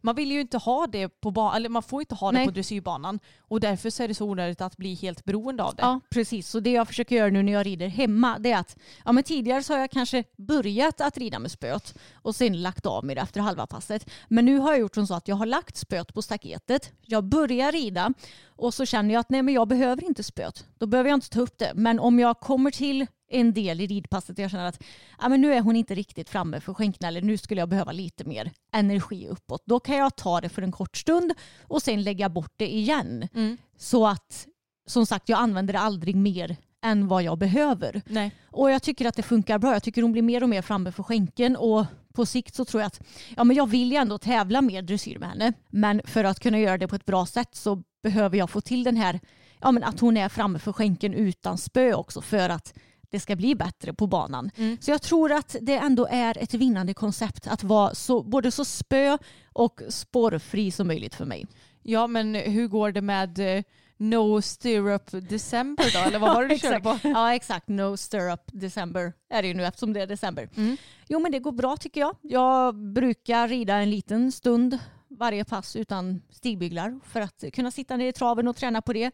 man 0.00 0.14
vill 0.14 0.32
ju 0.32 0.40
inte 0.40 0.58
ha 0.58 0.86
det 0.86 1.08
på 1.08 1.30
banan, 1.30 1.56
eller 1.56 1.68
man 1.68 1.82
får 1.82 2.02
inte 2.02 2.14
ha 2.14 2.32
det 2.32 2.38
Nej. 2.38 2.46
på 2.46 2.52
dressyrbanan. 2.52 3.18
Och 3.40 3.60
därför 3.60 3.90
så 3.90 4.02
är 4.02 4.08
det 4.08 4.14
så 4.14 4.24
onödigt 4.24 4.60
att 4.60 4.76
bli 4.76 4.94
helt 4.94 5.24
beroende 5.24 5.62
av 5.62 5.74
det. 5.74 5.82
Ja, 5.82 6.00
precis. 6.10 6.48
Så 6.48 6.60
det 6.60 6.72
jag 6.72 6.88
försöker 6.88 7.16
göra 7.16 7.30
nu 7.30 7.42
när 7.42 7.52
jag 7.52 7.66
rider 7.66 7.88
hemma 7.88 8.38
det 8.38 8.52
är 8.52 8.58
att 8.58 8.76
ja, 9.04 9.12
men 9.12 9.24
tidigare 9.24 9.62
så 9.62 9.72
har 9.72 9.80
jag 9.80 9.90
kanske 9.90 10.24
börjat 10.36 11.00
att 11.00 11.18
rida 11.18 11.38
med 11.38 11.50
spöet 11.50 11.98
och 12.14 12.34
sen 12.34 12.62
lagt 12.62 12.86
av 12.86 13.04
med 13.04 13.16
det 13.16 13.20
efter 13.20 13.40
halva 13.40 13.66
passet. 13.66 14.10
Men 14.28 14.44
nu 14.44 14.58
har 14.58 14.72
jag 14.72 14.80
gjort 14.80 14.94
som 14.94 15.06
så 15.06 15.14
att 15.14 15.28
jag 15.28 15.36
har 15.36 15.46
lagt 15.46 15.76
spöet 15.76 16.14
på 16.14 16.22
staketet. 16.22 16.92
Jag 17.00 17.24
börjar 17.24 17.72
rida 17.72 18.12
och 18.46 18.74
så 18.74 18.86
känner 18.86 19.14
jag 19.14 19.20
att 19.20 19.30
nej 19.30 19.42
men 19.42 19.54
jag 19.54 19.68
behöver 19.68 20.04
inte 20.04 20.22
spöet. 20.22 20.66
Då 20.78 20.86
behöver 20.86 21.10
jag 21.10 21.16
inte 21.16 21.30
ta 21.30 21.40
upp 21.40 21.58
det. 21.58 21.72
Men 21.74 22.00
om 22.00 22.18
jag 22.18 22.40
kommer 22.40 22.70
till 22.70 23.06
en 23.28 23.52
del 23.52 23.80
i 23.80 23.86
ridpasset 23.86 24.38
jag 24.38 24.50
känner 24.50 24.68
att 24.68 24.82
ja, 25.20 25.28
men 25.28 25.40
nu 25.40 25.54
är 25.54 25.60
hon 25.60 25.76
inte 25.76 25.94
riktigt 25.94 26.28
framme 26.28 26.60
för 26.60 26.74
skänken 26.74 27.08
eller 27.08 27.22
nu 27.22 27.38
skulle 27.38 27.60
jag 27.60 27.68
behöva 27.68 27.92
lite 27.92 28.24
mer 28.24 28.50
energi 28.72 29.28
uppåt. 29.28 29.62
Då 29.64 29.80
kan 29.80 29.96
jag 29.96 30.16
ta 30.16 30.40
det 30.40 30.48
för 30.48 30.62
en 30.62 30.72
kort 30.72 30.96
stund 30.96 31.34
och 31.62 31.82
sen 31.82 32.02
lägga 32.02 32.28
bort 32.28 32.52
det 32.56 32.74
igen. 32.74 33.28
Mm. 33.34 33.56
Så 33.76 34.06
att 34.06 34.46
som 34.86 35.06
sagt 35.06 35.28
jag 35.28 35.38
använder 35.38 35.72
det 35.72 35.80
aldrig 35.80 36.16
mer 36.16 36.56
än 36.82 37.08
vad 37.08 37.22
jag 37.22 37.38
behöver. 37.38 38.02
Nej. 38.06 38.32
Och 38.44 38.70
jag 38.70 38.82
tycker 38.82 39.06
att 39.06 39.16
det 39.16 39.22
funkar 39.22 39.58
bra. 39.58 39.72
Jag 39.72 39.82
tycker 39.82 40.02
hon 40.02 40.12
blir 40.12 40.22
mer 40.22 40.42
och 40.42 40.48
mer 40.48 40.62
framme 40.62 40.92
för 40.92 41.02
skänken 41.02 41.56
och 41.56 41.86
på 42.12 42.26
sikt 42.26 42.54
så 42.54 42.64
tror 42.64 42.80
jag 42.80 42.86
att 42.86 43.00
ja, 43.36 43.44
men 43.44 43.56
jag 43.56 43.66
vill 43.66 43.92
ju 43.92 43.96
ändå 43.96 44.18
tävla 44.18 44.62
mer 44.62 44.82
dressyr 44.82 45.18
med 45.18 45.28
henne. 45.28 45.52
Men 45.68 46.00
för 46.04 46.24
att 46.24 46.40
kunna 46.40 46.58
göra 46.58 46.78
det 46.78 46.88
på 46.88 46.96
ett 46.96 47.06
bra 47.06 47.26
sätt 47.26 47.54
så 47.54 47.82
behöver 48.02 48.38
jag 48.38 48.50
få 48.50 48.60
till 48.60 48.84
den 48.84 48.96
här 48.96 49.20
ja, 49.60 49.72
men 49.72 49.84
att 49.84 50.00
hon 50.00 50.16
är 50.16 50.28
framme 50.28 50.58
för 50.58 50.72
skänken 50.72 51.14
utan 51.14 51.58
spö 51.58 51.94
också 51.94 52.20
för 52.20 52.48
att 52.48 52.74
det 53.10 53.20
ska 53.20 53.36
bli 53.36 53.54
bättre 53.54 53.94
på 53.94 54.06
banan. 54.06 54.50
Mm. 54.56 54.78
Så 54.80 54.90
jag 54.90 55.02
tror 55.02 55.32
att 55.32 55.56
det 55.60 55.76
ändå 55.76 56.06
är 56.10 56.38
ett 56.38 56.54
vinnande 56.54 56.94
koncept 56.94 57.46
att 57.46 57.62
vara 57.62 57.94
så, 57.94 58.22
både 58.22 58.50
så 58.50 58.64
spö 58.64 59.18
och 59.52 59.82
spårfri 59.88 60.70
som 60.70 60.86
möjligt 60.86 61.14
för 61.14 61.24
mig. 61.24 61.46
Ja 61.82 62.06
men 62.06 62.34
hur 62.34 62.68
går 62.68 62.92
det 62.92 63.02
med, 63.02 63.38
eh, 63.38 63.62
No 63.98 64.42
Stirrup 64.42 65.10
December 65.28 65.90
då, 65.92 65.98
eller 65.98 66.18
vad 66.18 66.34
var 66.34 66.42
det 66.42 66.48
du 66.48 66.58
körde 66.58 66.80
på? 66.80 66.98
Ja 67.02 67.34
exakt, 67.34 67.68
no 67.68 67.96
stirrup 67.96 68.40
december 68.52 69.12
är 69.30 69.42
det 69.42 69.48
ju 69.48 69.54
nu 69.54 69.64
eftersom 69.64 69.92
det 69.92 70.00
är 70.00 70.06
december. 70.06 70.48
Mm. 70.56 70.76
Jo 71.08 71.18
men 71.20 71.32
det 71.32 71.38
går 71.38 71.52
bra 71.52 71.76
tycker 71.76 72.00
jag. 72.00 72.16
Jag 72.22 72.74
brukar 72.74 73.48
rida 73.48 73.74
en 73.74 73.90
liten 73.90 74.32
stund 74.32 74.78
varje 75.08 75.44
pass 75.44 75.76
utan 75.76 76.22
stigbyglar 76.30 77.00
för 77.04 77.20
att 77.20 77.44
kunna 77.52 77.70
sitta 77.70 77.96
ner 77.96 78.08
i 78.08 78.12
traven 78.12 78.48
och 78.48 78.56
träna 78.56 78.82
på 78.82 78.92
det. 78.92 79.10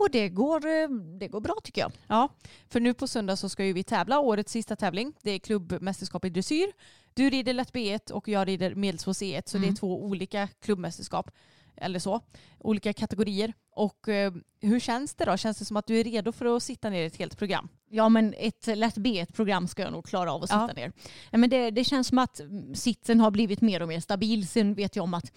Och 0.00 0.10
det 0.10 0.28
går, 0.28 0.66
eh, 0.66 0.88
det 1.18 1.28
går 1.28 1.40
bra 1.40 1.54
tycker 1.64 1.80
jag. 1.80 1.92
Ja, 2.06 2.28
för 2.68 2.80
nu 2.80 2.94
på 2.94 3.06
söndag 3.06 3.36
så 3.36 3.48
ska 3.48 3.64
ju 3.64 3.72
vi 3.72 3.82
tävla, 3.84 4.18
årets 4.20 4.52
sista 4.52 4.76
tävling. 4.76 5.12
Det 5.22 5.30
är 5.30 5.38
klubbmästerskap 5.38 6.24
i 6.24 6.30
dressyr. 6.30 6.72
Du 7.14 7.30
rider 7.30 7.52
lätt 7.52 7.72
B1 7.72 8.10
och 8.10 8.28
jag 8.28 8.48
rider 8.48 8.74
medelsvår 8.74 9.12
C1 9.12 9.42
så 9.46 9.58
det 9.58 9.68
är 9.68 9.72
två 9.74 10.04
olika 10.04 10.48
klubbmästerskap. 10.60 11.30
Eller 11.76 11.98
så. 11.98 12.20
Olika 12.58 12.92
kategorier. 12.92 13.52
Och 13.74 14.08
eh, 14.08 14.32
hur 14.60 14.80
känns 14.80 15.14
det 15.14 15.24
då? 15.24 15.36
Känns 15.36 15.58
det 15.58 15.64
som 15.64 15.76
att 15.76 15.86
du 15.86 16.00
är 16.00 16.04
redo 16.04 16.32
för 16.32 16.56
att 16.56 16.62
sitta 16.62 16.90
ner 16.90 17.02
i 17.02 17.06
ett 17.06 17.16
helt 17.16 17.38
program? 17.38 17.68
Ja 17.90 18.08
men 18.08 18.34
ett 18.38 18.66
lätt 18.66 18.96
B1-program 18.96 19.68
ska 19.68 19.82
jag 19.82 19.92
nog 19.92 20.06
klara 20.06 20.32
av 20.32 20.42
att 20.42 20.48
sitta 20.48 20.68
Ja. 20.68 20.74
ner. 20.76 20.92
Men 21.30 21.50
det, 21.50 21.70
det 21.70 21.84
känns 21.84 22.08
som 22.08 22.18
att 22.18 22.40
mm, 22.40 22.74
sitsen 22.74 23.20
har 23.20 23.30
blivit 23.30 23.60
mer 23.60 23.82
och 23.82 23.88
mer 23.88 24.00
stabil. 24.00 24.48
Sen 24.48 24.74
vet 24.74 24.96
jag 24.96 25.02
om 25.02 25.14
att 25.14 25.32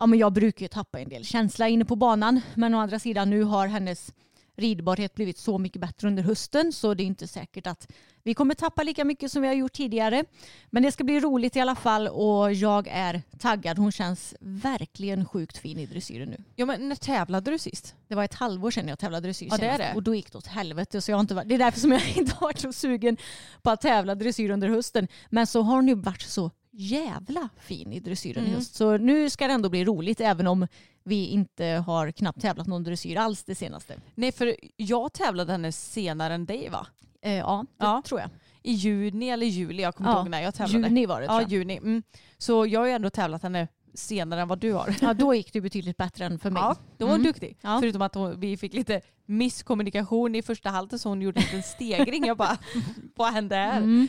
ja, 0.00 0.06
men 0.06 0.18
jag 0.18 0.32
brukar 0.32 0.62
ju 0.62 0.68
tappa 0.68 1.00
en 1.00 1.08
del 1.08 1.24
känsla 1.24 1.68
inne 1.68 1.84
på 1.84 1.96
banan. 1.96 2.40
Men 2.54 2.74
å 2.74 2.78
andra 2.78 2.98
sidan 2.98 3.30
nu 3.30 3.42
har 3.42 3.66
hennes 3.66 4.12
ridbarhet 4.56 5.14
blivit 5.14 5.38
så 5.38 5.58
mycket 5.58 5.80
bättre 5.80 6.08
under 6.08 6.22
hösten 6.22 6.72
så 6.72 6.94
det 6.94 7.02
är 7.02 7.04
inte 7.04 7.26
säkert 7.26 7.66
att 7.66 7.90
vi 8.22 8.34
kommer 8.34 8.54
tappa 8.54 8.82
lika 8.82 9.04
mycket 9.04 9.32
som 9.32 9.42
vi 9.42 9.48
har 9.48 9.54
gjort 9.54 9.72
tidigare. 9.72 10.24
Men 10.70 10.82
det 10.82 10.92
ska 10.92 11.04
bli 11.04 11.20
roligt 11.20 11.56
i 11.56 11.60
alla 11.60 11.74
fall 11.74 12.08
och 12.08 12.52
jag 12.52 12.88
är 12.88 13.22
taggad. 13.38 13.78
Hon 13.78 13.92
känns 13.92 14.34
verkligen 14.40 15.24
sjukt 15.24 15.58
fin 15.58 15.78
i 15.78 15.86
dressyren 15.86 16.28
nu. 16.28 16.36
Ja 16.56 16.66
men 16.66 16.88
när 16.88 16.96
tävlade 16.96 17.50
du 17.50 17.58
sist? 17.58 17.94
Det 18.08 18.14
var 18.14 18.24
ett 18.24 18.34
halvår 18.34 18.70
sedan 18.70 18.88
jag 18.88 18.98
tävlade 18.98 19.26
dressyr 19.26 19.48
Ja, 19.50 19.56
det 19.56 19.66
är 19.66 19.78
det. 19.78 19.92
och 19.94 20.02
då 20.02 20.14
gick 20.14 20.32
det 20.32 20.38
åt 20.38 20.46
helvete. 20.46 21.00
Så 21.00 21.10
jag 21.10 21.16
har 21.16 21.20
inte 21.20 21.34
varit, 21.34 21.48
det 21.48 21.54
är 21.54 21.58
därför 21.58 21.80
som 21.80 21.92
jag 21.92 22.02
inte 22.16 22.34
har 22.34 22.46
varit 22.46 22.58
så 22.58 22.72
sugen 22.72 23.16
på 23.62 23.70
att 23.70 23.80
tävla 23.80 24.14
dressyr 24.14 24.50
under 24.50 24.68
hösten. 24.68 25.08
Men 25.30 25.46
så 25.46 25.62
har 25.62 25.74
hon 25.74 25.88
ju 25.88 25.94
varit 25.94 26.22
så 26.22 26.50
jävla 26.72 27.48
fin 27.60 27.92
i 27.92 28.00
dressyren 28.00 28.44
Mm. 28.44 28.52
i 28.52 28.54
höst. 28.56 28.74
Så 28.74 28.96
nu 28.96 29.30
ska 29.30 29.46
det 29.46 29.52
ändå 29.52 29.68
bli 29.68 29.84
roligt 29.84 30.20
även 30.20 30.46
om 30.46 30.66
vi 31.04 31.26
inte 31.26 31.64
har 31.64 32.10
knappt 32.10 32.40
tävlat 32.40 32.66
någon 32.66 32.84
dressyr 32.84 33.16
alls 33.16 33.44
det 33.44 33.54
senaste. 33.54 33.94
Nej 34.14 34.32
för 34.32 34.56
jag 34.76 35.12
tävlade 35.12 35.52
henne 35.52 35.72
senare 35.72 36.34
än 36.34 36.46
dig 36.46 36.68
va? 36.68 36.86
Eh, 37.22 37.32
ja, 37.34 37.64
det 37.78 37.84
Ja. 37.84 38.02
tror 38.06 38.20
jag. 38.20 38.30
I 38.62 38.72
juni 38.72 39.28
eller 39.28 39.46
juli, 39.46 39.82
jag 39.82 39.94
kommer 39.94 40.10
inte 40.10 40.16
Ja, 40.18 40.20
ihåg 40.22 40.30
när 40.30 40.42
jag 40.42 40.54
tävlade. 40.54 40.88
Juni 40.88 41.06
var 41.06 41.20
det 41.20 41.26
Ja, 41.26 41.42
juni. 41.48 41.76
Mm. 41.76 42.02
Så 42.38 42.66
jag 42.66 42.80
har 42.80 42.86
ju 42.86 42.92
ändå 42.92 43.10
tävlat 43.10 43.42
henne 43.42 43.68
senare 43.94 44.40
än 44.40 44.48
vad 44.48 44.58
du 44.58 44.72
har. 44.72 44.94
Ja, 45.00 45.14
då 45.14 45.34
gick 45.34 45.52
det 45.52 45.60
betydligt 45.60 45.96
bättre 45.96 46.24
än 46.24 46.38
för 46.38 46.50
mig. 46.50 46.62
Ja, 46.62 46.76
då 46.98 47.04
var 47.06 47.12
hon 47.12 47.20
Mm. 47.20 47.32
duktig. 47.32 47.56
Ja. 47.60 47.78
Förutom 47.80 48.02
att 48.02 48.14
hon, 48.14 48.40
vi 48.40 48.56
fick 48.56 48.74
lite 48.74 49.00
misskommunikation 49.26 50.34
i 50.34 50.42
första 50.42 50.70
halten 50.70 50.98
så 50.98 51.08
hon 51.08 51.22
gjorde 51.22 51.40
en 51.40 51.44
liten 51.44 51.62
stegring. 51.62 52.24
Jag 52.26 52.36
bara, 52.36 52.58
vad 53.16 53.32
hände 53.32 53.54
här? 53.56 53.76
Mm. 53.78 54.08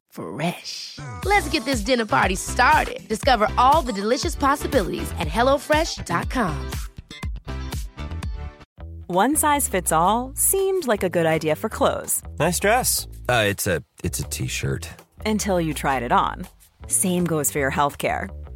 Fresh. 0.11 0.99
Let's 1.25 1.49
get 1.49 1.65
this 1.65 1.81
dinner 1.81 2.05
party 2.05 2.35
started. 2.35 3.07
Discover 3.07 3.47
all 3.57 3.81
the 3.81 3.93
delicious 3.93 4.35
possibilities 4.35 5.09
at 5.19 5.27
hellofresh.com. 5.27 6.71
One 9.07 9.35
size 9.35 9.67
fits 9.67 9.91
all 9.91 10.31
seemed 10.35 10.87
like 10.87 11.03
a 11.03 11.09
good 11.09 11.25
idea 11.25 11.55
for 11.55 11.67
clothes 11.69 12.21
Nice 12.39 12.59
dress. 12.59 13.07
Uh, 13.27 13.43
it's 13.47 13.67
a 13.67 13.83
it's 14.03 14.19
a 14.19 14.23
t-shirt. 14.23 14.87
until 15.25 15.59
you 15.59 15.73
tried 15.73 16.03
it 16.03 16.11
on. 16.11 16.47
Same 16.87 17.25
goes 17.25 17.51
for 17.51 17.59
your 17.59 17.71
healthcare. 17.71 18.29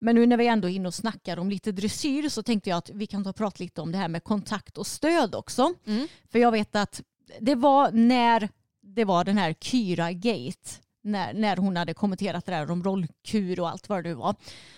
Men 0.00 0.14
nu 0.14 0.26
när 0.26 0.36
vi 0.36 0.46
ändå 0.46 0.68
är 0.68 0.72
inne 0.72 0.88
och 0.88 0.94
snackar 0.94 1.36
om 1.36 1.50
lite 1.50 1.72
dressyr 1.72 2.28
så 2.28 2.42
tänkte 2.42 2.70
jag 2.70 2.76
att 2.76 2.90
vi 2.90 3.06
kan 3.06 3.24
ta 3.24 3.30
och 3.30 3.36
prata 3.36 3.56
lite 3.58 3.80
om 3.80 3.92
det 3.92 3.98
här 3.98 4.08
med 4.08 4.24
kontakt 4.24 4.78
och 4.78 4.86
stöd 4.86 5.34
också. 5.34 5.74
Mm. 5.86 6.08
För 6.32 6.38
jag 6.38 6.52
vet 6.52 6.76
att 6.76 7.02
det 7.40 7.54
var 7.54 7.92
när 7.92 8.48
det 8.82 9.04
var 9.04 9.24
den 9.24 9.38
här 9.38 9.54
Kyra-gate, 9.60 10.70
när, 11.02 11.32
när 11.32 11.56
hon 11.56 11.76
hade 11.76 11.94
kommenterat 11.94 12.46
det 12.46 12.52
där 12.52 12.70
om 12.70 12.84
rollkur 12.84 13.60
och 13.60 13.68
allt 13.68 13.88
vad 13.88 14.04
det 14.04 14.14
var. 14.14 14.34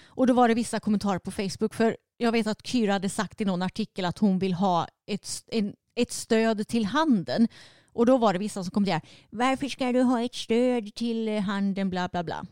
Och 0.07 0.27
då 0.27 0.35
var 0.35 0.49
det 0.49 0.55
vissa 0.55 0.81
kommentarer 0.81 1.19
på 1.19 1.31
Facebook 1.31 1.75
för 1.75 1.97
jag 2.17 2.33
vet 2.33 2.47
att 2.47 2.67
Kyra 2.67 2.93
hade 2.93 3.09
sagt 3.09 3.41
i 3.41 3.45
någon 3.45 3.63
artikel 3.63 4.05
att 4.05 4.19
hon 4.19 4.39
vill 4.39 4.55
ha 4.55 4.89
ett, 5.07 5.45
en, 5.47 5.75
ett 5.95 6.13
stöd 6.13 6.69
till 6.69 6.85
handen. 6.85 7.49
Och 7.93 8.07
då 8.07 8.19
var 8.19 8.33
det 8.33 8.39
vissa 8.39 8.65
som 8.65 8.71
kommenterade 8.71 9.07
varför 9.31 9.69
ska 9.69 9.93
du 9.93 10.03
ha 10.03 10.23
ett 10.23 10.35
stöd 10.35 10.95
till 10.95 11.39
handen 11.39 11.91
bla 11.91 12.09
bla 12.09 12.25
bla. 12.25 12.45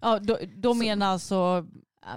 Ja, 0.00 0.18
då, 0.18 0.38
då 0.56 0.74
menar 0.74 1.06
alltså... 1.06 1.66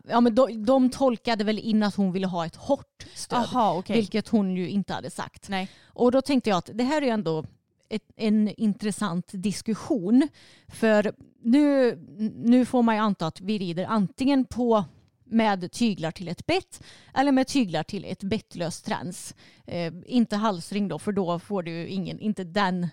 Ja, 0.07 0.21
men 0.21 0.35
de, 0.35 0.65
de 0.65 0.89
tolkade 0.89 1.43
väl 1.43 1.59
in 1.59 1.83
att 1.83 1.95
hon 1.95 2.11
ville 2.11 2.27
ha 2.27 2.45
ett 2.45 2.55
hårt 2.55 3.07
stöd. 3.15 3.39
Aha, 3.39 3.77
okej. 3.77 3.95
Vilket 3.95 4.27
hon 4.27 4.55
ju 4.55 4.69
inte 4.69 4.93
hade 4.93 5.09
sagt. 5.09 5.49
Nej. 5.49 5.69
Och 5.85 6.11
då 6.11 6.21
tänkte 6.21 6.49
jag 6.49 6.57
att 6.57 6.69
det 6.73 6.83
här 6.83 7.01
är 7.01 7.05
ju 7.05 7.11
ändå 7.11 7.45
ett, 7.89 8.03
en 8.15 8.47
intressant 8.57 9.25
diskussion. 9.31 10.27
För 10.67 11.13
nu, 11.43 11.95
nu 12.35 12.65
får 12.65 12.81
man 12.81 12.95
ju 12.95 13.01
anta 13.01 13.27
att 13.27 13.41
vi 13.41 13.59
rider 13.59 13.85
antingen 13.85 14.45
på 14.45 14.85
med 15.31 15.71
tyglar 15.71 16.11
till 16.11 16.27
ett 16.27 16.45
bett 16.45 16.83
eller 17.13 17.31
med 17.31 17.47
tyglar 17.47 17.83
till 17.83 18.05
ett 18.05 18.23
bettlöst 18.23 18.85
träns. 18.85 19.35
Eh, 19.65 19.93
inte 20.05 20.35
halsring 20.35 20.87
då 20.87 20.99
för 20.99 21.11
då 21.11 21.39
får 21.39 21.63
du 21.63 21.71
ju 21.71 21.87
ingen, 21.87 22.19
inte 22.19 22.43
den 22.43 22.87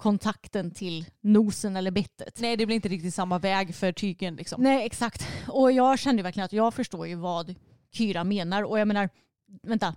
kontakten 0.00 0.70
till 0.70 1.06
nosen 1.20 1.76
eller 1.76 1.90
bettet. 1.90 2.38
Nej, 2.40 2.56
det 2.56 2.66
blir 2.66 2.76
inte 2.76 2.88
riktigt 2.88 3.14
samma 3.14 3.38
väg 3.38 3.74
för 3.74 3.92
tygen 3.92 4.36
liksom. 4.36 4.62
Nej 4.62 4.86
exakt. 4.86 5.26
Och 5.48 5.72
jag 5.72 5.98
kände 5.98 6.22
verkligen 6.22 6.44
att 6.44 6.52
jag 6.52 6.74
förstår 6.74 7.06
ju 7.06 7.14
vad 7.14 7.54
Kyra 7.92 8.24
menar. 8.24 8.62
Och 8.62 8.78
jag 8.78 8.88
menar, 8.88 9.08
vänta. 9.62 9.94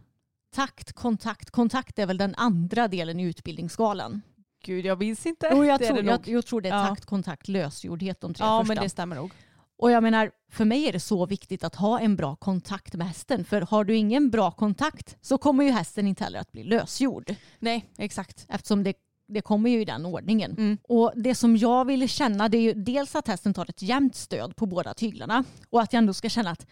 Takt, 0.55 0.93
kontakt. 0.93 1.51
Kontakt 1.51 1.99
är 1.99 2.05
väl 2.05 2.17
den 2.17 2.35
andra 2.37 2.87
delen 2.87 3.19
i 3.19 3.23
utbildningsskalan. 3.23 4.21
Gud, 4.65 4.85
jag 4.85 4.99
minns 4.99 5.25
inte. 5.25 5.49
Jo, 5.51 5.65
jag, 5.65 5.83
tror, 5.83 6.03
jag, 6.03 6.27
jag 6.27 6.45
tror 6.45 6.61
det 6.61 6.69
är 6.69 6.73
Ja. 6.77 6.87
takt, 6.87 7.05
kontakt, 7.05 7.47
lösgjordhet 7.47 8.21
de 8.21 8.33
tre 8.33 8.45
Ja, 8.45 8.59
första. 8.61 8.73
men 8.73 8.83
det 8.83 8.89
stämmer 8.89 9.15
nog. 9.15 9.31
Och 9.77 9.91
jag 9.91 10.03
menar, 10.03 10.31
för 10.51 10.65
mig 10.65 10.87
är 10.87 10.93
det 10.93 10.99
så 10.99 11.25
viktigt 11.25 11.63
att 11.63 11.75
ha 11.75 11.99
en 11.99 12.15
bra 12.15 12.35
kontakt 12.35 12.93
med 12.93 13.07
hästen. 13.07 13.45
För 13.45 13.61
har 13.61 13.83
du 13.83 13.95
ingen 13.95 14.29
bra 14.29 14.51
kontakt 14.51 15.17
så 15.21 15.37
kommer 15.37 15.63
ju 15.63 15.71
hästen 15.71 16.07
inte 16.07 16.23
heller 16.23 16.39
att 16.39 16.51
bli 16.51 16.63
lösgjord. 16.63 17.35
Nej, 17.59 17.85
exakt. 17.97 18.45
Eftersom 18.49 18.83
det, 18.83 18.93
det 19.27 19.41
kommer 19.41 19.69
ju 19.69 19.81
i 19.81 19.85
den 19.85 20.05
ordningen. 20.05 20.51
Mm. 20.51 20.77
Och 20.83 21.13
det 21.15 21.35
som 21.35 21.57
jag 21.57 21.85
vill 21.85 22.09
känna 22.09 22.49
det 22.49 22.57
är 22.57 22.61
ju 22.61 22.73
dels 22.73 23.15
att 23.15 23.27
hästen 23.27 23.53
tar 23.53 23.69
ett 23.69 23.81
jämnt 23.81 24.15
stöd 24.15 24.55
på 24.55 24.65
båda 24.65 24.93
tyglarna. 24.93 25.43
Och 25.69 25.81
att 25.81 25.93
jag 25.93 25.97
ändå 25.97 26.13
ska 26.13 26.29
känna 26.29 26.49
att 26.51 26.67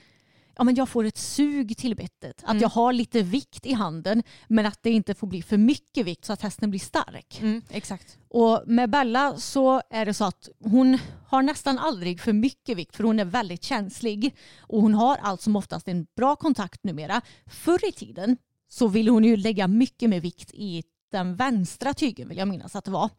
ja, 0.56 0.64
men 0.64 0.76
jag 0.76 0.90
får 0.90 1.04
ett 1.04 1.18
sug 1.18 1.78
till 1.78 1.96
bettet. 1.96 2.44
Att 2.44 2.50
Mm. 2.50 2.62
jag 2.62 2.70
har 2.70 2.94
lite 2.94 3.22
vikt 3.22 3.66
i 3.66 3.74
handen 3.74 4.24
men 4.48 4.66
att 4.66 4.80
det 4.84 4.92
inte 4.92 5.14
får 5.14 5.28
bli 5.28 5.42
för 5.42 5.58
mycket 5.58 6.06
vikt 6.06 6.26
så 6.26 6.34
att 6.34 6.42
hästen 6.42 6.70
blir 6.70 6.80
stark. 6.80 7.40
Mm, 7.42 7.62
exakt. 7.70 8.18
Och 8.30 8.64
med 8.68 8.90
Bella 8.90 9.38
så 9.38 9.82
är 9.90 10.06
det 10.06 10.14
så 10.14 10.26
att 10.26 10.50
hon 10.64 10.98
har 11.28 11.42
nästan 11.42 11.78
aldrig 11.80 12.22
för 12.22 12.34
mycket 12.34 12.78
vikt 12.78 12.96
för 12.96 13.04
hon 13.04 13.20
är 13.20 13.26
väldigt 13.26 13.64
känslig. 13.64 14.36
Och 14.60 14.82
hon 14.82 14.94
har 14.94 15.18
allt 15.18 15.42
som 15.42 15.56
oftast 15.56 15.88
en 15.88 16.08
bra 16.16 16.36
kontakt 16.36 16.84
numera. 16.84 17.22
Förr 17.46 17.88
i 17.88 17.92
tiden 17.92 18.38
så 18.70 18.88
ville 18.88 19.12
hon 19.12 19.24
ju 19.24 19.38
lägga 19.38 19.68
mycket 19.68 20.10
mer 20.10 20.20
vikt 20.20 20.52
i 20.54 20.84
den 21.12 21.36
vänstra 21.36 21.94
tygen 21.94 22.28
vill 22.30 22.38
jag 22.38 22.48
minnas 22.48 22.76
att 22.76 22.86
det 22.86 22.92
var. 22.92 23.10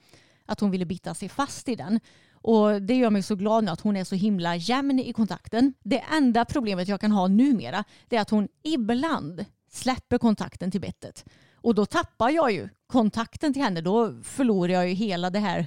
Att 0.47 0.61
hon 0.61 0.70
ville 0.70 0.84
bita 0.84 1.14
sig 1.14 1.28
fast 1.28 1.68
i 1.68 1.74
den. 1.74 2.01
Och 2.32 2.82
det 2.82 2.95
gör 2.95 3.11
mig 3.11 3.22
så 3.22 3.34
glad 3.34 3.64
nu 3.64 3.70
att 3.70 3.80
hon 3.80 3.97
är 3.97 4.05
så 4.05 4.14
himla 4.14 4.57
jämn 4.57 4.99
i 4.99 5.12
kontakten. 5.12 5.74
Det 5.82 6.05
enda 6.12 6.45
problemet 6.45 6.88
jag 6.88 7.01
kan 7.01 7.12
ha 7.12 7.28
numera 7.28 7.84
det 8.09 8.16
är 8.16 8.20
att 8.20 8.30
hon 8.30 8.49
ibland 8.62 9.45
släpper 9.70 10.18
kontakten 10.18 10.70
till 10.70 10.80
bettet. 10.80 11.24
Och 11.55 11.74
då 11.74 11.86
tappar 11.86 12.30
jag 12.30 12.53
ju 12.53 12.68
kontakten 12.86 13.53
till 13.53 13.62
henne. 13.62 13.80
Då 13.80 14.22
förlorar 14.22 14.72
jag 14.72 14.88
ju 14.88 14.95
hela 14.95 15.30
det 15.30 15.38
här 15.38 15.66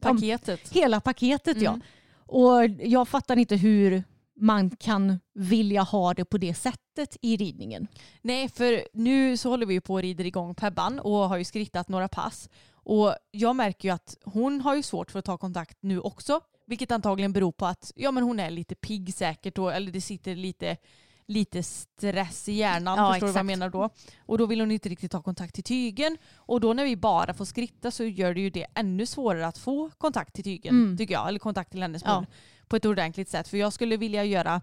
Paketet. 0.00 0.68
Hela 0.72 1.00
paketet 1.00 1.60
ja. 1.60 1.70
Mm. 1.70 1.82
Och 2.26 2.64
jag 2.86 3.08
fattar 3.08 3.36
inte 3.36 3.56
hur 3.56 4.04
man 4.40 4.70
kan 4.70 5.20
vilja 5.34 5.82
ha 5.82 6.14
det 6.14 6.24
på 6.24 6.38
det 6.38 6.54
sättet 6.54 7.16
i 7.22 7.36
ridningen. 7.36 7.86
Nej, 8.22 8.48
för 8.48 8.82
nu 8.92 9.36
så 9.36 9.48
håller 9.50 9.66
vi 9.66 9.74
ju 9.74 9.80
på 9.80 9.94
och 9.94 10.02
rider 10.02 10.24
igång 10.24 10.54
Pebban 10.54 10.98
och 11.00 11.28
har 11.28 11.36
ju 11.36 11.44
skrittat 11.44 11.88
några 11.88 12.08
pass. 12.08 12.48
Och 12.72 13.14
jag 13.30 13.56
märker 13.56 13.88
ju 13.88 13.94
att 13.94 14.16
hon 14.24 14.60
har 14.60 14.74
ju 14.76 14.82
svårt 14.82 15.10
för 15.10 15.18
att 15.18 15.24
ta 15.24 15.38
kontakt 15.38 15.78
nu 15.80 16.00
också. 16.00 16.40
Vilket 16.66 16.90
antagligen 16.90 17.32
beror 17.32 17.52
på 17.52 17.66
att 17.66 17.92
ja, 17.96 18.10
men 18.10 18.22
hon 18.22 18.40
är 18.40 18.50
lite 18.50 18.74
pigg 18.74 19.14
säkert, 19.14 19.58
och, 19.58 19.72
eller 19.72 19.92
det 19.92 20.00
sitter 20.00 20.36
lite, 20.36 20.76
lite 21.26 21.62
stress 21.62 22.48
i 22.48 22.52
hjärnan. 22.52 22.98
Ja, 22.98 23.12
förstår 23.12 23.26
du 23.26 23.32
vad 23.32 23.38
jag 23.38 23.50
exakt. 23.50 23.58
menar 23.58 23.70
då? 23.70 23.90
Och 24.26 24.38
då 24.38 24.46
vill 24.46 24.60
hon 24.60 24.70
inte 24.70 24.88
riktigt 24.88 25.10
ta 25.12 25.22
kontakt 25.22 25.54
till 25.54 25.64
tygen. 25.64 26.16
Och 26.36 26.60
då 26.60 26.72
när 26.72 26.84
vi 26.84 26.96
bara 26.96 27.34
får 27.34 27.44
skritta 27.44 27.90
så 27.90 28.04
gör 28.04 28.34
det 28.34 28.40
ju 28.40 28.50
det 28.50 28.66
ännu 28.74 29.06
svårare 29.06 29.46
att 29.46 29.58
få 29.58 29.90
kontakt 29.98 30.34
till 30.34 30.44
tygen, 30.44 30.74
Mm. 30.74 30.96
tycker 30.96 31.14
jag. 31.14 31.28
Eller 31.28 31.38
kontakt 31.38 31.70
till 31.70 31.82
hennes 31.82 32.02
Ja. 32.04 32.24
På 32.68 32.76
ett 32.76 32.84
ordentligt 32.84 33.28
sätt. 33.28 33.48
För 33.48 33.56
jag 33.56 33.72
skulle 33.72 33.96
vilja 33.96 34.24
göra 34.24 34.60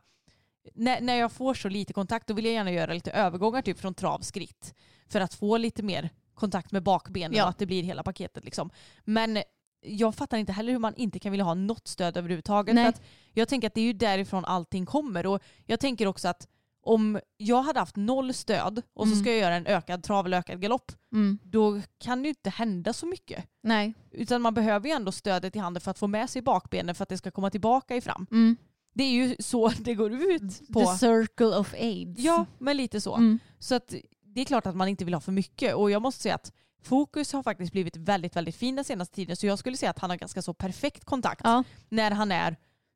när, 0.74 1.02
när 1.02 1.16
jag 1.16 1.32
får 1.32 1.54
så 1.54 1.70
lite 1.70 1.94
kontakt 1.94 2.28
då 2.28 2.34
vill 2.34 2.46
jag 2.46 2.54
gärna 2.54 2.72
göra 2.72 2.94
lite 2.94 3.12
övergångar 3.12 3.62
typ 3.62 3.80
från 3.80 3.94
travskritt. 3.94 4.74
För 5.08 5.22
att 5.22 5.34
få 5.34 5.58
lite 5.58 5.84
mer 5.84 6.10
kontakt 6.34 6.72
med 6.72 6.84
bakbenen 6.84 7.38
Ja. 7.38 7.44
och 7.44 7.50
att 7.50 7.58
det 7.58 7.66
blir 7.66 7.84
hela 7.84 8.04
paketet. 8.04 8.46
Liksom. 8.46 8.70
Men 9.04 9.44
jag 9.82 10.16
fattar 10.16 10.38
inte 10.38 10.52
heller 10.52 10.72
hur 10.72 10.80
man 10.80 10.96
inte 10.96 11.20
kan 11.20 11.32
vilja 11.32 11.46
ha 11.46 11.54
något 11.54 11.88
stöd 11.88 12.18
överhuvudtaget. 12.18 12.76
Nej. 12.76 12.84
För 12.84 12.90
att 12.90 13.02
jag 13.34 13.48
tänker 13.48 13.68
att 13.68 13.74
det 13.74 13.82
är 13.82 13.86
ju 13.86 13.94
därifrån 13.94 14.46
allting 14.46 14.86
kommer. 14.86 15.26
Och 15.26 15.44
jag 15.66 15.80
tänker 15.80 16.08
också 16.08 16.28
att 16.28 16.48
om 16.86 17.20
jag 17.38 17.62
hade 17.62 17.80
haft 17.80 17.96
noll 17.96 18.34
stöd 18.34 18.82
och 18.94 19.08
så 19.08 19.14
Mm. 19.14 19.24
ska 19.24 19.30
jag 19.32 19.40
göra 19.40 19.56
en 19.56 19.68
ökad 19.68 20.04
trav 20.04 20.26
eller 20.26 20.38
ökad 20.38 20.62
galopp, 20.62 20.92
Mm. 21.14 21.40
då 21.44 21.82
kan 22.00 22.22
det 22.22 22.26
ju 22.26 22.30
inte 22.30 22.50
hända 22.50 22.94
så 22.94 23.06
mycket. 23.06 23.46
Nej. 23.64 23.94
Utan 24.12 24.42
man 24.42 24.54
behöver 24.54 24.88
ju 24.90 24.94
ändå 24.96 25.12
stödet 25.12 25.56
i 25.56 25.60
handen 25.60 25.82
för 25.82 25.92
att 25.92 26.00
få 26.00 26.08
med 26.08 26.30
sig 26.30 26.42
bakbenen 26.42 26.96
för 26.96 27.04
att 27.04 27.10
det 27.10 27.18
ska 27.18 27.32
komma 27.32 27.50
tillbaka 27.50 27.96
i 27.96 28.02
fram. 28.02 28.28
Mm. 28.32 28.58
Det 28.94 29.04
är 29.04 29.12
ju 29.12 29.36
så 29.40 29.68
det 29.80 29.94
går 29.96 30.14
ut 30.14 30.68
på. 30.74 30.80
The 30.80 30.98
circle 30.98 31.46
of 31.58 31.74
aids. 31.74 32.22
Ja, 32.22 32.46
men 32.60 32.78
lite 32.78 33.02
så. 33.02 33.16
Mm. 33.16 33.40
Så 33.60 33.76
att 33.76 33.94
det 34.22 34.42
är 34.42 34.46
klart 34.46 34.66
att 34.66 34.76
man 34.76 34.88
inte 34.88 35.06
vill 35.06 35.14
ha 35.14 35.22
för 35.22 35.32
mycket. 35.32 35.76
Och 35.76 35.92
jag 35.92 36.02
måste 36.02 36.22
säga 36.22 36.36
att 36.36 36.52
fokus 36.84 37.34
har 37.34 37.44
faktiskt 37.44 37.72
blivit 37.72 37.98
väldigt, 37.98 38.36
väldigt 38.36 38.56
fin 38.56 38.76
den 38.76 38.86
senaste 38.86 39.16
tiden. 39.16 39.36
Så 39.36 39.46
jag 39.48 39.60
skulle 39.60 39.78
säga 39.78 39.90
att 39.90 40.00
han 40.00 40.10
har 40.10 40.18
ganska 40.18 40.42
så 40.42 40.54
perfekt 40.54 41.06
kontakt 41.06 41.42
Ja. 41.44 41.64
när 41.90 42.12
han 42.12 42.32
är 42.32 42.56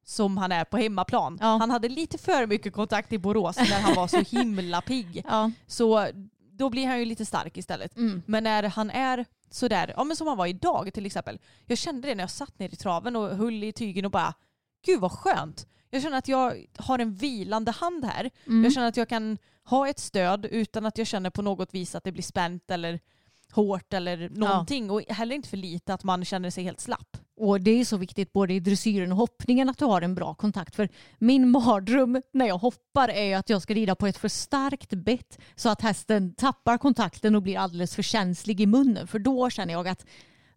som 0.09 0.37
han 0.37 0.51
är 0.51 0.65
på 0.65 0.77
hemmaplan. 0.77 1.37
Ja. 1.41 1.57
Han 1.57 1.71
hade 1.71 1.89
lite 1.89 2.17
för 2.17 2.47
mycket 2.47 2.73
kontakt 2.73 3.13
i 3.13 3.17
Borås 3.17 3.57
när 3.57 3.81
han 3.81 3.95
var 3.95 4.07
så 4.07 4.17
himla 4.37 4.81
pigg. 4.81 5.23
Ja. 5.27 5.51
Så 5.67 6.07
då 6.51 6.69
blir 6.69 6.87
han 6.87 6.99
ju 6.99 7.05
lite 7.05 7.25
stark 7.25 7.57
istället. 7.57 7.97
Mm. 7.97 8.21
Men 8.25 8.43
när 8.43 8.63
han 8.63 8.89
är 8.89 9.25
sådär, 9.49 9.93
ja 9.97 10.03
men 10.03 10.17
som 10.17 10.27
han 10.27 10.37
var 10.37 10.45
idag 10.45 10.93
till 10.93 11.05
exempel. 11.05 11.39
Jag 11.65 11.77
kände 11.77 12.07
det 12.07 12.15
när 12.15 12.23
jag 12.23 12.31
satt 12.31 12.59
ner 12.59 12.73
i 12.73 12.75
traven 12.75 13.15
och 13.15 13.37
höll 13.37 13.63
i 13.63 13.71
tygen 13.71 14.05
och 14.05 14.11
bara, 14.11 14.33
gud 14.85 14.99
vad 14.99 15.11
skönt. 15.11 15.67
Jag 15.89 16.01
känner 16.01 16.17
att 16.17 16.27
jag 16.27 16.65
har 16.77 16.99
en 16.99 17.13
vilande 17.13 17.71
hand 17.71 18.05
här. 18.05 18.29
Mm. 18.47 18.63
Jag 18.63 18.73
känner 18.73 18.87
att 18.87 18.97
jag 18.97 19.09
kan 19.09 19.37
ha 19.63 19.87
ett 19.87 19.99
stöd 19.99 20.45
utan 20.45 20.85
att 20.85 20.97
jag 20.97 21.07
känner 21.07 21.29
på 21.29 21.41
något 21.41 21.73
vis 21.73 21.95
att 21.95 22.03
det 22.03 22.11
blir 22.11 22.23
spänt 22.23 22.71
eller 22.71 22.99
hårt 23.51 23.93
eller 23.93 24.29
någonting. 24.29 24.91
Och 24.91 25.01
heller 25.09 25.35
inte 25.35 25.49
för 25.49 25.57
lite 25.57 25.93
att 25.93 26.03
man 26.03 26.25
känner 26.25 26.49
sig 26.49 26.63
helt 26.63 26.79
slapp. 26.79 27.17
Och 27.39 27.61
det 27.61 27.71
är 27.71 27.85
så 27.85 27.97
viktigt 27.97 28.33
både 28.33 28.53
i 28.53 28.59
dressyren 28.59 29.11
och 29.11 29.17
hoppningen 29.17 29.69
att 29.69 29.77
du 29.77 29.85
har 29.85 30.01
en 30.01 30.15
bra 30.15 30.33
kontakt. 30.33 30.75
För 30.75 30.89
min 31.17 31.49
mardröm 31.49 32.21
när 32.33 32.47
jag 32.47 32.57
hoppar 32.57 33.09
är 33.09 33.37
att 33.37 33.49
jag 33.49 33.61
ska 33.61 33.73
rida 33.73 33.95
på 33.95 34.07
ett 34.07 34.17
för 34.17 34.27
starkt 34.27 34.93
bett 34.93 35.39
så 35.55 35.69
att 35.69 35.81
hästen 35.81 36.33
tappar 36.33 36.77
kontakten 36.77 37.35
och 37.35 37.41
blir 37.41 37.57
alldeles 37.57 37.95
för 37.95 38.03
känslig 38.03 38.61
i 38.61 38.65
munnen. 38.65 39.07
För 39.07 39.19
då 39.19 39.49
känner 39.49 39.73
jag 39.73 39.87
att 39.87 40.05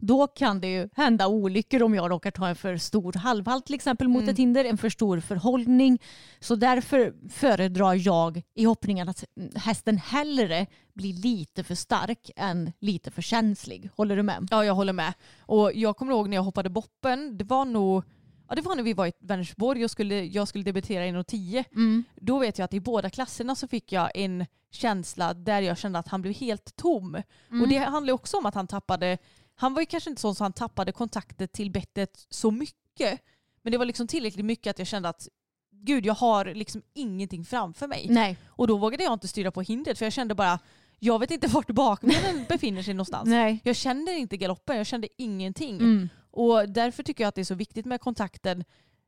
då 0.03 0.26
kan 0.26 0.61
det 0.61 0.68
ju 0.68 0.88
hända 0.94 1.26
olyckor 1.26 1.82
om 1.82 1.94
jag 1.94 2.11
råkar 2.11 2.30
ta 2.30 2.48
en 2.48 2.57
för 2.57 2.76
stor 2.76 3.12
halvhalt 3.12 3.66
till 3.66 3.74
exempel 3.74 4.09
mot 4.09 4.28
ett 4.28 4.38
hinder, 4.38 4.64
en 4.64 4.78
för 4.78 4.88
stor 4.88 5.20
förhållning. 5.20 5.98
Så 6.40 6.57
därför 6.57 7.14
föredrar 7.28 7.94
jag 7.94 8.42
i 8.55 8.64
hoppningen 8.64 9.09
att 9.09 9.24
hästen 9.55 9.98
hellre 9.98 10.66
blir 10.94 11.14
lite 11.14 11.64
för 11.64 11.74
stark 11.74 12.30
än 12.36 12.72
lite 12.80 13.11
för 13.11 13.22
känslig. 13.22 13.90
Håller 13.96 14.16
du 14.16 14.22
med? 14.22 14.48
Ja, 14.50 14.64
jag 14.64 14.74
håller 14.74 14.92
med. 14.92 15.12
Och 15.40 15.72
jag 15.74 15.96
kommer 15.96 16.12
ihåg 16.12 16.28
när 16.28 16.36
jag 16.36 16.44
hoppade 16.44 16.70
boppen, 16.70 17.38
det 17.38 17.44
var 17.44 17.64
nog 17.64 18.05
Ja, 18.48 18.57
det 18.57 18.62
var 18.62 18.76
när 18.76 18.82
vi 18.82 18.92
var 18.92 19.07
i 19.07 19.12
Vänersborg 19.18 19.84
och 19.84 19.90
skulle, 19.90 20.24
jag 20.24 20.48
skulle 20.48 20.64
debutera 20.64 21.07
i 21.07 21.24
10. 21.24 21.64
Mm. 21.74 22.05
Då 22.16 22.38
vet 22.38 22.59
jag 22.59 22.64
att 22.64 22.74
i 22.74 22.80
båda 22.80 23.11
klasserna 23.11 23.55
så 23.55 23.68
fick 23.68 23.92
jag 23.92 24.11
en 24.14 24.46
känsla 24.70 25.34
där 25.34 25.61
jag 25.61 25.78
kände 25.78 25.98
att 25.98 26.09
han 26.09 26.22
blev 26.22 26.34
helt 26.34 26.76
tom. 26.76 27.22
Mm. 27.50 27.62
Och 27.62 27.68
det 27.68 27.76
handlar 27.76 28.12
också 28.12 28.36
om 28.36 28.46
att 28.46 28.55
han 28.55 28.66
tappade, 28.66 29.18
han 29.63 29.75
var 29.75 29.83
ju 29.83 29.87
kanske 29.87 30.11
inte 30.11 30.23
sån 30.23 30.35
så 30.35 30.45
han 30.45 30.53
tappade 30.53 30.93
kontakten 30.93 31.49
till 31.49 31.71
bettet 31.71 32.27
så 32.31 32.51
mycket. 32.51 33.21
Men 33.63 33.73
det 33.73 33.79
var 33.79 33.85
liksom 33.85 34.07
tillräckligt 34.07 34.45
mycket 34.45 34.71
att 34.71 34.79
jag 34.79 34.89
kände 34.89 35.09
att 35.09 35.29
gud 35.71 36.07
jag 36.07 36.15
har 36.15 36.45
liksom 36.45 36.83
ingenting 36.95 37.45
framför 37.45 37.87
mig. 37.87 38.07
Nej. 38.11 38.37
Och 38.47 38.67
då 38.67 38.77
vågade 38.77 39.05
jag 39.05 39.13
inte 39.13 39.29
styra 39.29 39.51
på 39.51 39.63
hindret 39.63 39.99
för 39.99 40.07
jag 40.07 40.13
kände 40.13 40.35
bara, 40.35 40.59
jag 40.99 41.19
vet 41.19 41.31
inte 41.31 41.47
vart 41.53 41.71
bakbenen 41.71 42.45
befinner 42.49 42.83
sig 42.83 42.95
någonstans. 42.95 43.29
Nej. 43.29 43.61
Jag 43.65 43.77
kände 43.77 44.13
inte 44.13 44.37
galoppen, 44.37 44.77
jag 44.77 44.87
kände 44.87 45.09
ingenting. 45.19 45.77
Mm. 45.77 46.09
Och 46.31 46.69
därför 46.69 47.03
tycker 47.03 47.25
jag 47.25 47.29
att 47.29 47.35
det 47.35 47.41
är 47.41 47.45
så 47.45 47.55
viktigt 47.55 47.87
med 47.87 48.01
kontakten 48.01 48.65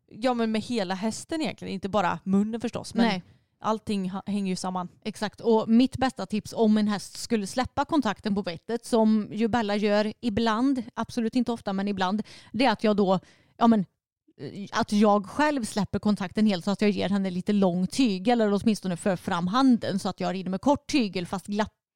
ja, 0.08 0.34
men 0.34 0.52
med 0.52 0.62
hela 0.62 0.94
hästen 0.94 1.42
egentligen. 1.42 1.74
Inte 1.74 1.88
bara 1.88 2.18
munnen 2.24 2.60
förstås. 2.60 2.94
Men 2.94 3.06
Nej 3.06 3.22
allting 3.64 4.12
hänger 4.26 4.50
ju 4.50 4.56
samman. 4.56 4.88
Exakt. 5.04 5.40
Och 5.40 5.68
mitt 5.68 5.96
bästa 5.96 6.26
tips 6.26 6.52
om 6.56 6.78
en 6.78 6.88
häst 6.88 7.16
skulle 7.16 7.46
släppa 7.46 7.84
kontakten 7.84 8.34
på 8.34 8.42
bettet, 8.42 8.86
som 8.86 9.28
ju 9.32 9.48
Bella 9.48 9.76
gör 9.76 10.12
ibland, 10.20 10.82
absolut 10.94 11.36
inte 11.36 11.52
ofta 11.52 11.72
men 11.72 11.88
ibland, 11.88 12.22
det 12.52 12.64
är 12.64 12.70
att 12.70 12.84
jag 12.84 12.96
då, 12.96 13.20
ja 13.56 13.66
men 13.66 13.80
eh, 14.40 14.68
att 14.72 14.92
jag 14.92 15.26
själv 15.26 15.64
släpper 15.64 15.98
kontakten 15.98 16.46
helt 16.46 16.64
så 16.64 16.70
att 16.70 16.80
jag 16.80 16.90
ger 16.90 17.08
henne 17.08 17.30
lite 17.30 17.52
lång 17.52 17.86
tygel 17.86 18.40
eller 18.40 18.60
åtminstone 18.62 18.96
för 18.96 19.16
fram 19.16 19.46
handen 19.46 19.98
så 19.98 20.08
att 20.08 20.20
jag 20.20 20.34
rider 20.34 20.50
med 20.50 20.60
kort 20.60 20.86
tygel 20.86 21.26
fast 21.26 21.48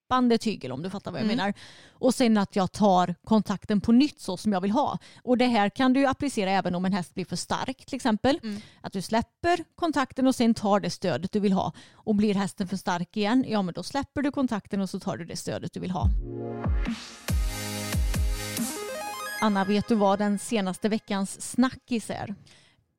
glappande 0.08 0.38
tygel 0.38 0.72
om 0.72 0.82
du 0.82 0.90
fattar 0.90 1.10
vad 1.10 1.20
jag 1.20 1.24
Mm. 1.24 1.36
menar. 1.36 1.54
Och 1.90 2.14
sen 2.14 2.36
att 2.38 2.56
jag 2.56 2.72
tar 2.72 3.14
kontakten 3.24 3.80
på 3.80 3.92
nytt 3.92 4.20
så 4.20 4.36
som 4.36 4.52
jag 4.52 4.60
vill 4.60 4.70
ha. 4.70 4.98
Och 5.24 5.38
det 5.38 5.46
här 5.46 5.68
kan 5.70 5.92
du 5.92 6.06
applicera 6.06 6.50
även 6.50 6.74
om 6.74 6.84
en 6.84 6.92
häst 6.92 7.14
blir 7.14 7.24
för 7.24 7.36
stark 7.36 7.86
till 7.86 7.96
exempel. 7.96 8.38
Mm. 8.42 8.60
Att 8.80 8.92
du 8.92 9.02
släpper 9.02 9.64
kontakten 9.76 10.26
och 10.26 10.34
sen 10.34 10.54
tar 10.54 10.80
det 10.80 10.90
stödet 10.90 11.32
du 11.32 11.40
vill 11.40 11.52
ha. 11.52 11.72
Och 11.94 12.14
blir 12.14 12.34
hästen 12.34 12.68
för 12.68 12.76
stark 12.76 13.16
igen, 13.16 13.44
ja 13.48 13.62
men 13.62 13.74
då 13.74 13.82
släpper 13.82 14.22
du 14.22 14.30
kontakten 14.30 14.80
och 14.80 14.90
så 14.90 15.00
tar 15.00 15.16
du 15.16 15.24
det 15.24 15.36
stödet 15.36 15.72
du 15.72 15.80
vill 15.80 15.90
ha. 15.90 16.08
Anna, 19.40 19.64
vet 19.64 19.88
du 19.88 19.94
vad 19.94 20.18
den 20.18 20.38
senaste 20.38 20.88
veckans 20.88 21.40
snackis 21.50 22.10
är? 22.10 22.34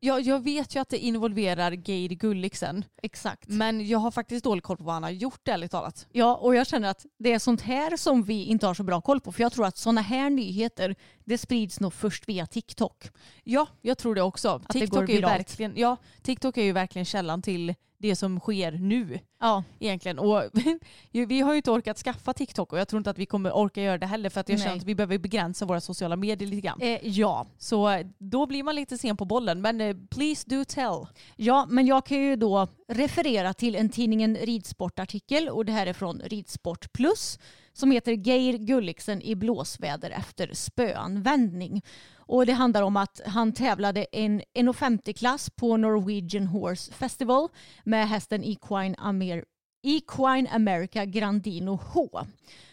Jag, 0.01 0.21
jag 0.21 0.43
vet 0.43 0.75
ju 0.75 0.79
att 0.79 0.89
det 0.89 0.97
involverar 0.97 1.71
Geir 1.71 2.09
Gulliksen. 2.09 2.85
Exakt. 3.03 3.47
Men 3.47 3.87
jag 3.87 3.99
har 3.99 4.11
faktiskt 4.11 4.43
dålig 4.43 4.63
koll 4.63 4.77
på 4.77 4.83
vad 4.83 4.93
han 4.93 5.03
har 5.03 5.09
gjort 5.09 5.47
ärligt 5.47 5.71
talat. 5.71 6.07
Ja, 6.11 6.35
och 6.35 6.55
jag 6.55 6.67
känner 6.67 6.89
att 6.89 7.05
det 7.17 7.33
är 7.33 7.39
sånt 7.39 7.61
här 7.61 7.97
som 7.97 8.23
vi 8.23 8.45
inte 8.45 8.67
har 8.67 8.73
så 8.73 8.83
bra 8.83 9.01
koll 9.01 9.21
på. 9.21 9.31
För 9.31 9.41
jag 9.41 9.53
tror 9.53 9.65
att 9.65 9.77
såna 9.77 10.01
här 10.01 10.29
nyheter, 10.29 10.95
det 11.25 11.37
sprids 11.37 11.79
nog 11.79 11.93
först 11.93 12.29
via 12.29 12.45
TikTok. 12.45 13.09
Ja, 13.43 13.67
jag 13.81 13.97
tror 13.97 14.15
det 14.15 14.21
också. 14.21 14.61
det 14.67 14.79
TikTok, 14.79 14.99
går 14.99 15.03
är 15.03 15.07
ju 15.07 15.15
viralt. 15.15 15.39
verkligen, 15.39 15.73
ja, 15.75 15.97
TikTok 16.21 16.57
är 16.57 16.63
ju 16.63 16.71
verkligen 16.71 17.05
källan 17.05 17.41
till 17.41 17.75
det 17.99 18.15
som 18.15 18.39
sker 18.39 18.71
nu. 18.71 19.19
Ja, 19.39 19.63
egentligen. 19.79 20.19
Och 20.19 20.43
vi 21.11 21.41
har 21.41 21.51
ju 21.51 21.57
inte 21.57 21.71
orkat 21.71 21.97
skaffa 21.97 22.33
TikTok 22.33 22.73
och 22.73 22.79
jag 22.79 22.87
tror 22.87 22.97
inte 22.97 23.09
att 23.09 23.17
vi 23.17 23.25
kommer 23.25 23.51
orka 23.51 23.81
göra 23.81 23.97
det 23.97 24.05
heller 24.05 24.29
för 24.29 24.41
att 24.41 24.49
jag 24.49 24.55
Nej. 24.57 24.63
känner 24.65 24.77
att 24.77 24.83
vi 24.83 24.95
behöver 24.95 25.17
begränsa 25.17 25.65
våra 25.65 25.81
sociala 25.81 26.15
medier 26.15 26.49
lite 26.49 26.61
grann. 26.61 26.81
eh, 26.81 26.99
ja. 27.01 27.47
Så 27.57 27.89
eh, 27.89 28.07
då 28.17 28.45
blir 28.45 28.63
man 28.63 28.75
lite 28.75 28.97
sen 28.97 29.17
på 29.17 29.25
bollen. 29.25 29.61
Men 29.61 29.81
eh, 29.81 29.95
please 30.09 30.49
do 30.49 30.65
tell. 30.65 31.07
Ja, 31.35 31.67
men 31.69 31.87
jag 31.87 32.05
kan 32.05 32.17
ju 32.17 32.35
då 32.35 32.67
referera 32.87 33.53
till 33.53 33.75
en 33.75 33.89
tidningen 33.89 34.35
Ridsportartikel 34.35 35.49
och 35.49 35.65
det 35.65 35.71
här 35.71 35.87
är 35.87 35.93
från 35.93 36.21
Ridsport 36.25 36.93
Plus 36.93 37.39
som 37.73 37.91
heter 37.91 38.11
Geir 38.11 38.57
Gulliksen 38.57 39.21
i 39.21 39.35
blåsväder 39.35 40.09
efter 40.11 40.53
spöanvändning. 40.53 41.81
Och 42.30 42.45
det 42.45 42.53
handlar 42.53 42.82
om 42.82 42.97
att 42.97 43.21
han 43.25 43.53
tävlade 43.53 44.05
en 44.11 44.41
1,50-klass 44.41 45.49
på 45.49 45.77
Norwegian 45.77 46.47
Horse 46.47 46.93
Festival 46.93 47.49
med 47.84 48.09
hästen 48.09 48.43
Equine, 48.43 48.95
Amer 48.97 49.43
Equine 49.84 50.47
America 50.51 51.05
Grandino 51.05 51.80
H. 51.84 52.25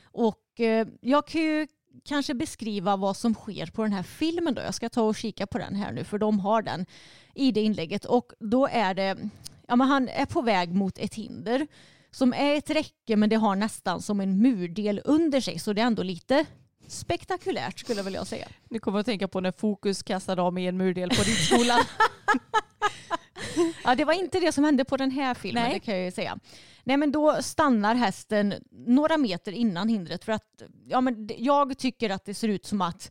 Och 0.05 0.61
eh, 0.61 0.87
jag 1.01 1.27
kan 1.27 1.41
ju 1.41 1.67
kanske 2.05 2.35
beskriva 2.35 2.97
vad 2.97 3.17
som 3.17 3.35
sker 3.35 3.67
på 3.67 3.83
den 3.83 3.93
här 3.93 4.03
filmen 4.03 4.55
då. 4.55 4.63
Jag 4.63 4.75
ska 4.75 4.89
ta 4.89 5.03
och 5.03 5.17
kika 5.17 5.47
på 5.47 5.59
den 5.59 5.75
här 5.75 5.93
nu 5.93 6.05
för 6.05 6.19
de 6.19 6.41
har 6.41 6.63
den 6.63 6.87
i 7.35 7.53
det 7.53 7.61
inlägget 7.61 8.05
och 8.05 8.33
då 8.41 8.67
är 8.67 8.95
det, 8.95 9.19
ja 9.69 9.77
men 9.77 9.89
han 9.89 10.09
är 10.09 10.27
på 10.27 10.43
väg 10.43 10.73
mot 10.73 10.99
ett 10.99 11.15
hinder 11.15 11.67
som 12.11 12.33
är 12.33 12.55
ett 12.55 12.71
räcke 12.71 13.17
men 13.17 13.29
det 13.29 13.37
har 13.37 13.57
nästan 13.57 14.03
som 14.03 14.21
en 14.21 14.43
murdel 14.43 15.01
under 15.05 15.41
sig 15.41 15.59
så 15.59 15.73
det 15.73 15.81
är 15.83 15.87
ändå 15.87 16.03
lite 16.03 16.47
spektakulärt 16.89 17.79
skulle 17.79 17.99
jag 17.99 18.05
vilja 18.05 18.25
säga. 18.25 18.49
Nu 18.69 18.79
kommer 18.79 18.99
jag 18.99 19.01
att 19.01 19.07
tänka 19.07 19.29
på 19.29 19.41
när 19.41 19.53
Fokus 19.53 20.03
kastade 20.03 20.43
av 20.43 20.53
mig 20.53 20.67
en 20.67 20.77
murdel 20.77 21.11
på 21.11 21.23
ridskolan. 21.23 21.81
Ja, 23.85 23.95
det 23.95 24.05
var 24.05 24.13
inte 24.13 24.41
det 24.41 24.53
som 24.53 24.65
hände 24.65 24.85
på 24.85 24.97
den 24.97 25.11
här 25.11 25.35
filmen, 25.35 25.63
Nej. 25.63 25.75
det 25.75 25.81
kan 25.81 25.95
jag 25.95 26.05
ju 26.05 26.11
säga. 26.11 26.39
Nej, 26.85 26.97
men 26.97 27.13
då 27.13 27.43
stannar 27.43 27.95
hästen 27.95 28.55
några 28.71 29.17
meter 29.17 29.53
innan 29.53 29.89
hindret 29.89 30.25
för 30.25 30.33
att 30.33 30.63
ja, 30.87 31.01
men 31.01 31.31
jag 31.39 31.79
tycker 31.79 32.11
att 32.11 32.25
det 32.25 32.35
ser 32.35 32.49
ut 32.49 32.67
som 32.67 32.81
att 32.81 33.11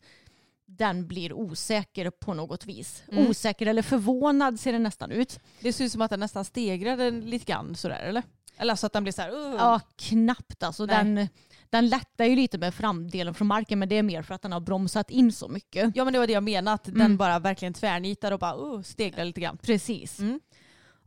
den 0.66 1.08
blir 1.08 1.34
osäker 1.34 2.10
på 2.10 2.34
något 2.34 2.66
vis. 2.66 3.04
Mm. 3.12 3.28
Osäker 3.28 3.66
eller 3.66 3.82
förvånad 3.82 4.60
ser 4.60 4.74
det 4.74 4.80
nästan 4.80 5.12
ut. 5.12 5.40
Det 5.60 5.74
ser 5.74 5.86
ut 5.86 5.92
som 5.92 6.02
att 6.02 6.10
den 6.10 6.20
nästan 6.20 6.46
stegrar 6.46 6.98
den 6.98 7.22
lite 7.22 7.46
grann 7.46 7.76
sådär 7.76 8.04
eller? 8.04 8.24
Eller 8.58 8.76
så 8.76 8.86
att 8.86 8.94
den 8.94 9.04
blir 9.04 9.14
så 9.14 9.22
här. 9.22 9.32
Uh. 9.32 9.56
Ja, 9.58 9.80
knappt 9.96 10.64
alltså. 10.64 10.86
Nej. 10.86 10.98
Den, 10.98 11.28
den 11.70 11.90
lättar 11.90 12.26
ju 12.26 12.36
lite 12.36 12.58
med 12.58 12.74
framdelen 12.74 13.34
från 13.34 13.48
marken 13.48 13.80
men 13.80 13.90
det 13.90 13.98
är 13.98 14.04
mer 14.04 14.22
för 14.22 14.34
att 14.34 14.42
den 14.42 14.52
har 14.52 14.60
bromsat 14.60 15.10
in 15.10 15.32
så 15.32 15.48
mycket. 15.48 15.92
Ja 15.96 16.04
men 16.04 16.14
det 16.14 16.20
var 16.20 16.28
det 16.28 16.34
jag 16.34 16.44
menade, 16.44 16.76
att 16.76 16.84
den 16.84 17.02
Mm. 17.02 17.18
bara 17.18 17.40
verkligen 17.40 17.74
tvärnitar 17.74 18.32
och 18.32 18.40
bara 18.40 18.56
uh, 18.56 18.82
stegrar 18.82 19.26
lite 19.26 19.42
grann. 19.42 19.58
Precis. 19.58 20.20
Mm. 20.20 20.40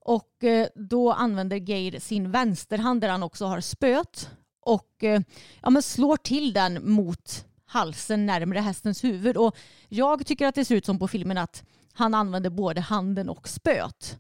Och 0.00 0.44
eh, 0.44 0.66
då 0.74 1.12
använder 1.12 1.56
Geir 1.56 2.00
sin 2.00 2.30
vänsterhand 2.30 3.00
där 3.00 3.08
han 3.08 3.22
också 3.22 3.46
har 3.46 3.60
spöet 3.60 4.30
och 4.60 5.04
eh, 5.04 5.20
ja, 5.62 5.70
men 5.70 5.82
slår 5.82 6.16
till 6.16 6.52
den 6.52 6.90
mot 6.90 7.44
halsen 7.66 8.26
närmare 8.26 8.58
hästens 8.58 9.04
huvud. 9.04 9.36
Och 9.36 9.56
jag 9.88 10.26
tycker 10.26 10.46
att 10.46 10.54
det 10.54 10.64
ser 10.64 10.74
ut 10.74 10.86
som 10.86 10.98
på 10.98 11.08
filmen 11.08 11.38
att 11.38 11.64
han 11.92 12.14
använder 12.14 12.50
både 12.50 12.80
handen 12.80 13.28
och 13.28 13.48
spöet. 13.48 14.18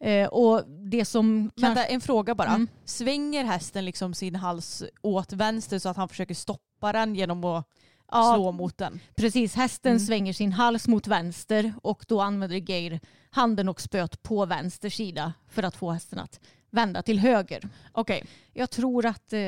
Eh, 0.00 0.28
och 0.28 0.64
det 0.68 1.04
som 1.04 1.50
Vänta, 1.56 1.84
en 1.84 2.00
fråga 2.00 2.34
bara. 2.34 2.48
Mm. 2.48 2.68
Svänger 2.84 3.44
hästen 3.44 3.84
liksom 3.84 4.14
sin 4.14 4.36
hals 4.36 4.82
åt 5.02 5.32
vänster 5.32 5.78
så 5.78 5.88
att 5.88 5.96
han 5.96 6.08
försöker 6.08 6.34
stoppa 6.34 6.92
den 6.92 7.14
genom 7.14 7.44
att 7.44 7.64
Ja. 8.12 8.32
slå 8.34 8.52
mot 8.52 8.78
den? 8.78 9.00
Precis, 9.16 9.54
hästen 9.54 9.90
Mm. 9.92 10.00
svänger 10.06 10.32
sin 10.32 10.52
hals 10.52 10.88
mot 10.88 11.06
vänster 11.06 11.74
och 11.82 12.04
då 12.08 12.20
använder 12.20 12.70
Geir 12.70 13.00
handen 13.30 13.68
och 13.68 13.80
spöet 13.80 14.22
på 14.22 14.46
vänster 14.46 14.90
sida 14.90 15.32
för 15.48 15.62
att 15.62 15.76
få 15.76 15.90
hästen 15.90 16.18
att 16.18 16.40
vända 16.70 17.02
till 17.02 17.18
höger. 17.18 17.68
Okej. 17.92 18.24
Jag 18.52 18.70
tror 18.70 19.06
att 19.06 19.32
eh, 19.32 19.40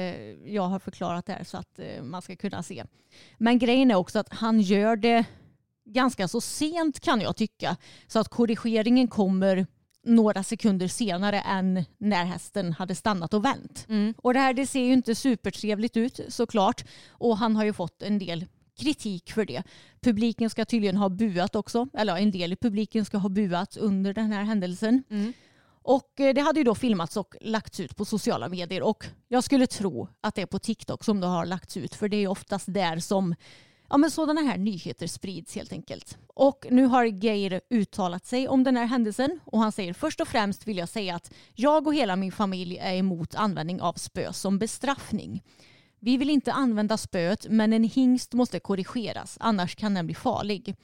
jag 0.52 0.62
har 0.62 0.78
förklarat 0.78 1.26
det 1.26 1.32
här 1.32 1.44
så 1.44 1.56
att 1.58 1.78
eh, 1.78 2.02
man 2.02 2.22
ska 2.22 2.36
kunna 2.36 2.62
se. 2.62 2.84
Men 3.38 3.58
grejen 3.58 3.90
är 3.90 3.94
också 3.94 4.18
att 4.18 4.32
han 4.32 4.60
gör 4.60 4.96
det 4.96 5.24
ganska 5.84 6.28
så 6.28 6.40
sent 6.40 7.00
kan 7.00 7.20
jag 7.20 7.36
tycka. 7.36 7.76
Så 8.06 8.18
att 8.18 8.28
korrigeringen 8.28 9.08
kommer 9.08 9.66
några 10.08 10.42
sekunder 10.42 10.88
senare 10.88 11.40
än 11.40 11.84
när 11.98 12.24
hästen 12.24 12.72
hade 12.72 12.94
stannat 12.94 13.34
och 13.34 13.44
vänt. 13.44 13.86
Mm. 13.88 14.14
Och 14.18 14.34
det 14.34 14.40
här 14.40 14.54
det 14.54 14.66
ser 14.66 14.84
ju 14.84 14.92
inte 14.92 15.14
supertrevligt 15.14 15.96
ut 15.96 16.20
såklart. 16.28 16.84
Och 17.08 17.36
han 17.36 17.56
har 17.56 17.64
ju 17.64 17.72
fått 17.72 18.02
en 18.02 18.18
del 18.18 18.46
kritik 18.78 19.32
för 19.32 19.44
det. 19.44 19.62
Publiken 20.00 20.50
ska 20.50 20.64
tydligen 20.64 20.96
ha 20.96 21.08
buat 21.08 21.56
också. 21.56 21.88
Eller 21.92 22.16
en 22.16 22.30
del 22.30 22.52
i 22.52 22.56
publiken 22.56 23.04
ska 23.04 23.18
ha 23.18 23.28
buat 23.28 23.76
under 23.76 24.14
den 24.14 24.32
här 24.32 24.42
händelsen. 24.42 25.02
Mm. 25.10 25.32
Och 25.82 26.20
eh, 26.20 26.34
det 26.34 26.40
hade 26.40 26.60
ju 26.60 26.64
då 26.64 26.74
filmats 26.74 27.16
och 27.16 27.36
lagts 27.40 27.80
ut 27.80 27.96
på 27.96 28.04
sociala 28.04 28.48
medier 28.48 28.82
och 28.82 29.06
jag 29.28 29.44
skulle 29.44 29.66
tro 29.66 30.08
att 30.20 30.34
det 30.34 30.42
är 30.42 30.46
på 30.46 30.58
TikTok 30.58 31.04
som 31.04 31.20
det 31.20 31.26
har 31.26 31.46
lagts 31.46 31.76
ut 31.76 31.94
för 31.94 32.08
det 32.08 32.16
är 32.16 32.28
oftast 32.28 32.64
där 32.68 32.98
som 32.98 33.34
ja, 33.88 33.96
men 33.96 34.10
sådana 34.10 34.40
här 34.40 34.58
nyheter 34.58 35.06
sprids 35.06 35.54
helt 35.54 35.72
enkelt. 35.72 36.18
Och 36.26 36.66
nu 36.70 36.84
har 36.84 37.04
Geir 37.04 37.60
uttalat 37.70 38.26
sig 38.26 38.48
om 38.48 38.64
den 38.64 38.76
här 38.76 38.86
händelsen 38.86 39.40
och 39.44 39.60
han 39.60 39.72
säger 39.72 39.92
först 39.92 40.20
och 40.20 40.28
främst 40.28 40.66
vill 40.66 40.78
jag 40.78 40.88
säga 40.88 41.14
att 41.14 41.32
jag 41.54 41.86
och 41.86 41.94
hela 41.94 42.16
min 42.16 42.32
familj 42.32 42.78
är 42.78 42.94
emot 42.94 43.34
användning 43.34 43.80
av 43.80 43.92
spö 43.92 44.32
som 44.32 44.58
bestraffning. 44.58 45.42
Vi 46.00 46.16
vill 46.16 46.30
inte 46.30 46.52
använda 46.52 46.96
spöet 46.96 47.46
men 47.50 47.72
en 47.72 47.84
hingst 47.84 48.32
måste 48.32 48.60
korrigeras 48.60 49.36
annars 49.40 49.76
kan 49.76 49.94
den 49.94 50.06
bli 50.06 50.14
farlig. 50.14 50.76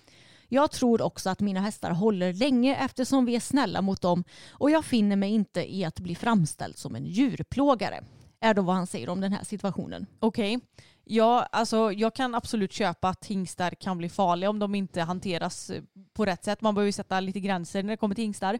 Jag 0.48 0.70
tror 0.70 1.02
också 1.02 1.30
att 1.30 1.40
mina 1.40 1.60
hästar 1.60 1.90
håller 1.90 2.32
länge 2.32 2.76
eftersom 2.76 3.24
vi 3.24 3.36
är 3.36 3.40
snälla 3.40 3.82
mot 3.82 4.00
dem 4.00 4.24
och 4.50 4.70
jag 4.70 4.84
finner 4.84 5.16
mig 5.16 5.30
inte 5.30 5.74
i 5.74 5.84
att 5.84 6.00
bli 6.00 6.14
framställd 6.14 6.78
som 6.78 6.94
en 6.94 7.06
djurplågare. 7.06 8.00
Är 8.40 8.54
då 8.54 8.62
vad 8.62 8.76
han 8.76 8.86
säger 8.86 9.08
om 9.08 9.20
den 9.20 9.32
här 9.32 9.44
situationen. 9.44 10.06
Okej. 10.20 10.60
Ja, 11.04 11.48
alltså 11.52 11.92
jag 11.92 12.14
kan 12.14 12.34
absolut 12.34 12.72
köpa 12.72 13.08
att 13.08 13.26
hingstar 13.26 13.70
kan 13.70 13.98
bli 13.98 14.08
farliga 14.08 14.50
om 14.50 14.58
de 14.58 14.74
inte 14.74 15.02
hanteras 15.02 15.70
eh, 15.70 15.82
på 16.12 16.24
rätt 16.24 16.44
sätt. 16.44 16.60
Man 16.60 16.74
behöver 16.74 16.86
ju 16.88 16.92
sätta 16.92 17.20
lite 17.20 17.40
gränser 17.40 17.82
när 17.82 17.90
det 17.90 17.96
kommer 17.96 18.14
till 18.14 18.24
hingstar. 18.24 18.58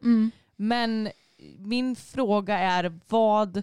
Men 0.57 1.09
min 1.59 1.97
fråga 1.97 2.59
är 2.59 3.01
vad 3.09 3.63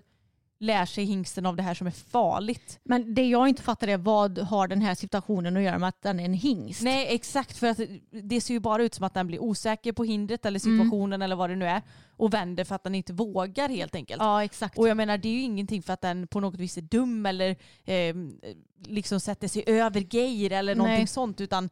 lär 0.62 0.86
sig 0.86 1.04
hingsten 1.04 1.46
av 1.46 1.56
det 1.56 1.64
här 1.64 1.74
som 1.74 1.88
är 1.88 1.92
farligt? 1.92 2.80
Men 2.84 3.14
det 3.14 3.30
jag 3.30 3.50
inte 3.50 3.62
fattar 3.62 3.88
är 3.88 3.98
vad 3.98 4.38
har 4.38 4.68
den 4.68 4.82
här 4.82 4.96
situationen 4.96 5.58
att 5.58 5.64
göra 5.64 5.80
med 5.80 5.90
att 5.90 6.02
den 6.02 6.20
är 6.20 6.26
en 6.26 6.34
hingst? 6.34 6.82
Nej 6.82 7.08
exakt 7.10 7.58
för 7.58 7.68
att 7.68 7.80
det 8.10 8.42
ser 8.42 8.54
ju 8.54 8.60
bara 8.60 8.84
ut 8.84 8.94
som 8.94 9.06
att 9.06 9.14
den 9.14 9.28
blir 9.28 9.40
osäker 9.40 9.92
på 9.92 10.04
hindret 10.04 10.46
eller 10.46 10.60
situationen 10.60 11.22
eller 11.22 11.36
vad 11.36 11.50
det 11.50 11.56
nu 11.56 11.66
är 11.66 11.82
och 12.18 12.34
vänder 12.34 12.64
för 12.64 12.76
att 12.76 12.84
den 12.84 12.96
inte 12.96 13.14
vågar 13.14 13.70
helt 13.70 13.96
enkelt. 13.96 14.22
Ja 14.22 14.44
exakt. 14.44 14.78
Och 14.78 14.88
jag 14.88 14.98
menar 14.98 15.18
det 15.18 15.30
är 15.30 15.34
ju 15.34 15.42
ingenting 15.42 15.84
för 15.84 15.94
att 15.94 16.02
den 16.02 16.28
på 16.28 16.40
något 16.40 16.60
vis 16.60 16.78
är 16.78 16.82
dum 16.82 17.26
eller 17.26 17.56
eh, 17.86 18.16
liksom 18.86 19.20
sätter 19.20 19.48
sig 19.48 19.64
över 19.68 20.16
Geir 20.16 20.52
eller 20.52 20.76
någonting 20.76 20.98
Nej. 20.98 21.08
sånt 21.08 21.42
utan 21.42 21.70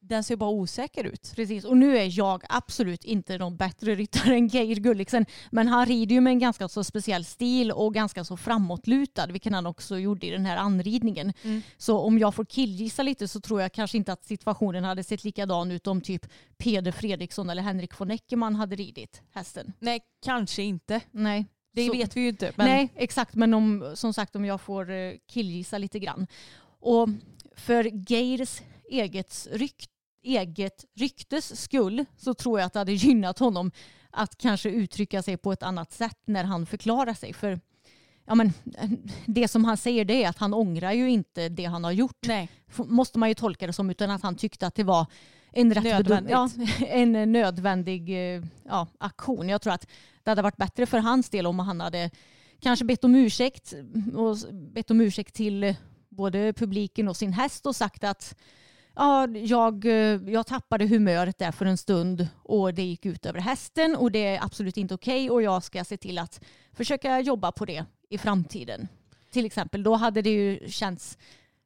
den 0.00 0.24
ser 0.24 0.36
bara 0.36 0.50
osäker 0.50 1.04
ut. 1.04 1.32
Precis, 1.36 1.64
och 1.64 1.76
nu 1.76 1.98
är 1.98 2.18
jag 2.18 2.42
absolut 2.48 3.04
inte 3.04 3.38
någon 3.38 3.56
bättre 3.56 3.94
ryttare 3.94 4.34
än 4.34 4.48
Geir 4.48 4.76
Gulliksen. 4.76 5.26
Men 5.50 5.68
han 5.68 5.86
rider 5.86 6.14
ju 6.14 6.20
med 6.20 6.30
en 6.30 6.38
ganska 6.38 6.68
så 6.68 6.84
speciell 6.84 7.24
stil 7.24 7.72
och 7.72 7.94
ganska 7.94 8.24
så 8.24 8.36
framåtlutad, 8.36 9.26
vilket 9.26 9.52
han 9.52 9.66
också 9.66 9.98
gjorde 9.98 10.26
i 10.26 10.30
den 10.30 10.46
här 10.46 10.56
anridningen. 10.56 11.32
Mm. 11.42 11.62
Så 11.76 11.98
om 11.98 12.18
jag 12.18 12.34
får 12.34 12.44
killgissa 12.44 13.02
lite 13.02 13.28
så 13.28 13.40
tror 13.40 13.60
jag 13.62 13.72
kanske 13.72 13.96
inte 13.96 14.12
att 14.12 14.24
situationen 14.24 14.84
hade 14.84 15.04
sett 15.04 15.24
likadan 15.24 15.70
ut 15.70 15.86
om 15.86 16.00
typ 16.00 16.26
Peder 16.58 16.92
Fredriksson 16.92 17.50
eller 17.50 17.62
Henrik 17.62 18.00
von 18.00 18.10
Eckermann 18.10 18.54
hade 18.54 18.76
ridit 18.76 19.22
hästen. 19.34 19.72
Nej 19.78 20.00
kanske 20.24 20.62
inte. 20.62 21.00
Nej. 21.10 21.46
Det 21.72 21.86
Så- 21.86 21.92
vet 21.92 22.16
vi 22.16 22.20
ju 22.20 22.28
inte. 22.28 22.52
Men 22.56 22.66
Nej, 22.66 22.92
exakt. 22.96 23.34
Men 23.34 23.54
om, 23.54 23.92
som 23.94 24.12
sagt 24.12 24.36
om 24.36 24.44
jag 24.44 24.60
får 24.60 24.90
eh, 24.90 25.12
killgissa 25.26 25.78
lite 25.78 25.98
grann. 25.98 26.26
Och 26.80 27.08
för 27.56 27.84
Geirs 28.12 28.60
eget, 28.88 29.46
rykt, 29.52 29.90
eget 30.22 30.84
ryktes 30.94 31.60
skull 31.60 32.04
så 32.16 32.34
tror 32.34 32.58
jag 32.60 32.66
att 32.66 32.72
det 32.72 32.78
hade 32.78 32.92
gynnat 32.92 33.38
honom 33.38 33.70
att 34.10 34.38
kanske 34.38 34.70
uttrycka 34.70 35.22
sig 35.22 35.36
på 35.36 35.52
ett 35.52 35.62
annat 35.62 35.92
sätt 35.92 36.18
när 36.24 36.44
han 36.44 36.66
förklarar 36.66 37.14
sig. 37.14 37.32
För 37.32 37.60
ja, 38.26 38.34
men, 38.34 38.52
eh, 38.78 38.90
det 39.26 39.48
som 39.48 39.64
han 39.64 39.76
säger 39.76 40.04
det 40.04 40.24
är 40.24 40.28
att 40.28 40.38
han 40.38 40.54
ångrar 40.54 40.92
ju 40.92 41.10
inte 41.10 41.48
det 41.48 41.64
han 41.64 41.84
har 41.84 41.92
gjort. 41.92 42.26
Nej. 42.26 42.48
Måste 42.76 43.18
man 43.18 43.28
ju 43.28 43.34
tolka 43.34 43.66
det 43.66 43.72
som 43.72 43.90
utan 43.90 44.10
att 44.10 44.22
han 44.22 44.36
tyckte 44.36 44.66
att 44.66 44.74
det 44.74 44.84
var 44.84 45.06
en, 45.52 45.74
rätt 45.74 45.84
Nödvändigt. 45.84 46.30
ja, 46.30 46.50
en 46.86 47.32
nödvändig 47.32 48.10
eh, 48.10 48.44
ja, 48.64 48.86
aktion. 48.98 49.48
Jag 49.48 49.62
tror 49.62 49.72
att 49.72 49.86
det 50.22 50.30
hade 50.30 50.42
varit 50.42 50.56
bättre 50.56 50.86
för 50.86 50.98
hans 50.98 51.30
del 51.30 51.46
om 51.46 51.58
han 51.58 51.80
hade 51.80 52.10
kanske 52.60 52.84
bett 52.84 53.04
om 53.04 53.14
ursäkt 53.14 53.74
och 54.14 54.36
bett 54.52 54.90
om 54.90 55.00
ursäkt 55.00 55.34
till 55.34 55.64
eh, 55.64 55.76
både 56.08 56.52
publiken 56.52 57.08
och 57.08 57.16
sin 57.16 57.32
häst 57.32 57.66
och 57.66 57.76
sagt 57.76 58.04
att 58.04 58.34
ja, 58.98 59.28
jag, 59.28 59.84
eh, 59.84 60.20
jag 60.32 60.46
tappade 60.46 60.86
humöret 60.86 61.38
där 61.38 61.52
för 61.52 61.66
en 61.66 61.78
stund 61.78 62.28
och 62.42 62.74
det 62.74 62.82
gick 62.82 63.06
ut 63.06 63.26
över 63.26 63.40
hästen 63.40 63.96
och 63.96 64.12
det 64.12 64.26
är 64.26 64.44
absolut 64.44 64.76
inte 64.76 64.94
okej 64.94 65.30
och 65.30 65.42
jag 65.42 65.62
ska 65.62 65.84
se 65.84 65.96
till 65.96 66.18
att 66.18 66.40
försöka 66.72 67.20
jobba 67.20 67.52
på 67.52 67.64
det 67.64 67.84
i 68.10 68.18
framtiden. 68.18 68.88
Till 69.30 69.46
exempel, 69.46 69.82
då 69.82 69.94
hade 69.94 70.22
det 70.22 70.30
ju 70.30 70.68
känts 70.68 71.18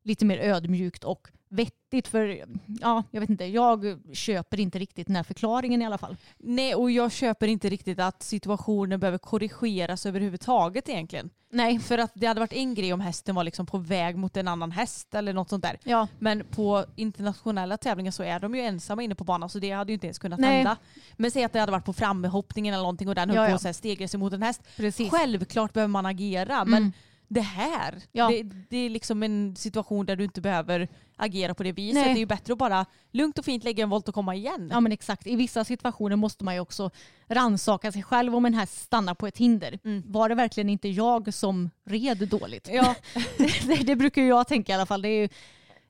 lite 0.02 0.24
mer 0.24 0.38
ödmjukt 0.38 1.04
och 1.04 1.28
vettigt 1.48 2.08
för 2.08 2.44
ja, 2.80 3.02
jag 3.10 3.20
vet 3.20 3.30
inte, 3.30 3.44
jag 3.44 3.98
köper 4.12 4.60
inte 4.60 4.78
riktigt 4.78 5.06
den 5.06 5.16
här 5.16 5.22
förklaringen 5.22 5.82
i 5.82 5.86
alla 5.86 5.98
fall. 5.98 6.16
Nej 6.38 6.74
och 6.74 6.90
jag 6.90 7.12
köper 7.12 7.46
inte 7.48 7.68
riktigt 7.68 7.98
att 7.98 8.22
situationen 8.22 9.00
behöver 9.00 9.18
korrigeras 9.18 10.06
överhuvudtaget 10.06 10.88
egentligen. 10.88 11.30
Nej, 11.54 11.78
För 11.78 11.98
att 11.98 12.10
det 12.14 12.26
hade 12.26 12.40
varit 12.40 12.52
en 12.52 12.74
grej 12.74 12.92
om 12.92 13.00
hästen 13.00 13.34
var 13.34 13.44
liksom 13.44 13.66
på 13.66 13.78
väg 13.78 14.16
mot 14.16 14.36
en 14.36 14.48
annan 14.48 14.70
häst 14.72 15.14
eller 15.14 15.32
något 15.32 15.48
sånt 15.48 15.62
där. 15.62 15.78
ja, 15.84 16.08
Men 16.18 16.44
på 16.50 16.84
internationella 16.96 17.76
tävlingar 17.76 18.10
så 18.12 18.22
är 18.22 18.40
de 18.40 18.54
ju 18.54 18.60
ensamma 18.60 19.02
inne 19.02 19.14
på 19.14 19.24
banan 19.24 19.48
så 19.48 19.58
det 19.58 19.70
hade 19.70 19.92
ju 19.92 19.94
inte 19.94 20.06
ens 20.06 20.18
kunnat 20.18 20.40
Nej. 20.40 20.54
hända. 20.56 20.76
Men 21.16 21.30
säg 21.30 21.44
att 21.44 21.52
det 21.52 21.60
hade 21.60 21.72
varit 21.72 21.84
på 21.84 21.92
framhoppningen 21.92 22.74
eller 22.74 22.82
någonting 22.82 23.08
och 23.08 23.14
den 23.14 23.28
höll 23.30 23.36
Ja, 23.36 23.44
på 23.44 23.50
ja. 23.50 23.54
att 23.56 23.64
här 23.64 23.72
stegra 23.72 24.08
sig 24.08 24.20
mot 24.20 24.32
en 24.32 24.42
häst. 24.42 24.60
precis. 24.76 25.10
Självklart 25.10 25.72
behöver 25.72 25.88
man 25.90 26.06
agera 26.06 26.56
Mm. 26.56 26.70
men 26.70 26.92
det 27.32 27.40
här, 27.40 28.02
Ja. 28.12 28.28
det, 28.28 28.42
det 28.42 28.76
är 28.76 28.90
liksom 28.90 29.22
en 29.22 29.56
situation 29.56 30.06
där 30.06 30.16
du 30.16 30.24
inte 30.24 30.40
behöver 30.40 30.88
agera 31.16 31.54
på 31.54 31.62
det 31.62 31.72
viset. 31.72 31.94
Nej. 31.94 32.04
Det 32.14 32.18
är 32.18 32.20
ju 32.20 32.26
bättre 32.26 32.52
att 32.52 32.58
bara 32.58 32.86
lugnt 33.10 33.38
och 33.38 33.44
fint 33.44 33.64
lägga 33.64 33.82
en 33.82 33.90
volt 33.90 34.08
och 34.08 34.14
komma 34.14 34.34
igen. 34.34 34.68
Ja 34.72 34.80
men 34.80 34.92
exakt. 34.92 35.26
I 35.26 35.36
vissa 35.36 35.64
situationer 35.64 36.16
måste 36.16 36.44
man 36.44 36.54
ju 36.54 36.60
också 36.60 36.90
rannsaka 37.28 37.92
sig 37.92 38.02
själv 38.02 38.34
om 38.36 38.46
en 38.46 38.54
häst 38.54 38.78
stannar 38.82 39.14
på 39.14 39.26
ett 39.26 39.38
hinder. 39.38 39.78
Mm. 39.84 40.02
Var 40.06 40.28
det 40.28 40.34
verkligen 40.34 40.68
inte 40.68 40.88
jag 40.88 41.34
som 41.34 41.70
red 41.84 42.28
dåligt? 42.28 42.68
Ja. 42.72 42.94
det, 43.66 43.86
det 43.86 43.96
brukar 43.96 44.22
jag 44.22 44.48
tänka 44.48 44.72
i 44.72 44.74
alla 44.74 44.86
fall. 44.86 45.02
Det 45.02 45.08
är 45.08 45.20
ju 45.22 45.28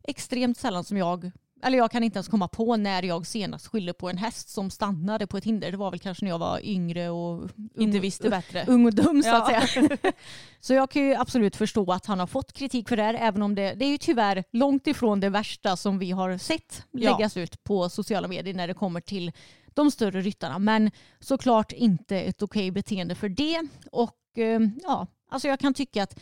extremt 0.04 0.58
sällan 0.58 0.84
som 0.84 0.96
jag, 0.96 1.30
eller 1.62 1.78
jag 1.78 1.90
kan 1.90 2.02
inte 2.04 2.16
ens 2.16 2.28
komma 2.28 2.48
på 2.48 2.76
när 2.76 3.02
jag 3.02 3.26
senast 3.26 3.66
skyllde 3.66 3.92
på 3.92 4.08
en 4.10 4.18
häst 4.18 4.48
som 4.48 4.70
stannade 4.70 5.26
på 5.26 5.36
ett 5.36 5.44
hinder. 5.44 5.70
Det 5.70 5.76
var 5.76 5.90
väl 5.90 6.00
kanske 6.00 6.24
när 6.24 6.30
jag 6.30 6.38
var 6.38 6.60
yngre 6.66 7.10
och 7.10 7.48
Inte 7.74 7.98
ung- 7.98 8.00
visste 8.00 8.30
bättre. 8.30 8.64
ung 8.68 8.86
och 8.86 8.94
dum 8.94 9.22
så 9.22 9.28
Ja. 9.28 9.42
att 9.62 9.68
säga. 9.70 9.88
Så 10.60 10.74
jag 10.74 10.90
kan 10.90 11.02
ju 11.02 11.14
absolut 11.14 11.56
förstå 11.56 11.92
att 11.92 12.06
han 12.06 12.20
har 12.20 12.26
fått 12.26 12.52
kritik 12.52 12.88
för 12.88 12.96
det 12.96 13.02
här, 13.02 13.14
även 13.14 13.42
om 13.42 13.54
det, 13.54 13.74
det 13.74 13.84
är 13.84 13.88
ju 13.88 13.98
tyvärr 13.98 14.44
långt 14.52 14.86
ifrån 14.86 15.20
det 15.20 15.28
värsta 15.28 15.76
som 15.76 15.98
vi 15.98 16.10
har 16.10 16.38
sett 16.38 16.86
Ja. 16.90 17.10
läggas 17.10 17.36
ut 17.36 17.64
på 17.64 17.88
sociala 17.88 18.28
medier 18.28 18.54
när 18.54 18.68
det 18.68 18.74
kommer 18.74 19.00
till 19.00 19.32
de 19.74 19.90
större 19.90 20.20
ryttarna. 20.20 20.58
Men 20.58 20.90
såklart 21.20 21.72
inte 21.72 22.20
ett 22.20 22.42
okej 22.42 22.70
beteende 22.70 23.14
för 23.14 23.28
det. 23.28 23.68
Och 23.92 24.38
eh, 24.38 24.60
ja, 24.82 25.06
alltså 25.30 25.48
jag 25.48 25.60
kan 25.60 25.74
tycka 25.74 26.02
att 26.02 26.18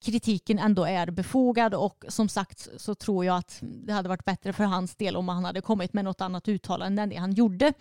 kritiken 0.00 0.58
ändå 0.58 0.84
är 0.84 1.10
befogad 1.10 1.74
och 1.74 2.04
som 2.08 2.28
sagt 2.28 2.68
så 2.76 2.94
tror 2.94 3.24
jag 3.24 3.36
att 3.36 3.58
det 3.60 3.92
hade 3.92 4.08
varit 4.08 4.24
bättre 4.24 4.52
för 4.52 4.64
hans 4.64 4.96
del 4.96 5.16
om 5.16 5.28
han 5.28 5.44
hade 5.44 5.60
kommit 5.60 5.92
med 5.92 6.04
något 6.04 6.20
annat 6.20 6.48
uttalande 6.48 7.02
än 7.02 7.08
det 7.08 7.16
han 7.16 7.32
gjorde. 7.32 7.72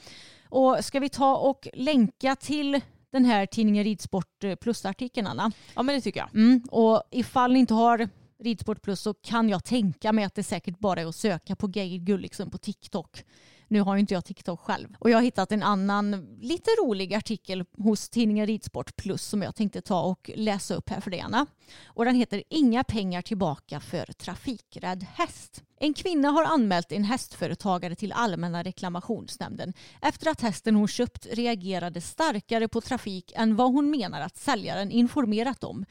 Och 0.49 0.77
ska 0.81 0.99
vi 0.99 1.09
ta 1.09 1.35
och 1.37 1.67
länka 1.73 2.35
till 2.35 2.81
den 3.11 3.25
här 3.25 3.45
tidningen 3.45 3.83
Ridsport 3.83 4.43
Plus-artikeln 4.61 5.27
Anna? 5.27 5.51
Ja 5.75 5.83
men 5.83 5.95
det 5.95 6.01
tycker 6.01 6.19
jag. 6.19 6.35
Mm, 6.35 6.61
och 6.71 7.03
ifall 7.11 7.53
ni 7.53 7.59
inte 7.59 7.73
har 7.73 8.09
Ridsport 8.39 8.81
Plus 8.81 9.01
så 9.01 9.13
kan 9.13 9.49
jag 9.49 9.63
tänka 9.63 10.13
mig 10.13 10.25
att 10.25 10.35
det 10.35 10.43
säkert 10.43 10.79
bara 10.79 11.01
är 11.01 11.05
att 11.05 11.15
söka 11.15 11.55
på 11.55 11.69
Geir 11.69 11.99
Gulliksen 11.99 12.49
på 12.49 12.57
TikTok. 12.57 13.23
Nu 13.67 13.81
har 13.81 13.95
ju 13.95 13.99
inte 13.99 14.13
jag 14.13 14.25
TikTok 14.25 14.59
själv. 14.59 14.95
Och 14.99 15.09
jag 15.09 15.17
har 15.17 15.23
hittat 15.23 15.51
en 15.51 15.63
annan 15.63 16.37
lite 16.41 16.69
rolig 16.69 17.13
artikel 17.13 17.65
hos 17.77 18.09
tidningen 18.09 18.47
Ridsport 18.47 18.95
Plus 18.95 19.23
som 19.23 19.41
jag 19.41 19.55
tänkte 19.55 19.81
ta 19.81 20.01
och 20.01 20.31
läsa 20.35 20.75
upp 20.75 20.89
här 20.89 21.01
för 21.01 21.11
dig 21.11 21.19
Anna. 21.19 21.45
Och 21.85 22.05
den 22.05 22.15
heter 22.15 22.43
Inga 22.49 22.83
pengar 22.83 23.21
tillbaka 23.21 23.79
för 23.79 24.05
trafikrädd 24.05 25.05
häst. 25.13 25.63
En 25.79 25.93
kvinna 25.93 26.29
har 26.29 26.43
anmält 26.43 26.91
en 26.91 27.03
hästföretagare 27.03 27.95
till 27.95 28.11
Allmänna 28.11 28.63
reklamationsnämnden 28.63 29.73
efter 30.01 30.29
att 30.29 30.41
hästen 30.41 30.75
hon 30.75 30.87
köpt 30.87 31.27
reagerade 31.31 32.01
starkare 32.01 32.67
på 32.67 32.81
trafik 32.81 33.31
än 33.35 33.55
vad 33.55 33.73
hon 33.73 33.89
menar 33.89 34.21
att 34.21 34.37
säljaren 34.37 34.91
informerat 34.91 35.63
om. 35.63 35.85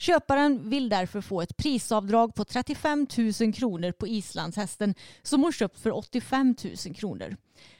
Köparen 0.00 0.70
vill 0.70 0.88
därför 0.88 1.20
få 1.20 1.42
ett 1.42 1.56
prisavdrag 1.56 2.34
på 2.34 2.44
35 2.44 3.06
000 3.40 3.52
kronor 3.52 3.92
på 3.92 4.08
islandshästen 4.08 4.94
som 5.22 5.42
hon 5.42 5.52
köpt 5.52 5.80
för 5.80 5.90
85 5.96 6.54
000 6.86 6.94
kronor. 6.94 7.36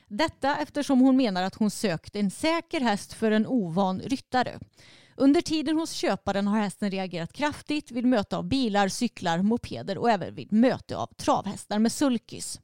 Detta 0.09 0.57
eftersom 0.57 1.01
hon 1.01 1.17
menar 1.17 1.43
att 1.43 1.55
hon 1.55 1.71
sökt 1.71 2.17
en 2.17 2.31
säker 2.31 2.81
häst 2.81 3.13
för 3.13 3.31
en 3.31 3.47
ovan 3.47 4.01
ryttare. 4.01 4.59
Under 5.17 5.41
tiden 5.41 5.77
hos 5.77 5.93
köparen 5.93 6.47
har 6.47 6.61
hästen 6.61 6.91
reagerat 6.91 7.33
kraftigt 7.33 7.91
vid 7.91 8.05
möte 8.05 8.37
av 8.37 8.45
bilar, 8.45 8.89
cyklar, 8.89 9.39
mopeder 9.43 9.99
och 9.99 10.11
även 10.11 10.35
vid 10.35 10.53
möte 10.53 10.97
av 10.97 11.07
travhästar 11.17 11.79
med 11.79 11.93
sulkys. 11.93 12.61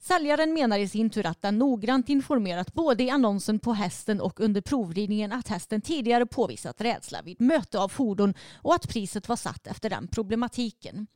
Säljaren 0.00 0.52
menar 0.52 0.78
i 0.78 0.88
sin 0.88 1.10
tur 1.10 1.26
att 1.26 1.42
den 1.42 1.58
noggrant 1.58 2.08
informerat 2.08 2.74
både 2.74 3.04
i 3.04 3.10
annonsen 3.10 3.58
på 3.58 3.72
hästen 3.72 4.20
och 4.20 4.40
under 4.40 4.60
provridningen 4.60 5.32
att 5.32 5.48
hästen 5.48 5.80
tidigare 5.80 6.26
påvisat 6.26 6.80
rädsla 6.80 7.22
vid 7.22 7.40
möte 7.40 7.78
av 7.78 7.88
fordon 7.88 8.34
och 8.62 8.74
att 8.74 8.88
priset 8.88 9.28
var 9.28 9.36
satt 9.36 9.66
efter 9.66 9.90
den 9.90 10.08
problematiken. 10.08 11.06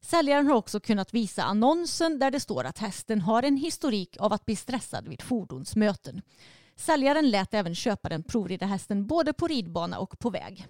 Säljaren 0.00 0.46
har 0.46 0.54
också 0.54 0.80
kunnat 0.80 1.14
visa 1.14 1.42
annonsen 1.42 2.18
där 2.18 2.30
det 2.30 2.40
står 2.40 2.64
att 2.64 2.78
hästen 2.78 3.20
har 3.20 3.42
en 3.42 3.56
historik 3.56 4.16
av 4.20 4.32
att 4.32 4.46
bli 4.46 4.56
stressad 4.56 5.08
vid 5.08 5.22
fordonsmöten. 5.22 6.22
Säljaren 6.76 7.30
lät 7.30 7.54
även 7.54 7.74
köparen 7.74 8.22
provrida 8.22 8.66
hästen 8.66 9.06
både 9.06 9.32
på 9.32 9.46
ridbana 9.46 9.98
och 9.98 10.18
på 10.18 10.30
väg. 10.30 10.66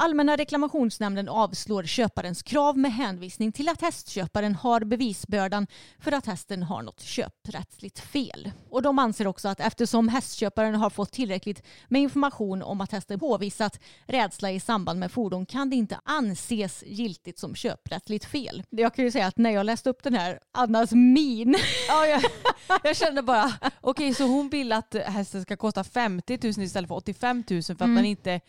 Allmänna 0.00 0.36
reklamationsnämnden 0.36 1.28
avslår 1.28 1.82
köparens 1.82 2.42
krav 2.42 2.78
med 2.78 2.92
hänvisning 2.92 3.52
till 3.52 3.68
att 3.68 3.80
hästköparen 3.80 4.54
har 4.54 4.80
bevisbördan 4.80 5.66
för 5.98 6.12
att 6.12 6.26
hästen 6.26 6.62
har 6.62 6.82
något 6.82 7.00
köprättsligt 7.00 7.98
fel. 8.00 8.50
Och 8.70 8.82
de 8.82 8.98
anser 8.98 9.26
också 9.26 9.48
att 9.48 9.60
eftersom 9.60 10.08
hästköparen 10.08 10.74
har 10.74 10.90
fått 10.90 11.12
tillräckligt 11.12 11.62
med 11.88 12.02
information 12.02 12.62
om 12.62 12.80
att 12.80 12.92
hästen 12.92 13.20
påvisat 13.20 13.80
rädsla 14.06 14.50
i 14.50 14.60
samband 14.60 15.00
med 15.00 15.12
fordon 15.12 15.46
kan 15.46 15.70
det 15.70 15.76
inte 15.76 16.00
anses 16.04 16.84
giltigt 16.86 17.38
som 17.38 17.54
köprättsligt 17.54 18.24
fel. 18.24 18.62
Jag 18.70 18.94
kan 18.94 19.04
ju 19.04 19.10
säga 19.10 19.26
att 19.26 19.38
när 19.38 19.50
jag 19.50 19.66
läste 19.66 19.90
upp 19.90 20.02
den 20.02 20.14
här, 20.14 20.40
Annas 20.52 20.92
min. 20.92 21.56
Ja, 21.88 22.06
jag, 22.06 22.22
jag 22.82 22.96
kände 22.96 23.22
bara, 23.22 23.52
okej 23.60 23.70
okay, 23.80 24.14
så 24.14 24.24
hon 24.24 24.48
vill 24.48 24.72
att 24.72 24.94
hästen 24.94 25.42
ska 25.42 25.56
kosta 25.56 25.84
50 25.84 26.38
000 26.42 26.64
istället 26.64 26.88
för 26.88 26.94
85 26.94 27.44
000 27.50 27.62
för 27.62 27.72
att 27.72 27.80
Mm. 27.80 27.96
den 27.96 28.04
inte 28.04 28.40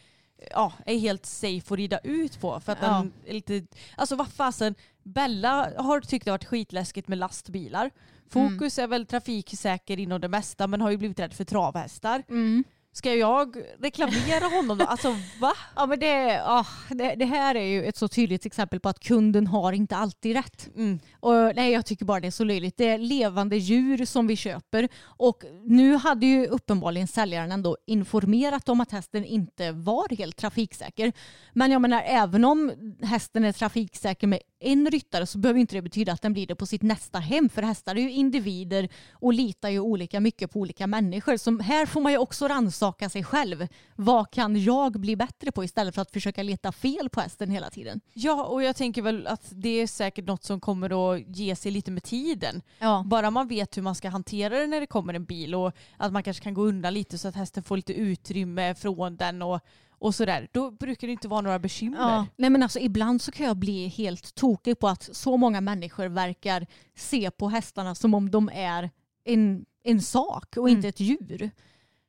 ja, 0.52 0.74
är 0.86 0.98
helt 1.00 1.26
safe 1.26 1.74
att 1.74 1.78
rida 1.78 2.00
ut 2.00 2.42
på. 2.42 2.60
För 2.60 2.72
att 2.72 2.78
Ja. 2.82 2.88
den 2.88 3.14
är 3.26 3.34
lite, 3.34 3.64
alltså 3.96 4.16
vad 4.16 4.28
fasen, 4.28 4.76
Bella 5.04 5.72
har 5.78 6.02
tyckt 6.02 6.26
det 6.26 6.32
varit 6.32 6.46
skitläskigt 6.46 7.08
med 7.08 7.18
lastbilar. 7.18 7.92
Fokus 8.30 8.80
är 8.80 8.88
väl 8.88 9.06
trafiksäker 9.06 10.00
inom 10.00 10.22
det 10.22 10.28
mesta 10.28 10.68
men 10.68 10.82
har 10.82 10.92
ju 10.92 10.98
blivit 10.98 11.20
rädd 11.20 11.34
för 11.34 11.44
travhästar. 11.44 12.24
Mm. 12.30 12.64
Ska 12.92 13.16
jag 13.16 13.56
reklamera 13.80 14.46
honom 14.46 14.78
då? 14.78 14.86
Alltså 14.86 15.16
va? 15.40 15.54
Ja, 15.76 15.86
men 15.86 16.00
det, 16.00 16.42
ah, 16.46 16.66
det, 16.90 17.16
det 17.16 17.26
här 17.26 17.56
är 17.56 17.64
ju 17.64 17.86
ett 17.86 17.98
så 17.98 18.08
tydligt 18.08 18.46
exempel 18.46 18.80
på 18.80 18.90
att 18.90 19.00
kunden 19.00 19.48
har 19.48 19.74
inte 19.74 19.96
alltid 19.96 20.36
rätt. 20.36 20.70
Mm. 20.76 21.00
Och, 21.20 21.34
nej, 21.56 21.72
jag 21.72 21.86
tycker 21.86 22.06
bara 22.06 22.20
det 22.20 22.28
är 22.28 22.32
så 22.32 22.44
löjligt. 22.44 22.78
Det 22.78 22.90
är 22.90 22.98
levande 22.98 23.58
djur 23.58 24.06
som 24.06 24.28
vi 24.28 24.36
köper 24.36 24.90
och 25.04 25.44
nu 25.66 25.96
hade 25.96 26.26
ju 26.26 26.46
uppenbarligen 26.46 27.08
säljaren 27.08 27.52
ändå 27.52 27.78
informerat 27.86 28.70
om 28.70 28.82
att 28.82 28.92
hästen 28.92 29.26
inte 29.26 29.72
var 29.72 30.18
helt 30.18 30.38
trafiksäker. 30.38 31.14
Men 31.54 31.72
jag 31.72 31.82
menar 31.82 32.04
även 32.06 32.46
om 32.46 32.72
hästen 33.02 33.44
är 33.44 33.52
trafiksäker 33.52 34.28
med 34.28 34.40
en 34.60 34.91
ryttare 34.91 35.26
så 35.26 35.38
behöver 35.38 35.60
inte 35.60 35.76
det 35.76 35.82
betyda 35.82 36.12
att 36.12 36.22
den 36.22 36.34
blir 36.34 36.47
det 36.47 36.55
på 36.55 36.66
sitt 36.66 36.82
nästa 36.82 37.20
hem. 37.20 37.49
För 37.49 37.62
hästar 37.62 37.95
är 37.95 38.01
ju 38.01 38.12
individer 38.12 38.89
och 39.12 39.34
litar 39.34 39.70
ju 39.70 39.80
olika 39.80 40.20
mycket 40.20 40.51
på 40.51 40.60
olika 40.60 40.88
människor. 40.88 41.38
Så 41.38 41.57
här 41.62 41.86
får 41.86 42.01
man 42.01 42.12
ju 42.12 42.18
också 42.18 42.47
rannsaka 42.47 43.10
sig 43.10 43.24
själv. 43.24 43.68
Vad 43.95 44.32
kan 44.32 44.64
jag 44.64 44.99
bli 44.99 45.16
bättre 45.16 45.51
på 45.51 45.64
istället 45.64 45.95
för 45.95 46.01
att 46.01 46.12
försöka 46.12 46.43
leta 46.43 46.72
fel 46.72 47.10
på 47.10 47.22
hästen 47.22 47.51
hela 47.51 47.70
tiden? 47.70 48.01
Ja 48.14 48.45
och 48.45 48.64
jag 48.64 48.76
tänker 48.76 49.01
väl 49.01 49.28
att 49.28 49.45
det 49.51 49.70
är 49.70 49.88
säkert 49.88 50.26
något 50.26 50.43
som 50.43 50.60
kommer 50.60 51.14
att 51.14 51.38
ge 51.38 51.55
sig 51.55 51.72
lite 51.72 51.91
med 51.91 52.03
tiden. 52.03 52.62
Ja. 52.80 53.03
Bara 53.05 53.32
man 53.32 53.47
vet 53.47 53.78
hur 53.78 53.82
man 53.82 53.95
ska 53.95 54.10
hantera 54.10 54.60
det 54.60 54.68
när 54.68 54.80
det 54.80 54.88
kommer 54.88 55.14
en 55.14 55.26
bil 55.26 55.55
och 55.55 55.74
att 55.97 56.14
man 56.14 56.24
kanske 56.24 56.43
kan 56.43 56.53
gå 56.53 56.62
undan 56.62 56.93
lite 56.93 57.18
så 57.18 57.28
att 57.28 57.36
hästen 57.36 57.64
får 57.64 57.76
lite 57.76 57.93
utrymme 57.93 58.76
från 58.76 59.16
den 59.16 59.41
och, 59.41 59.60
och 60.00 60.16
sådär. 60.16 60.47
Då 60.52 60.72
brukar 60.72 61.08
det 61.08 61.12
inte 61.12 61.28
vara 61.28 61.41
några 61.41 61.60
bekymmer. 61.60 61.97
Ja. 61.97 62.26
Nej, 62.36 62.50
men 62.50 62.64
alltså, 62.64 62.80
ibland 62.80 63.22
så 63.22 63.32
kan 63.32 63.45
jag 63.45 63.58
bli 63.58 63.88
helt 63.88 64.36
tokig 64.36 64.80
på 64.80 64.88
att 64.88 65.10
så 65.16 65.38
många 65.38 65.62
människor 65.62 66.06
verkar 66.06 66.68
se 66.95 67.32
på 67.32 67.50
hästarna 67.50 67.95
som 67.95 68.14
om 68.14 68.32
de 68.32 68.50
är 68.54 68.89
en, 69.24 69.66
en 69.84 70.02
sak 70.02 70.58
och 70.58 70.70
inte 70.70 70.88
ett 70.88 71.00
djur. 71.00 71.52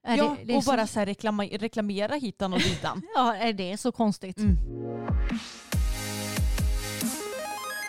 Är 0.02 0.16
Ja, 0.16 0.36
det, 0.38 0.44
det 0.44 0.56
och 0.56 0.64
så, 0.64 0.70
bara 0.70 0.86
så 0.86 1.00
reklama, 1.00 1.44
reklamera 1.44 2.14
hitan 2.14 2.52
och 2.52 2.58
ditan. 2.58 3.02
ja, 3.14 3.34
är 3.36 3.52
det 3.52 3.76
så 3.76 3.92
konstigt? 3.92 4.38
Mm. 4.38 4.56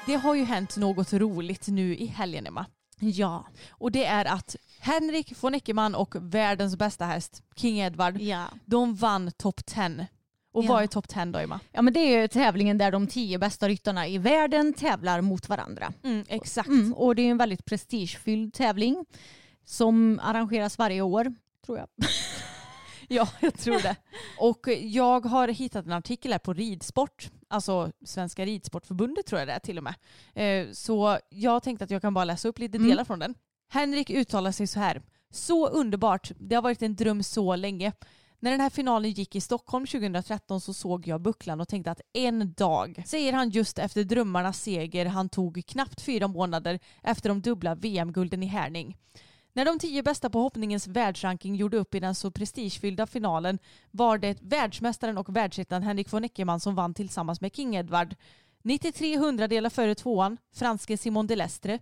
Det 0.06 0.16
har 0.16 0.36
ju 0.36 0.44
hänt 0.44 0.78
något 0.78 1.14
roligt 1.14 1.68
nu 1.68 1.96
i 1.96 2.06
helgen 2.06 2.48
Emma. 2.48 2.66
Ja. 3.04 3.46
Och 3.70 3.92
det 3.92 4.06
är 4.06 4.26
att 4.26 4.56
Henrik 4.80 5.34
von 5.44 5.56
Eckermann 5.56 5.96
och 5.96 6.16
världens 6.20 6.76
bästa 6.78 7.06
häst, 7.06 7.44
King 7.56 7.80
Edward, 7.80 8.22
Ja. 8.22 8.46
de 8.66 8.96
vann 8.96 9.32
topp 9.32 9.66
10. 9.66 10.08
Och 10.54 10.64
Ja. 10.64 10.68
vad 10.74 10.84
är 10.84 10.88
topp 10.88 11.08
10 11.08 11.26
då 11.26 11.40
Emma? 11.40 11.60
ja, 11.72 11.82
men 11.82 11.94
det 11.94 12.00
är 12.00 12.28
tävlingen 12.28 12.78
där 12.78 12.92
de 12.92 13.08
tio 13.08 13.38
bästa 13.38 13.68
ryttarna 13.70 14.08
i 14.08 14.18
världen 14.18 14.74
tävlar 14.74 15.22
mot 15.22 15.50
varandra. 15.50 15.94
Mm, 16.04 16.26
exakt. 16.28 16.70
Mm, 16.70 16.94
och 16.94 17.16
det 17.16 17.22
är 17.22 17.32
en 17.32 17.38
väldigt 17.38 17.66
prestigefylld 17.66 18.54
tävling 18.54 19.06
som 19.66 20.20
arrangeras 20.24 20.78
varje 20.78 21.02
år, 21.02 21.34
tror 21.66 21.78
jag. 21.78 21.88
Ja, 23.08 23.28
jag 23.40 23.54
tror 23.58 23.80
det. 23.82 23.96
Och 24.40 24.68
jag 24.82 25.26
har 25.26 25.48
hittat 25.48 25.86
en 25.86 25.92
artikel 25.92 26.32
här 26.32 26.40
på 26.40 26.54
Ridsport, 26.54 27.30
alltså 27.52 27.92
Svenska 28.06 28.46
Ridsportförbundet 28.46 29.26
tror 29.26 29.40
jag 29.40 29.48
det 29.48 29.54
är 29.54 29.60
till 29.60 29.78
och 29.78 29.84
med. 29.84 29.96
Eh, 30.34 30.72
Så 30.74 31.20
jag 31.30 31.64
tänkte 31.64 31.84
att 31.86 31.92
jag 31.92 32.02
kan 32.02 32.14
bara 32.14 32.26
läsa 32.26 32.48
upp 32.48 32.60
lite 32.60 32.78
Mm. 32.78 32.90
delar 32.90 33.04
från 33.04 33.20
den. 33.20 33.36
Henrik 33.70 34.10
uttalar 34.10 34.52
sig 34.52 34.68
så 34.68 34.80
här. 34.80 35.02
Så 35.30 35.68
underbart. 35.68 36.32
Det 36.40 36.56
har 36.56 36.62
varit 36.62 36.82
en 36.82 36.96
dröm 36.96 37.24
så 37.24 37.56
länge. 37.56 37.92
När 38.40 38.52
den 38.52 38.60
här 38.60 38.70
finalen 38.70 39.12
gick 39.12 39.36
i 39.36 39.42
Stockholm 39.42 39.88
2013 39.88 40.62
så 40.62 40.74
såg 40.74 41.08
jag 41.08 41.22
bucklan 41.22 41.62
och 41.62 41.68
tänkte 41.68 41.92
att 41.92 42.02
en 42.14 42.54
dag, 42.54 43.04
säger 43.06 43.34
han 43.34 43.50
just 43.50 43.80
efter 43.80 44.04
drömmarnas 44.04 44.62
seger 44.62 45.06
han 45.06 45.30
tog 45.30 45.64
knappt 45.68 46.02
fyra 46.02 46.28
månader 46.28 46.80
efter 47.04 47.30
de 47.30 47.42
dubbla 47.42 47.76
VM-gulden 47.76 48.44
i 48.44 48.46
Härning. 48.46 48.98
När 49.54 49.66
de 49.66 49.80
tio 49.80 50.04
bästa 50.04 50.30
på 50.30 50.40
hoppningens 50.42 50.88
världsranking 50.88 51.56
gjorde 51.56 51.78
upp 51.78 51.96
i 51.96 52.00
den 52.00 52.16
så 52.16 52.32
prestigefyllda 52.32 53.08
finalen 53.08 53.60
var 53.92 54.18
det 54.18 54.38
världsmästaren 54.42 55.18
och 55.18 55.36
världsettan 55.36 55.84
Henrik 55.84 56.14
von 56.14 56.24
Eckermann 56.24 56.60
som 56.60 56.76
vann 56.76 56.94
tillsammans 56.94 57.42
med 57.42 57.56
King 57.56 57.76
Edward. 57.76 58.16
93 58.64 59.18
hundradelar 59.18 59.70
före 59.70 59.96
tvåan, 59.96 60.38
franske 60.54 60.98
Simon 60.98 61.28
Delestre 61.28 61.80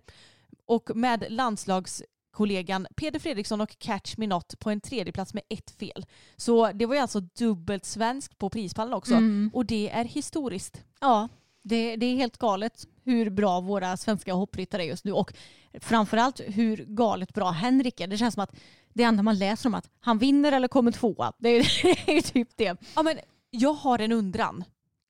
och 0.66 0.90
med 0.94 1.24
landslagskollegan 1.28 2.86
Peder 2.96 3.18
Fredriksson 3.18 3.60
och 3.60 3.78
Catch 3.78 4.16
Me 4.16 4.26
Not 4.26 4.58
på 4.58 4.70
en 4.70 4.80
tredje 4.80 5.12
plats 5.12 5.34
med 5.34 5.42
ett 5.48 5.70
fel. 5.70 6.06
Så 6.36 6.72
det 6.72 6.86
var 6.86 6.94
ju 6.94 7.00
alltså 7.00 7.20
dubbelt 7.20 7.84
svenskt 7.84 8.38
på 8.38 8.50
prispallen 8.50 8.94
också 8.94 9.14
Mm. 9.14 9.50
och 9.54 9.66
det 9.66 9.90
är 9.90 10.04
historiskt. 10.04 10.84
Ja, 11.00 11.28
det, 11.62 11.96
det 11.96 12.06
är 12.06 12.16
helt 12.16 12.38
galet 12.38 12.86
hur 13.04 13.30
bra 13.30 13.60
våra 13.60 13.96
svenska 13.96 14.32
hoppryttare 14.32 14.84
är 14.84 14.86
just 14.86 15.04
nu 15.04 15.12
och 15.12 15.32
framförallt 15.80 16.40
hur 16.46 16.76
galet 16.76 17.34
bra 17.34 17.50
Henrik 17.50 18.00
är. 18.00 18.06
Det 18.06 18.18
känns 18.18 18.34
som 18.34 18.42
att 18.42 18.56
det 18.92 19.02
enda 19.02 19.22
man 19.22 19.38
läser 19.38 19.68
om 19.68 19.74
att 19.74 19.90
han 20.00 20.18
vinner 20.18 20.52
eller 20.52 20.68
kommer 20.68 20.92
tvåa. 20.92 21.32
Det 21.38 21.48
är, 21.48 21.62
det 22.06 22.16
är 22.16 22.22
typ 22.22 22.48
det. 22.56 22.76
Ja, 22.96 23.02
men 23.02 23.18
jag 23.50 23.72
har 23.72 23.98
en 23.98 24.12
undran. 24.12 24.64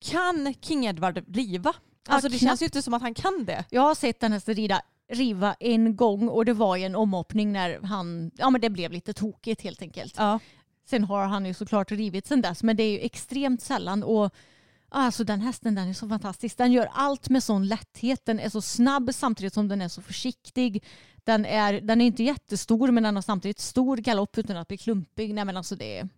Kan 0.04 0.54
King 0.60 0.86
Edward 0.86 1.24
riva? 1.28 1.72
Alltså 2.08 2.28
det 2.28 2.38
knappt. 2.38 2.50
känns 2.50 2.62
ju 2.62 2.66
inte 2.66 2.82
som 2.82 2.94
att 2.94 3.02
han 3.02 3.14
kan 3.14 3.44
det. 3.44 3.64
Jag 3.70 3.82
har 3.82 3.94
sett 3.94 4.20
den 4.20 4.32
hästen 4.32 4.54
rida 4.54 4.82
riva 5.12 5.54
en 5.60 5.96
gång 5.96 6.28
och 6.28 6.44
det 6.44 6.52
var 6.52 6.76
i 6.76 6.84
en 6.84 6.96
omhoppning 6.96 7.52
när 7.52 7.80
han, 7.82 8.30
ja 8.36 8.50
men 8.50 8.60
det 8.60 8.70
blev 8.70 8.92
lite 8.92 9.12
tokigt 9.12 9.62
helt 9.62 9.82
enkelt. 9.82 10.14
Ja. 10.16 10.38
Sen 10.86 11.04
har 11.04 11.26
han 11.26 11.46
ju 11.46 11.54
såklart 11.54 11.92
rivit 11.92 12.26
sen 12.26 12.42
dess 12.42 12.62
men 12.62 12.76
det 12.76 12.82
är 12.82 12.90
ju 12.90 12.98
extremt 12.98 13.62
sällan 13.62 14.02
och 14.02 14.34
Alltså 14.92 15.24
den 15.24 15.40
hästen 15.40 15.74
den 15.74 15.88
är 15.88 15.92
så 15.92 16.08
fantastisk. 16.08 16.58
Den 16.58 16.72
gör 16.72 16.88
allt 16.92 17.28
med 17.28 17.42
sån 17.42 17.68
lätthet. 17.68 18.26
Den 18.26 18.40
är 18.40 18.48
så 18.48 18.60
snabb 18.62 19.10
samtidigt 19.14 19.54
som 19.54 19.68
den 19.68 19.80
är 19.82 19.88
så 19.88 20.02
försiktig. 20.02 20.84
Den 21.24 21.46
är, 21.46 21.80
den 21.80 22.00
är 22.00 22.04
inte 22.06 22.22
jättestor 22.22 22.90
men 22.90 23.02
den 23.02 23.14
har 23.14 23.22
samtidigt 23.22 23.58
stor 23.60 23.96
galopp 23.96 24.38
utan 24.38 24.56
att 24.56 24.68
bli 24.68 24.78
klumpig. 24.78 25.34
Nej 25.34 25.44
men 25.44 25.56
alltså 25.56 25.76
det 25.76 25.98
är... 25.98 26.08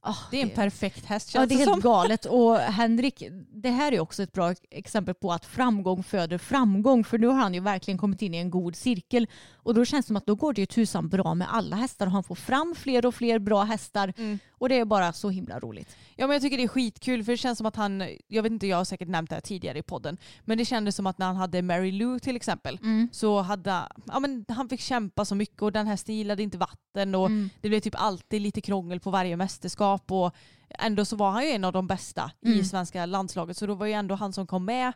ah, 0.00 0.14
Det 0.30 0.38
är 0.38 0.42
en 0.42 0.50
perfekt 0.50 1.04
häst 1.04 1.30
Ja, 1.34 1.40
känns 1.40 1.48
det 1.48 1.54
är 1.54 1.56
det 1.58 1.64
helt 1.64 1.82
som. 1.82 1.90
galet. 1.92 2.24
Och 2.26 2.56
Henrik, 2.58 3.22
det 3.52 3.70
här 3.70 3.92
är 3.92 4.00
också 4.00 4.22
ett 4.22 4.32
bra 4.32 4.54
exempel 4.70 5.14
på 5.14 5.32
att 5.32 5.44
framgång 5.44 6.02
föder 6.02 6.38
framgång. 6.38 7.04
För 7.04 7.18
nu 7.18 7.26
har 7.26 7.34
han 7.34 7.54
ju 7.54 7.60
verkligen 7.60 7.98
kommit 7.98 8.22
in 8.22 8.34
i 8.34 8.38
en 8.38 8.50
god 8.50 8.76
cirkel. 8.76 9.26
Och 9.54 9.74
då 9.74 9.84
känns 9.84 10.04
det 10.04 10.06
som 10.06 10.16
att 10.16 10.26
då 10.26 10.34
går 10.34 10.52
det 10.52 10.60
ju 10.62 10.66
tusan 10.66 11.08
bra 11.08 11.34
med 11.34 11.54
alla 11.54 11.76
hästar. 11.76 12.06
Och 12.06 12.12
han 12.12 12.24
får 12.24 12.34
fram 12.34 12.74
fler 12.78 13.06
och 13.06 13.14
fler 13.14 13.38
bra 13.38 13.62
hästar. 13.62 14.12
Mm. 14.16 14.38
Och 14.58 14.68
det 14.68 14.78
är 14.78 14.84
bara 14.84 15.12
så 15.12 15.30
himla 15.30 15.60
roligt. 15.60 15.96
Ja 16.16 16.26
men 16.26 16.34
jag 16.34 16.42
tycker 16.42 16.56
det 16.56 16.62
är 16.62 16.68
skitkul 16.68 17.24
för 17.24 17.32
det 17.32 17.36
känns 17.38 17.58
som 17.58 17.66
att 17.66 17.76
han, 17.76 18.04
jag 18.28 18.42
vet 18.42 18.52
inte 18.52 18.66
jag 18.66 18.76
har 18.76 18.84
säkert 18.84 19.08
nämnt 19.08 19.30
det 19.30 19.36
här 19.36 19.40
tidigare 19.40 19.78
i 19.78 19.82
podden, 19.82 20.16
men 20.44 20.58
det 20.58 20.64
kändes 20.64 20.96
som 20.96 21.06
att 21.06 21.18
när 21.18 21.26
han 21.26 21.36
hade 21.36 21.62
Mary 21.62 21.92
Lou 21.92 22.18
till 22.18 22.36
exempel 22.36 22.78
så 23.12 23.40
hade 23.40 23.70
ja, 24.06 24.20
men 24.20 24.44
han 24.48 24.68
fick 24.68 24.80
kämpa 24.80 25.24
så 25.24 25.34
mycket 25.34 25.62
och 25.62 25.72
den 25.72 25.86
hästen 25.86 26.14
gillade 26.14 26.42
inte 26.42 26.58
vatten 26.58 27.14
och 27.14 27.26
Mm. 27.26 27.50
det 27.60 27.68
blev 27.68 27.80
typ 27.80 27.94
alltid 27.96 28.42
lite 28.42 28.60
krångel 28.60 29.00
på 29.00 29.10
varje 29.10 29.36
mästerskap 29.36 30.12
och 30.12 30.34
ändå 30.78 31.04
så 31.04 31.16
var 31.16 31.30
han 31.30 31.44
ju 31.44 31.50
en 31.50 31.64
av 31.64 31.72
de 31.72 31.86
bästa 31.86 32.30
Mm. 32.46 32.58
i 32.58 32.64
svenska 32.64 33.06
landslaget 33.06 33.56
så 33.56 33.66
då 33.66 33.74
var 33.74 33.86
ju 33.86 33.92
ändå 33.92 34.14
han 34.14 34.32
som 34.32 34.46
kom 34.46 34.64
med 34.64 34.92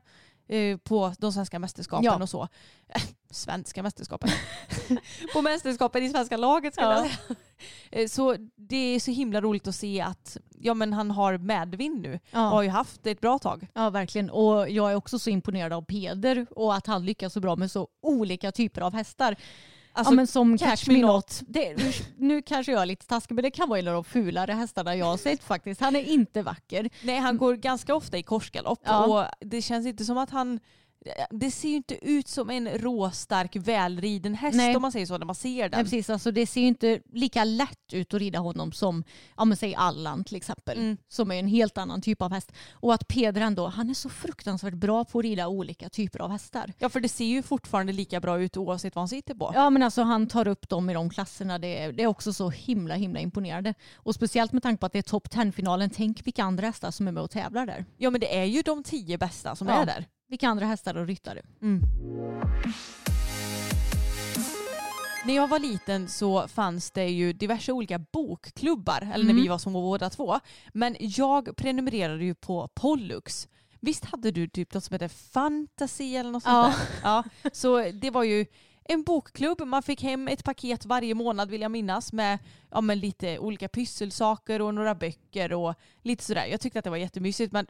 eh, 0.50 0.76
på 0.76 1.14
de 1.18 1.32
svenska 1.32 1.58
mästerskapen 1.58 2.04
Ja. 2.04 2.22
och 2.22 2.28
så. 2.28 2.48
Svenska 3.30 3.82
mästerskapen. 3.82 4.30
på 5.34 5.42
mästerskapen 5.42 6.02
i 6.02 6.08
svenska 6.08 6.36
laget 6.36 6.74
ska 6.74 6.82
Ja. 6.82 7.02
säga. 7.02 7.36
Eh, 7.90 8.08
Så 8.08 8.36
det 8.56 8.76
är 8.76 9.00
så 9.00 9.10
himla 9.10 9.40
roligt 9.40 9.68
att 9.68 9.74
se 9.74 10.00
att 10.00 10.36
ja, 10.58 10.74
men 10.74 10.92
han 10.92 11.10
har 11.10 11.38
medvind 11.38 12.00
nu 12.02 12.20
och 12.32 12.38
har 12.40 12.62
Ja. 12.62 12.64
ju 12.64 12.70
haft 12.70 13.02
det 13.02 13.10
ett 13.10 13.20
bra 13.20 13.38
tag. 13.38 13.66
ja, 13.74 13.90
verkligen. 13.90 14.30
Och 14.30 14.70
jag 14.70 14.90
är 14.90 14.94
också 14.94 15.18
så 15.18 15.30
imponerad 15.30 15.72
av 15.72 15.82
Peder 15.84 16.46
och 16.50 16.74
att 16.74 16.86
han 16.86 17.04
lyckas 17.04 17.32
så 17.32 17.40
bra 17.40 17.56
med 17.56 17.70
så 17.70 17.88
olika 18.02 18.52
typer 18.52 18.80
av 18.80 18.94
hästar. 18.94 19.36
Alltså, 19.92 20.12
ja, 20.12 20.16
men 20.16 20.26
som 20.26 20.58
catch 20.58 20.70
Catch, 20.70 20.88
me 20.88 21.00
not. 21.00 21.12
Not. 21.14 21.42
Det, 21.46 21.76
nu 22.16 22.42
kanske 22.42 22.72
jag 22.72 22.82
är 22.82 22.86
lite 22.86 23.06
taskig 23.06 23.34
men 23.34 23.42
det 23.42 23.50
kan 23.50 23.68
vara 23.68 23.78
en 23.78 23.88
av 23.88 23.94
de 23.94 24.04
fulare 24.04 24.52
hästarna 24.52 24.96
jag 24.96 25.06
har 25.06 25.16
sett 25.16 25.44
faktiskt. 25.44 25.80
Han 25.80 25.96
är 25.96 26.02
inte 26.02 26.42
vacker. 26.42 26.90
Nej, 27.02 27.18
han 27.18 27.38
går 27.38 27.54
ganska 27.54 27.94
ofta 27.94 28.18
i 28.18 28.22
korsgalopp 28.22 28.80
Ja. 28.84 29.04
och 29.04 29.46
det 29.48 29.62
känns 29.62 29.86
inte 29.86 30.04
som 30.04 30.18
att 30.18 30.30
han 30.30 30.60
det 31.30 31.50
ser 31.50 31.68
ju 31.68 31.76
inte 31.76 32.08
ut 32.08 32.28
som 32.28 32.50
en 32.50 32.68
råstark 32.68 33.56
välriden 33.56 34.34
häst 34.34 34.56
Nej. 34.56 34.76
om 34.76 34.82
man 34.82 34.92
säger 34.92 35.06
så 35.06 35.18
när 35.18 35.26
man 35.26 35.34
ser 35.34 35.62
den. 35.62 35.70
Nej, 35.72 35.84
precis, 35.84 36.10
alltså, 36.10 36.30
det 36.30 36.46
ser 36.46 36.60
ju 36.60 36.66
inte 36.66 37.00
lika 37.12 37.44
lätt 37.44 37.92
ut 37.92 38.14
att 38.14 38.20
rida 38.20 38.38
honom 38.38 38.72
som 38.72 39.04
ja, 39.36 39.44
men 39.44 39.56
säg 39.56 39.74
Allan 39.74 40.24
till 40.24 40.36
exempel. 40.36 40.78
Mm. 40.78 40.96
Som 41.08 41.30
är 41.30 41.34
en 41.38 41.46
helt 41.48 41.78
annan 41.78 42.02
typ 42.02 42.22
av 42.22 42.32
häst. 42.32 42.52
Och 42.72 42.94
att 42.94 43.08
Peder 43.08 43.40
ändå, 43.40 43.66
han 43.66 43.90
är 43.90 43.94
så 43.94 44.08
fruktansvärt 44.08 44.74
bra 44.74 45.04
på 45.04 45.18
att 45.18 45.22
rida 45.24 45.48
olika 45.48 45.88
typer 45.88 46.18
av 46.18 46.30
hästar. 46.30 46.72
Ja 46.78 46.88
för 46.88 47.00
det 47.00 47.08
ser 47.08 47.24
ju 47.24 47.42
fortfarande 47.42 47.92
lika 47.92 48.20
bra 48.20 48.40
ut 48.40 48.56
oavsett 48.56 48.94
vad 48.94 49.00
han 49.00 49.08
sitter 49.08 49.34
på. 49.34 49.52
Ja 49.54 49.70
men 49.70 49.82
alltså 49.82 50.02
han 50.02 50.26
tar 50.26 50.48
upp 50.48 50.68
dem 50.68 50.90
i 50.90 50.94
de 50.94 51.10
klasserna. 51.10 51.58
Det 51.58 51.78
är, 51.78 51.92
det 51.92 52.02
är 52.02 52.06
också 52.06 52.32
så 52.32 52.50
himla 52.50 52.94
himla 52.94 53.20
imponerande. 53.20 53.74
Och 53.94 54.14
speciellt 54.14 54.52
med 54.52 54.62
tanke 54.62 54.80
på 54.80 54.86
att 54.86 54.92
det 54.92 54.98
är 54.98 55.02
topp 55.02 55.28
10-finalen. 55.28 55.90
Tänk 55.94 56.26
vilka 56.26 56.44
andra 56.44 56.66
hästar 56.66 56.90
som 56.90 57.08
är 57.08 57.12
med 57.12 57.22
och 57.22 57.30
tävlar 57.30 57.66
där. 57.66 57.84
Ja 57.96 58.10
men 58.10 58.20
det 58.20 58.38
är 58.38 58.44
ju 58.44 58.62
de 58.62 58.82
tio 58.82 59.18
bästa 59.18 59.56
som 59.56 59.68
Ja. 59.68 59.82
är 59.82 59.86
där. 59.86 60.06
Vilka 60.30 60.48
andra 60.48 60.66
hästar 60.66 60.94
och 60.96 61.06
ryttare. 61.06 61.42
Mm. 61.62 61.82
När 65.24 65.34
jag 65.34 65.48
var 65.48 65.58
liten 65.58 66.08
så 66.08 66.48
fanns 66.48 66.90
det 66.90 67.08
ju 67.08 67.32
diverse 67.32 67.72
olika 67.72 67.98
bokklubbar, 67.98 69.00
eller 69.14 69.24
när 69.24 69.30
Mm. 69.32 69.42
vi 69.42 69.48
var 69.48 69.58
små 69.58 69.72
båda 69.82 70.10
två. 70.10 70.40
Men 70.72 70.96
jag 70.98 71.56
prenumererade 71.56 72.24
ju 72.24 72.34
på 72.34 72.68
Pollux. 72.74 73.48
Visst 73.80 74.04
hade 74.04 74.30
du 74.30 74.48
typ 74.48 74.74
något 74.74 74.84
som 74.84 74.94
heter 74.94 75.08
Fantasy 75.08 76.16
eller 76.16 76.30
något 76.30 76.42
sånt 76.42 76.54
Ja. 76.54 76.74
där? 77.12 77.24
Ja. 77.42 77.50
Så 77.52 77.90
det 77.92 78.10
var 78.10 78.24
ju 78.24 78.46
en 78.84 79.02
bokklubb. 79.02 79.60
Man 79.66 79.82
fick 79.82 80.02
hem 80.02 80.28
ett 80.28 80.44
paket 80.44 80.84
varje 80.86 81.14
månad 81.14 81.50
vill 81.50 81.60
jag 81.60 81.70
minnas 81.70 82.12
med 82.12 82.38
ja, 82.70 82.80
men 82.80 82.98
lite 82.98 83.38
olika 83.38 83.68
pysselsaker 83.68 84.62
och 84.62 84.74
några 84.74 84.94
böcker 84.94 85.52
och 85.52 85.74
lite 86.02 86.24
sådär. 86.24 86.46
Jag 86.46 86.60
tyckte 86.60 86.78
att 86.78 86.84
det 86.84 86.90
var 86.90 86.96
jättemysigt 86.96 87.52
men 87.52 87.66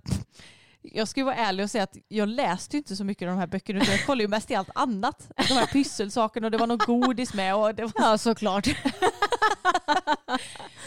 jag 0.82 1.08
ska 1.08 1.20
ju 1.20 1.24
vara 1.24 1.34
ärlig 1.34 1.64
och 1.64 1.70
säga 1.70 1.84
att 1.84 1.96
jag 2.08 2.28
läste 2.28 2.76
inte 2.76 2.96
så 2.96 3.04
mycket 3.04 3.26
av 3.26 3.34
de 3.34 3.38
här 3.40 3.46
böckerna 3.46 3.80
utan 3.82 3.94
jag 3.94 4.06
kollade 4.06 4.22
ju 4.24 4.28
mest 4.28 4.50
i 4.50 4.54
allt 4.54 4.70
annat. 4.74 5.30
De 5.36 5.54
här 5.54 5.66
pysselsakerna 5.66 6.46
och 6.46 6.50
det 6.50 6.58
var 6.58 6.66
något 6.66 6.86
godis 6.86 7.34
med 7.34 7.54
och 7.56 7.74
det 7.74 7.82
var 7.82 7.92
Ja 7.96 8.18
såklart. 8.18 8.68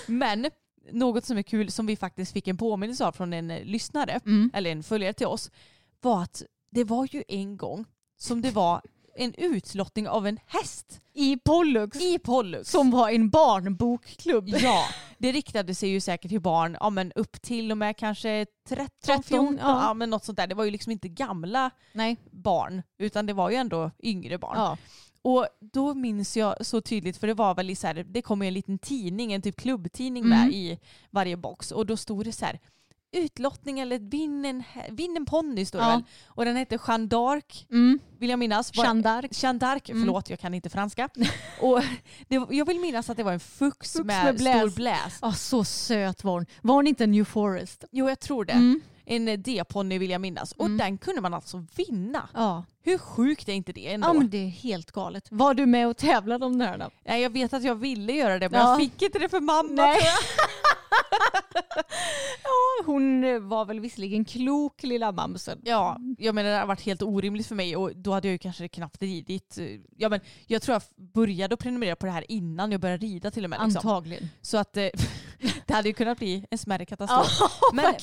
Men 0.07 0.49
något 0.91 1.25
som 1.25 1.37
är 1.37 1.41
kul 1.41 1.71
som 1.71 1.85
vi 1.85 1.95
faktiskt 1.95 2.33
fick 2.33 2.47
en 2.47 2.57
påminnelse 2.57 3.05
av 3.05 3.11
från 3.11 3.33
en 3.33 3.51
eh, 3.51 3.63
lyssnare, 3.63 4.19
Mm. 4.25 4.51
eller 4.53 4.71
en 4.71 4.83
följare 4.83 5.13
till 5.13 5.27
oss, 5.27 5.51
var 6.01 6.23
att 6.23 6.43
det 6.71 6.83
var 6.83 7.07
ju 7.11 7.23
en 7.27 7.57
gång 7.57 7.85
som 8.17 8.41
det 8.41 8.51
var 8.51 8.81
en 9.15 9.33
utlottning 9.37 10.07
av 10.07 10.27
en 10.27 10.39
häst 10.45 11.01
I 11.13 11.37
Pollux. 11.37 12.01
i 12.01 12.19
Pollux. 12.19 12.69
Som 12.69 12.91
var 12.91 13.09
en 13.09 13.29
barnbokklubb. 13.29 14.49
Ja, 14.49 14.85
det 15.17 15.31
riktade 15.31 15.75
sig 15.75 15.89
ju 15.89 15.99
säkert 15.99 16.29
till 16.29 16.41
barn 16.41 16.77
ja, 16.79 16.89
men 16.89 17.11
upp 17.11 17.41
till 17.41 17.71
och 17.71 17.77
med 17.77 17.97
kanske 17.97 18.45
13, 18.67 18.87
13, 19.05 19.23
14, 19.23 19.57
ja. 19.61 19.85
ja. 19.87 19.93
men 19.93 20.09
något 20.09 20.25
sånt 20.25 20.37
där. 20.37 20.47
Det 20.47 20.55
var 20.55 20.63
ju 20.63 20.71
liksom 20.71 20.91
inte 20.91 21.07
gamla 21.09 21.71
Nej. 21.93 22.17
barn 22.31 22.81
utan 22.99 23.25
det 23.25 23.33
var 23.33 23.49
ju 23.49 23.55
ändå 23.55 23.91
yngre 24.03 24.37
barn. 24.37 24.57
Ja. 24.57 24.77
Och 25.21 25.47
då 25.73 25.93
minns 25.93 26.37
jag 26.37 26.65
så 26.65 26.81
tydligt, 26.81 27.17
för 27.17 27.27
det 27.27 27.33
var 27.33 27.55
väl 27.55 27.69
i 27.69 27.75
så 27.75 27.87
här, 27.87 27.93
det 27.93 28.21
kom 28.21 28.41
ju 28.41 28.47
en 28.47 28.53
liten 28.53 28.79
tidning, 28.79 29.33
en 29.33 29.41
typ 29.41 29.55
klubbtidning 29.61 30.25
Mm. 30.25 30.39
med 30.39 30.53
i 30.53 30.79
varje 31.09 31.37
box 31.37 31.71
och 31.71 31.85
då 31.85 31.97
stod 31.97 32.25
det 32.25 32.31
så 32.31 32.45
här 32.45 32.59
utlottning 33.13 33.79
eller 33.79 33.99
vinn 33.99 34.45
en, 34.45 34.63
vinn 34.91 35.17
en 35.17 35.25
ponny 35.25 35.65
står 35.65 35.79
det 35.79 35.85
Ja. 35.85 35.91
väl. 35.91 36.03
Och 36.27 36.45
den 36.45 36.55
hette 36.55 36.79
Jeanne 36.87 37.07
d'Arc 37.07 37.65
Mm. 37.71 37.99
vill 38.19 38.29
jag 38.29 38.39
minnas. 38.39 38.77
Var- 38.77 38.83
Jeanne 38.85 39.01
d'Arc. 39.01 39.27
Jeanne 39.43 39.59
d'Arc, 39.59 39.89
Mm. 39.91 40.01
förlåt 40.01 40.29
jag 40.29 40.39
kan 40.39 40.53
inte 40.53 40.69
franska. 40.69 41.09
och 41.61 41.81
det, 42.27 42.35
jag 42.49 42.65
vill 42.65 42.79
minnas 42.79 43.09
att 43.09 43.17
det 43.17 43.23
var 43.23 43.31
en 43.33 43.39
fux, 43.39 43.93
Fux 43.93 44.05
med, 44.05 44.25
med 44.25 44.35
bläs. 44.37 44.57
stor 44.57 44.75
bläs. 44.75 45.19
Ja, 45.21 45.31
så 45.33 45.63
söt 45.63 46.23
var 46.23 46.33
hon. 46.33 46.45
Var 46.61 46.75
hon 46.75 46.87
inte 46.87 47.07
New 47.07 47.23
Forest? 47.25 47.83
Jo 47.91 48.09
jag 48.09 48.19
tror 48.19 48.45
det. 48.45 48.53
Mm. 48.53 48.81
En 49.05 49.27
eh, 49.27 49.39
D-ponny 49.39 49.97
vill 49.97 50.09
jag 50.09 50.21
minnas. 50.21 50.51
Och 50.51 50.65
Mm. 50.65 50.77
den 50.77 50.97
kunde 50.97 51.21
man 51.21 51.33
alltså 51.33 51.65
vinna. 51.75 52.29
Ja. 52.33 52.63
Hur 52.83 52.97
sjukt 52.97 53.49
är 53.49 53.53
inte 53.53 53.73
det 53.73 53.93
ändå? 53.93 54.07
ja, 54.07 54.13
men 54.13 54.29
det 54.29 54.37
är 54.37 54.47
helt 54.47 54.91
galet. 54.91 55.27
Var 55.31 55.53
du 55.53 55.65
med 55.65 55.87
och 55.87 55.97
tävlade 55.97 56.45
om 56.45 56.59
det 56.59 56.65
här 56.65 56.77
då? 56.77 56.89
Nej, 57.05 57.21
jag 57.21 57.29
vet 57.29 57.53
att 57.53 57.63
jag 57.63 57.75
ville 57.75 58.13
göra 58.13 58.39
det 58.39 58.49
men 58.49 58.59
Ja. 58.61 58.69
jag 58.69 58.79
fick 58.79 59.01
inte 59.01 59.19
det 59.19 59.29
för 59.29 59.39
mamma. 59.39 59.69
Nej. 59.71 59.95
tror 59.95 60.05
jag. 60.07 60.19
Ja, 62.43 62.83
hon 62.85 63.23
eh, 63.23 63.39
var 63.39 63.65
väl 63.65 63.79
visserligen 63.79 64.25
klok 64.25 64.83
lilla 64.83 65.11
mamsen. 65.11 65.61
Ja, 65.63 65.97
jag 66.17 66.35
menar 66.35 66.49
det 66.49 66.55
har 66.57 66.65
varit 66.65 66.81
helt 66.81 67.01
orimligt 67.01 67.47
för 67.47 67.55
mig 67.55 67.75
och 67.75 67.95
då 67.95 68.11
hade 68.13 68.27
jag 68.27 68.31
ju 68.31 68.37
kanske 68.37 68.67
knappt 68.67 69.01
ridit. 69.01 69.57
Ja, 69.97 70.09
men 70.09 70.19
jag 70.47 70.61
tror 70.61 70.73
jag 70.73 70.81
började 71.13 71.53
att 71.53 71.59
prenumerera 71.59 71.95
på 71.95 72.05
det 72.05 72.11
här 72.11 72.31
innan 72.31 72.71
jag 72.71 72.81
började 72.81 73.05
rida 73.05 73.31
till 73.31 73.43
och 73.43 73.49
med. 73.49 73.59
Liksom. 73.63 73.89
Antagligen. 73.89 74.29
Så 74.41 74.57
att 74.57 74.77
eh, 74.77 74.83
det 75.65 75.73
hade 75.73 75.87
ju 75.89 75.93
kunnat 75.93 76.17
bli 76.17 76.45
en 76.51 76.57
smärre 76.57 76.85
katastrof. 76.85 77.51
Men 77.73 77.93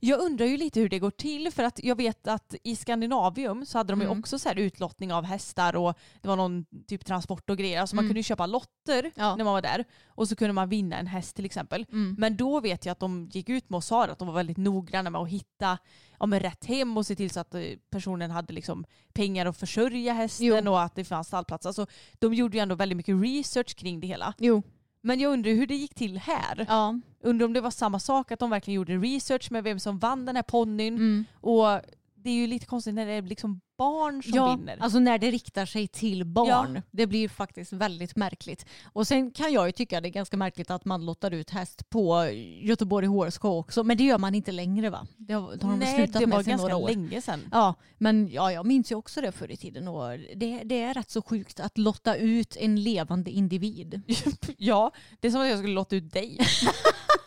jag 0.00 0.20
undrar 0.20 0.46
ju 0.46 0.56
lite 0.56 0.80
hur 0.80 0.88
det 0.88 0.98
går 0.98 1.10
till 1.10 1.50
för 1.52 1.62
att 1.62 1.80
jag 1.84 1.96
vet 1.96 2.26
att 2.28 2.54
i 2.64 2.76
Skandinavium 2.76 3.66
så 3.66 3.78
hade 3.78 3.92
de 3.92 4.00
ju 4.00 4.06
Mm. 4.06 4.18
också 4.20 4.29
så 4.38 4.48
här 4.48 4.58
utlottning 4.58 5.12
av 5.12 5.24
hästar 5.24 5.76
och 5.76 5.98
det 6.20 6.28
var 6.28 6.36
någon 6.36 6.64
typ 6.86 7.04
transport 7.04 7.50
och 7.50 7.56
grejer. 7.58 7.80
Alltså 7.80 7.96
man 7.96 8.04
Mm. 8.04 8.08
kunde 8.10 8.18
ju 8.18 8.24
köpa 8.24 8.46
lotter 8.46 9.10
Ja. 9.16 9.36
när 9.36 9.44
man 9.44 9.52
var 9.54 9.62
där 9.62 9.84
och 10.06 10.28
så 10.28 10.36
kunde 10.36 10.52
man 10.52 10.68
vinna 10.68 10.96
en 10.98 11.06
häst 11.06 11.36
till 11.36 11.44
exempel. 11.44 11.86
Mm. 11.92 12.14
Men 12.18 12.36
då 12.36 12.60
vet 12.60 12.84
jag 12.86 12.92
att 12.92 13.00
de 13.00 13.28
gick 13.32 13.48
ut 13.48 13.70
med 13.70 13.76
och 13.76 13.84
sa 13.84 14.04
att 14.06 14.18
de 14.18 14.28
var 14.28 14.34
väldigt 14.34 14.56
noggranna 14.56 15.10
med 15.10 15.20
att 15.20 15.28
hitta 15.28 15.78
ja, 16.20 16.26
men 16.26 16.40
rätt 16.40 16.64
hem 16.64 16.96
och 16.96 17.06
se 17.06 17.16
till 17.16 17.30
så 17.30 17.40
att 17.40 17.54
eh, 17.54 17.62
personen 17.90 18.30
hade 18.30 18.52
liksom 18.52 18.84
pengar 19.12 19.46
att 19.46 19.56
försörja 19.56 20.12
hästen 20.12 20.46
Jo. 20.46 20.70
och 20.70 20.82
att 20.82 20.94
det 20.94 21.04
fanns 21.04 21.26
stallplats. 21.26 21.66
Alltså, 21.66 21.86
de 22.18 22.34
gjorde 22.34 22.56
ju 22.56 22.60
ändå 22.62 22.74
väldigt 22.74 22.96
mycket 22.96 23.22
research 23.22 23.74
kring 23.76 24.00
det 24.00 24.06
hela. 24.06 24.34
Jo. 24.38 24.62
Men 25.02 25.20
jag 25.20 25.32
undrar 25.32 25.52
hur 25.52 25.66
det 25.66 25.74
gick 25.74 25.94
till 25.94 26.18
här. 26.18 26.66
Ja. 26.68 27.00
Undrar 27.22 27.46
om 27.46 27.52
det 27.52 27.60
var 27.60 27.70
samma 27.70 27.98
sak, 27.98 28.32
att 28.32 28.38
de 28.38 28.50
verkligen 28.50 28.74
gjorde 28.76 28.96
research 28.96 29.50
med 29.50 29.64
vem 29.64 29.78
som 29.80 29.98
vann 29.98 30.26
den 30.26 30.36
här 30.36 30.42
ponnyn. 30.42 30.94
Mm. 30.96 31.24
Och 31.34 31.80
det 32.22 32.30
är 32.30 32.34
ju 32.34 32.46
lite 32.46 32.66
konstigt 32.66 32.94
när 32.94 33.06
det 33.06 33.12
är 33.12 33.22
liksom 33.22 33.60
barn 33.78 34.22
som 34.22 34.32
ja, 34.34 34.56
vinner. 34.56 34.76
alltså 34.80 34.98
när 34.98 35.18
det 35.18 35.30
riktar 35.30 35.66
sig 35.66 35.88
till 35.88 36.24
barn. 36.24 36.74
Ja. 36.74 36.82
Det 36.90 37.06
blir 37.06 37.28
faktiskt 37.28 37.72
väldigt 37.72 38.16
märkligt. 38.16 38.66
Och 38.92 39.06
sen 39.06 39.30
kan 39.30 39.52
jag 39.52 39.66
ju 39.66 39.72
tycka 39.72 40.00
det 40.00 40.08
är 40.08 40.10
ganska 40.10 40.36
märkligt 40.36 40.70
att 40.70 40.84
man 40.84 41.06
lottar 41.06 41.30
ut 41.30 41.50
häst 41.50 41.90
på 41.90 42.26
Göteborg 42.62 43.30
Show 43.30 43.58
också. 43.58 43.84
Men 43.84 43.96
det 43.96 44.04
gör 44.04 44.18
man 44.18 44.34
inte 44.34 44.52
längre 44.52 44.90
va? 44.90 45.06
Det 45.16 45.34
har, 45.34 45.56
det 45.56 45.66
har 45.66 45.72
de 45.72 45.78
Nej, 45.78 45.96
slutat 45.96 46.20
det 46.20 46.26
med 46.26 46.36
var 46.36 46.42
sedan 46.42 46.50
ganska 46.50 46.68
några 46.68 46.84
år. 46.84 46.88
länge 46.88 47.22
sedan. 47.22 47.40
Ja, 47.52 47.74
men 47.98 48.28
ja, 48.28 48.52
jag 48.52 48.66
minns 48.66 48.92
ju 48.92 48.96
också 48.96 49.20
det 49.20 49.32
förr 49.32 49.50
i 49.50 49.56
tiden. 49.56 49.88
Och 49.88 50.18
det, 50.36 50.62
det 50.64 50.82
är 50.82 50.94
rätt 50.94 51.10
så 51.10 51.22
sjukt 51.22 51.60
att 51.60 51.78
lotta 51.78 52.16
ut 52.16 52.56
en 52.56 52.82
levande 52.82 53.30
individ. 53.30 54.02
Ja, 54.56 54.92
det 55.20 55.28
är 55.28 55.32
som 55.32 55.40
att 55.40 55.48
jag 55.48 55.58
skulle 55.58 55.74
låta 55.74 55.96
ut 55.96 56.12
dig. 56.12 56.38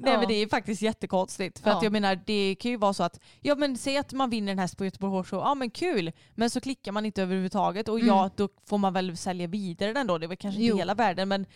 Nej 0.00 0.12
Ja. 0.12 0.18
men 0.18 0.28
det 0.28 0.34
är 0.34 0.48
faktiskt 0.48 0.82
jättekonstigt. 0.82 1.58
För 1.58 1.70
att 1.70 1.76
Ja. 1.76 1.84
jag 1.84 1.92
menar 1.92 2.20
det 2.26 2.54
kan 2.60 2.70
ju 2.70 2.76
vara 2.76 2.92
så 2.94 3.02
att, 3.02 3.20
ja 3.40 3.54
men 3.54 3.76
säg 3.78 3.96
att 3.96 4.12
man 4.12 4.30
vinner 4.30 4.52
en 4.52 4.58
häst 4.58 4.76
på 4.78 4.84
Göteborg 4.84 5.10
Horse 5.12 5.30
Show, 5.30 5.40
ja 5.40 5.54
men 5.54 5.70
kul. 5.70 6.12
Men 6.34 6.50
så 6.50 6.60
klickar 6.60 6.92
man 6.92 7.06
inte 7.06 7.22
överhuvudtaget 7.22 7.88
och 7.88 8.00
ja 8.00 8.18
Mm. 8.20 8.30
då 8.36 8.48
får 8.66 8.78
man 8.78 8.92
väl 8.92 9.16
sälja 9.16 9.46
vidare 9.46 9.92
den 9.92 10.06
då. 10.06 10.18
Det 10.18 10.26
är 10.26 10.28
väl 10.28 10.36
kanske 10.36 10.60
inte 10.60 10.68
Jo. 10.70 10.76
hela 10.76 10.94
världen 10.94 11.28
men 11.28 11.46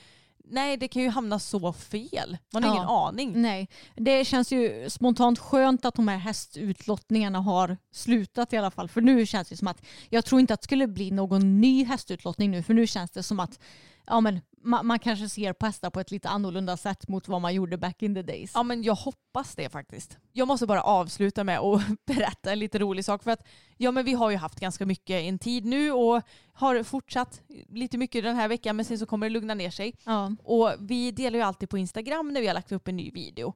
nej 0.45 0.76
det 0.76 0.88
kan 0.88 1.03
ju 1.03 1.09
hamna 1.09 1.38
så 1.38 1.72
fel. 1.72 2.38
Man 2.53 2.64
har 2.64 2.70
Ja. 2.70 2.74
ingen 2.76 2.88
aning. 2.88 3.43
Nej, 3.43 3.68
det 3.97 4.24
känns 4.24 4.53
ju 4.53 4.90
spontant 4.90 5.38
skönt 5.38 5.84
att 5.84 5.95
de 5.95 6.09
här 6.09 6.16
hästutlottningarna 6.16 7.40
har 7.40 7.76
slutat 7.93 8.53
i 8.53 8.57
alla 8.57 8.70
fall. 8.70 8.88
För 8.88 9.01
nu 9.01 9.26
känns 9.26 9.49
det 9.49 9.57
som 9.57 9.68
att 9.68 9.82
jag 10.09 10.24
tror 10.24 10.40
inte 10.40 10.55
att 10.55 10.61
det 10.61 10.64
skulle 10.64 10.86
bli 10.86 11.11
någon 11.11 11.61
ny 11.61 11.84
hästutlottning 11.84 12.51
nu. 12.51 12.62
För 12.62 12.74
nu 12.74 12.86
känns 12.86 13.11
det 13.11 13.22
som 13.22 13.40
att 13.40 13.61
ja, 14.07 14.20
men, 14.20 14.40
man, 14.63 14.87
man 14.87 14.99
kanske 14.99 15.29
ser 15.29 15.53
på 15.53 15.67
hästar 15.67 15.91
på 15.91 16.01
ett 16.01 16.11
lite 16.11 16.29
annorlunda 16.29 16.77
sätt 16.77 17.09
mot 17.09 17.29
vad 17.29 17.41
man 17.41 17.55
gjorde 17.55 17.79
back 17.79 18.03
in 18.03 18.15
the 18.15 18.23
days. 18.23 18.53
Ja 18.55 18.63
men 18.63 18.83
jag 18.83 18.95
hoppas 18.95 19.55
det 19.55 19.69
faktiskt. 19.69 20.19
Jag 20.33 20.49
måste 20.49 20.67
bara 20.67 20.83
avsluta 20.83 21.45
med 21.45 21.59
att 21.59 21.83
berätta 22.07 22.53
en 22.53 22.59
lite 22.59 22.79
rolig 22.79 23.05
sak 23.05 23.23
för 23.23 23.31
att 23.31 23.47
ja 23.77 23.91
men 23.91 24.05
vi 24.05 24.13
har 24.13 24.31
ju 24.31 24.37
haft 24.37 24.61
ganska 24.61 24.87
mycket 24.87 25.23
en 25.23 25.39
tid 25.39 25.65
nu 25.65 25.93
och 25.93 26.23
har 26.53 26.83
fortsatt 26.83 27.41
lite 27.69 27.99
mycket 27.99 28.25
den 28.25 28.37
här 28.37 28.49
veckan 28.49 28.77
men 28.77 28.85
sen 28.85 28.99
så 28.99 29.07
kommer 29.07 29.27
det 29.27 29.33
lugna 29.33 29.55
ner 29.55 29.71
sig. 29.71 29.95
Ja. 30.05 30.33
Och 30.45 30.75
vi 30.79 31.11
delar 31.11 31.39
ju 31.39 31.45
alltid 31.45 31.69
på 31.69 31.79
Instagram 31.79 32.33
när 32.33 32.41
vi 32.41 32.47
har 32.47 32.55
lagt 32.55 32.73
upp 32.73 32.89
en 32.89 32.97
ny 32.97 33.11
video. 33.11 33.55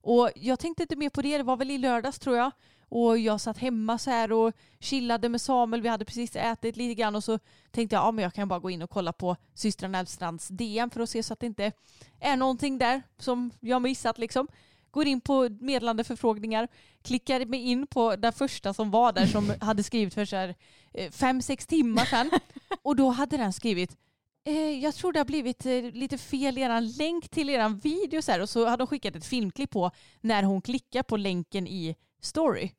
Och 0.00 0.30
jag 0.36 0.58
tänkte 0.58 0.82
inte 0.82 0.96
mer 0.96 1.10
på 1.10 1.22
det, 1.22 1.36
det 1.36 1.42
var 1.42 1.56
väl 1.56 1.70
i 1.70 1.78
lördags 1.78 2.18
tror 2.18 2.36
jag. 2.36 2.50
Och 2.88 3.18
jag 3.18 3.40
satt 3.40 3.58
hemma 3.58 3.98
så 3.98 4.10
här 4.10 4.32
och 4.32 4.52
chillade 4.80 5.28
med 5.28 5.40
Samuel. 5.40 5.82
Vi 5.82 5.88
hade 5.88 6.04
precis 6.04 6.36
ätit 6.36 6.76
lite 6.76 6.94
grann 6.94 7.16
och 7.16 7.24
så 7.24 7.38
tänkte 7.70 7.96
jag 7.96 8.04
ja, 8.04 8.10
men 8.10 8.22
jag 8.22 8.34
kan 8.34 8.48
bara 8.48 8.58
gå 8.58 8.70
in 8.70 8.82
och 8.82 8.90
kolla 8.90 9.12
på 9.12 9.36
systrarna 9.54 9.98
Elfstrands 9.98 10.48
DM 10.48 10.90
för 10.90 11.00
att 11.00 11.10
se 11.10 11.22
så 11.22 11.32
att 11.32 11.40
det 11.40 11.46
inte 11.46 11.72
är 12.20 12.36
någonting 12.36 12.78
där 12.78 13.02
som 13.18 13.50
jag 13.60 13.82
missat 13.82 14.18
liksom. 14.18 14.48
Går 14.90 15.06
in 15.06 15.20
på 15.20 15.48
meddelande 15.60 16.04
förfrågningar, 16.04 16.68
klickar 17.02 17.46
mig 17.46 17.60
in 17.60 17.86
på 17.86 18.16
den 18.16 18.32
första 18.32 18.74
som 18.74 18.90
var 18.90 19.12
där 19.12 19.26
som 19.26 19.52
hade 19.60 19.82
skrivit 19.82 20.14
för 20.14 20.24
så 20.24 20.36
här 20.36 20.54
eh, 20.94 21.10
fem, 21.10 21.42
sex 21.42 21.66
timmar 21.66 22.04
sedan. 22.04 22.30
Och 22.82 22.96
då 22.96 23.10
hade 23.10 23.36
den 23.36 23.52
skrivit 23.52 23.96
Eh, 24.46 24.70
jag 24.70 24.94
tror 24.94 25.12
det 25.12 25.20
har 25.20 25.24
blivit 25.24 25.66
eh, 25.66 25.82
lite 25.82 26.18
fel 26.18 26.58
i 26.58 26.60
er 26.60 26.80
länk 26.80 27.28
till 27.28 27.50
er 27.50 27.68
video 27.68 28.22
så 28.22 28.32
här. 28.32 28.40
och 28.40 28.48
så 28.48 28.66
hade 28.66 28.80
de 28.80 28.86
skickat 28.86 29.16
ett 29.16 29.26
filmklipp 29.26 29.70
på 29.70 29.90
när 30.20 30.42
hon 30.42 30.62
klickar 30.62 31.02
på 31.02 31.16
länken 31.16 31.66
i 31.66 31.96
story. 32.24 32.70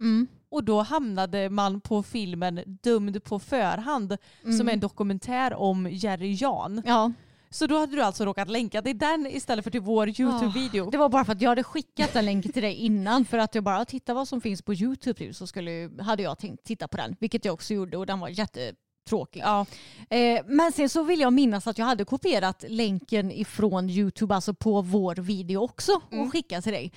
Mm. 0.00 0.26
Och 0.50 0.64
då 0.64 0.82
hamnade 0.82 1.50
man 1.50 1.80
på 1.80 2.02
filmen 2.02 2.60
Dömd 2.66 3.24
på 3.24 3.38
förhand 3.38 4.16
som 4.58 4.68
är 4.68 4.72
en 4.72 4.80
dokumentär 4.80 5.54
om 5.54 5.88
Jerry 5.90 6.36
Jan. 6.40 6.82
Ja, 6.86 7.12
Så 7.50 7.66
då 7.66 7.78
hade 7.78 7.96
du 7.96 8.02
alltså 8.02 8.24
råkat 8.24 8.50
länka 8.50 8.82
till 8.82 8.98
den 8.98 9.26
istället 9.26 9.64
för 9.64 9.70
till 9.70 9.80
vår 9.80 10.08
YouTube-video. 10.08 10.90
det 10.90 10.98
var 10.98 11.08
bara 11.08 11.24
för 11.24 11.32
att 11.32 11.40
jag 11.40 11.48
hade 11.48 11.64
skickat 11.64 12.12
den 12.12 12.24
länken 12.24 12.52
till 12.52 12.62
dig 12.62 12.74
innan 12.74 13.24
för 13.24 13.38
att 13.38 13.54
jag 13.54 13.64
bara 13.64 13.84
titta 13.84 14.14
vad 14.14 14.28
som 14.28 14.40
finns 14.40 14.62
på 14.62 14.74
YouTube 14.74 15.24
nu 15.24 15.32
så 15.32 15.46
skulle, 15.46 15.90
hade 16.00 16.22
jag 16.22 16.38
tänkt 16.38 16.64
titta 16.64 16.88
på 16.88 16.96
den. 16.96 17.16
Vilket 17.20 17.44
jag 17.44 17.54
också 17.54 17.74
gjorde 17.74 17.96
och 17.96 18.06
den 18.06 18.20
var 18.20 18.28
jättetråkig. 18.28 19.40
Ja, 19.44 19.66
Eh, 20.10 20.40
men 20.46 20.72
sen 20.72 20.88
så 20.88 21.02
vill 21.02 21.20
jag 21.20 21.32
minnas 21.32 21.66
att 21.66 21.78
jag 21.78 21.86
hade 21.86 22.04
kopierat 22.04 22.64
länken 22.68 23.30
ifrån 23.32 23.90
YouTube, 23.90 24.34
alltså 24.34 24.54
på 24.54 24.82
vår 24.82 25.14
video 25.14 25.60
också 25.62 25.92
och 26.10 26.32
skickat 26.32 26.64
till 26.64 26.72
dig. 26.72 26.92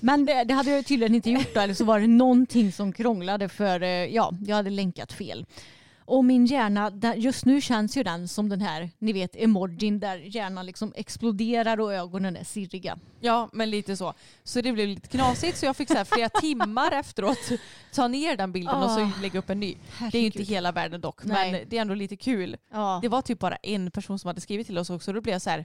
Men 0.00 0.24
det, 0.26 0.44
det 0.44 0.54
hade 0.54 0.70
jag 0.70 0.86
tydligen 0.86 1.14
inte 1.14 1.30
gjort 1.30 1.54
då, 1.54 1.60
eller 1.60 1.74
så 1.74 1.84
var 1.84 2.00
det 2.00 2.06
någonting 2.06 2.72
som 2.72 2.92
krånglade 2.92 3.48
för 3.48 3.82
eh, 3.82 3.88
ja, 3.88 4.32
jag 4.46 4.56
hade 4.56 4.70
länkat 4.70 5.12
fel. 5.12 5.46
Och 6.04 6.24
min 6.24 6.46
hjärna, 6.46 6.92
just 7.16 7.44
nu 7.44 7.60
känns 7.60 7.96
ju 7.96 8.02
den 8.02 8.28
som 8.28 8.48
den 8.48 8.60
här, 8.60 8.90
ni 8.98 9.12
vet 9.12 9.36
emojin 9.36 10.00
där 10.00 10.16
hjärnan 10.16 10.66
liksom 10.66 10.92
exploderar 10.96 11.80
och 11.80 11.94
ögonen 11.94 12.36
är 12.36 12.44
sirriga. 12.44 12.98
ja, 13.20 13.48
men 13.52 13.70
lite 13.70 13.96
så. 13.96 14.14
Så 14.44 14.60
det 14.60 14.72
blev 14.72 14.88
lite 14.88 15.08
knasigt 15.08 15.58
så 15.58 15.66
jag 15.66 15.76
fick 15.76 15.88
så 15.88 15.94
här 15.94 16.04
flera 16.04 16.28
timmar 16.40 16.92
efteråt 16.92 17.38
ta 17.94 18.08
ner 18.08 18.36
den 18.36 18.52
bilden 18.52 18.82
och 18.82 18.90
så 18.90 19.00
Åh. 19.00 19.20
lägga 19.22 19.38
upp 19.38 19.50
en 19.50 19.60
ny. 19.60 19.74
Det 20.12 20.18
är 20.18 20.20
ju 20.20 20.26
inte 20.26 20.38
Herregud. 20.38 20.48
hela 20.54 20.72
världen 20.72 21.00
dock, 21.00 21.24
Nej. 21.24 21.52
men 21.52 21.60
det 21.68 21.76
är 21.76 21.80
ändå 21.80 21.94
lite 21.94 22.16
kul. 22.16 22.56
Ja. 22.72 22.98
Det 23.02 23.08
var 23.08 23.22
typ 23.22 23.38
bara 23.38 23.56
en 23.56 23.90
person 23.90 24.18
som 24.18 24.28
hade 24.28 24.40
skrivit 24.40 24.66
till 24.66 24.78
oss 24.78 24.90
också. 24.90 25.12
Då 25.12 25.20
blev 25.20 25.32
jag 25.32 25.42
så 25.42 25.50
här, 25.50 25.64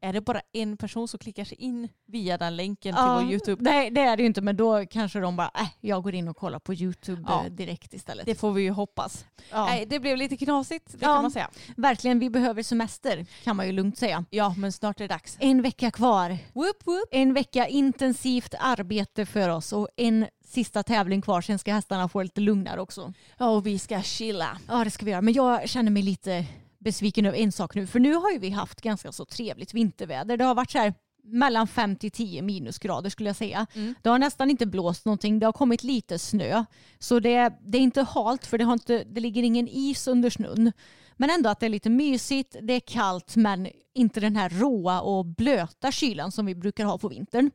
är 0.00 0.12
det 0.12 0.20
bara 0.20 0.40
en 0.52 0.76
person 0.76 1.08
som 1.08 1.18
klickar 1.18 1.44
sig 1.44 1.56
in 1.60 1.88
via 2.06 2.38
den 2.38 2.56
länken 2.56 2.94
till 2.94 3.02
Ja, 3.06 3.20
vår 3.22 3.32
YouTube? 3.32 3.62
Nej 3.62 3.90
det 3.90 4.00
är 4.00 4.16
det 4.16 4.22
ju 4.22 4.26
inte 4.26 4.40
men 4.40 4.56
då 4.56 4.86
kanske 4.86 5.20
de 5.20 5.36
bara, 5.36 5.50
äh, 5.60 5.68
jag 5.80 6.02
går 6.02 6.14
in 6.14 6.28
och 6.28 6.36
kollar 6.36 6.58
på 6.58 6.74
YouTube 6.74 7.22
Ja. 7.28 7.44
eh, 7.44 7.50
direkt 7.52 7.94
istället. 7.94 8.26
Det 8.26 8.34
får 8.34 8.52
vi 8.52 8.62
ju 8.62 8.70
hoppas. 8.70 9.24
ja. 9.50 9.64
Nej, 9.66 9.86
det 9.86 10.00
blev 10.00 10.16
lite 10.16 10.36
knasigt, 10.36 10.92
det 10.92 10.98
kan 10.98 11.22
man 11.22 11.30
säga. 11.30 11.50
Verkligen, 11.76 12.18
vi 12.18 12.30
behöver 12.30 12.62
semester 12.62 13.26
kan 13.44 13.56
man 13.56 13.66
ju 13.66 13.72
lugnt 13.72 13.98
säga. 13.98 14.24
Ja, 14.30 14.54
men 14.58 14.72
snart 14.72 15.00
är 15.00 15.04
det 15.08 15.14
dags. 15.14 15.36
En 15.40 15.62
vecka 15.62 15.90
kvar. 15.90 16.38
Whoop, 16.52 16.76
whoop. 16.86 17.08
En 17.10 17.34
vecka 17.34 17.66
intensivt 17.68 18.54
arbete 18.60 19.26
för 19.26 19.48
oss 19.48 19.72
och 19.72 19.88
en 19.96 20.26
sista 20.44 20.82
tävling 20.82 21.22
kvar. 21.22 21.40
Sen 21.40 21.58
ska 21.58 21.72
hästarna 21.72 22.08
få 22.08 22.22
lite 22.22 22.40
lugnare 22.40 22.80
också. 22.80 23.12
Ja, 23.38 23.46
och 23.50 23.66
vi 23.66 23.78
ska 23.78 24.02
chilla. 24.02 24.58
Ja 24.68 24.84
det 24.84 24.90
ska 24.90 25.04
vi 25.04 25.10
göra. 25.10 25.22
Men 25.22 25.34
jag 25.34 25.68
känner 25.68 25.90
mig 25.90 26.02
lite 26.02 26.44
besviken 26.88 27.26
över 27.26 27.38
en 27.38 27.52
sak 27.52 27.74
nu. 27.74 27.86
För 27.86 28.00
nu 28.00 28.14
har 28.14 28.30
ju 28.30 28.38
vi 28.38 28.50
haft 28.50 28.80
ganska 28.80 29.12
så 29.12 29.24
trevligt 29.24 29.74
vinterväder. 29.74 30.36
Det 30.36 30.44
har 30.44 30.54
varit 30.54 30.70
så 30.70 30.78
här 30.78 30.94
mellan 31.24 31.68
5 31.68 31.96
till 31.96 32.10
10 32.10 32.42
minusgrader 32.42 33.10
skulle 33.10 33.28
jag 33.28 33.36
säga. 33.36 33.66
Mm. 33.74 33.94
Det 34.02 34.08
har 34.08 34.18
nästan 34.18 34.50
inte 34.50 34.66
blåst 34.66 35.04
någonting. 35.04 35.38
Det 35.38 35.46
har 35.46 35.52
kommit 35.52 35.82
lite 35.82 36.18
snö. 36.18 36.64
Så 36.98 37.20
det, 37.20 37.52
det 37.60 37.78
är 37.78 37.82
inte 37.82 38.02
halt 38.02 38.46
för 38.46 38.58
det, 38.58 38.64
har 38.64 38.72
inte, 38.72 39.04
det 39.04 39.20
ligger 39.20 39.42
ingen 39.42 39.68
is 39.68 40.08
under 40.08 40.30
snön. 40.30 40.72
Men 41.16 41.30
ändå 41.30 41.50
att 41.50 41.60
det 41.60 41.66
är 41.66 41.70
lite 41.70 41.90
mysigt, 41.90 42.56
det 42.62 42.72
är 42.72 42.80
kallt 42.80 43.36
men 43.36 43.68
inte 43.94 44.20
den 44.20 44.36
här 44.36 44.48
råa 44.48 45.00
och 45.00 45.24
blöta 45.26 45.92
kylan 45.92 46.32
som 46.32 46.46
vi 46.46 46.54
brukar 46.54 46.84
ha 46.84 46.98
på 46.98 47.08
vintern. 47.08 47.50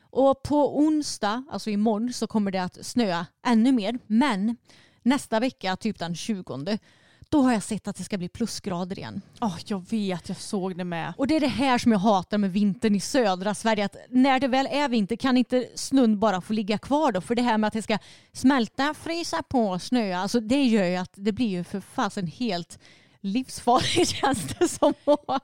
Och 0.00 0.42
på 0.42 0.78
onsdag, 0.78 1.44
alltså 1.50 1.70
imorgon, 1.70 2.12
så 2.12 2.26
kommer 2.26 2.50
det 2.50 2.62
att 2.62 2.86
snöa 2.86 3.26
ännu 3.46 3.72
mer. 3.72 3.98
Men 4.06 4.56
nästa 5.02 5.40
vecka, 5.40 5.76
typ 5.76 5.98
den 5.98 6.14
20, 6.14 6.78
då 7.28 7.42
har 7.42 7.52
jag 7.52 7.62
sett 7.62 7.88
att 7.88 7.96
det 7.96 8.04
ska 8.04 8.18
bli 8.18 8.28
plusgrader 8.28 8.98
igen. 8.98 9.20
Åh, 9.40 9.56
jag 9.66 9.90
vet, 9.90 10.28
jag 10.28 10.38
såg 10.38 10.76
det 10.78 10.84
med. 10.84 11.14
Och 11.16 11.26
det 11.26 11.36
är 11.36 11.40
det 11.40 11.46
här 11.46 11.78
som 11.78 11.92
jag 11.92 11.98
hatar 11.98 12.38
med 12.38 12.52
vintern 12.52 12.94
i 12.94 13.00
södra 13.00 13.54
Sverige. 13.54 13.84
Att 13.84 13.96
när 14.10 14.40
det 14.40 14.48
väl 14.48 14.66
är 14.66 14.88
vinter 14.88 15.16
kan 15.16 15.36
inte 15.36 15.68
snön 15.74 16.18
bara 16.18 16.40
få 16.40 16.52
ligga 16.52 16.78
kvar 16.78 17.12
då? 17.12 17.20
För 17.20 17.34
det 17.34 17.42
här 17.42 17.58
med 17.58 17.68
att 17.68 17.74
det 17.74 17.82
ska 17.82 17.98
smälta, 18.32 18.94
frysa 18.94 19.42
på, 19.42 19.78
snöa. 19.78 20.18
Alltså 20.18 20.40
det 20.40 20.64
gör 20.64 20.84
ju 20.84 20.96
att 20.96 21.12
det 21.14 21.32
blir 21.32 21.48
ju 21.48 21.64
för 21.64 21.80
fasen 21.80 22.26
helt 22.26 22.78
livsfarligt 23.26 24.08
känns 24.16 24.54
det 24.58 24.68
som 24.68 24.94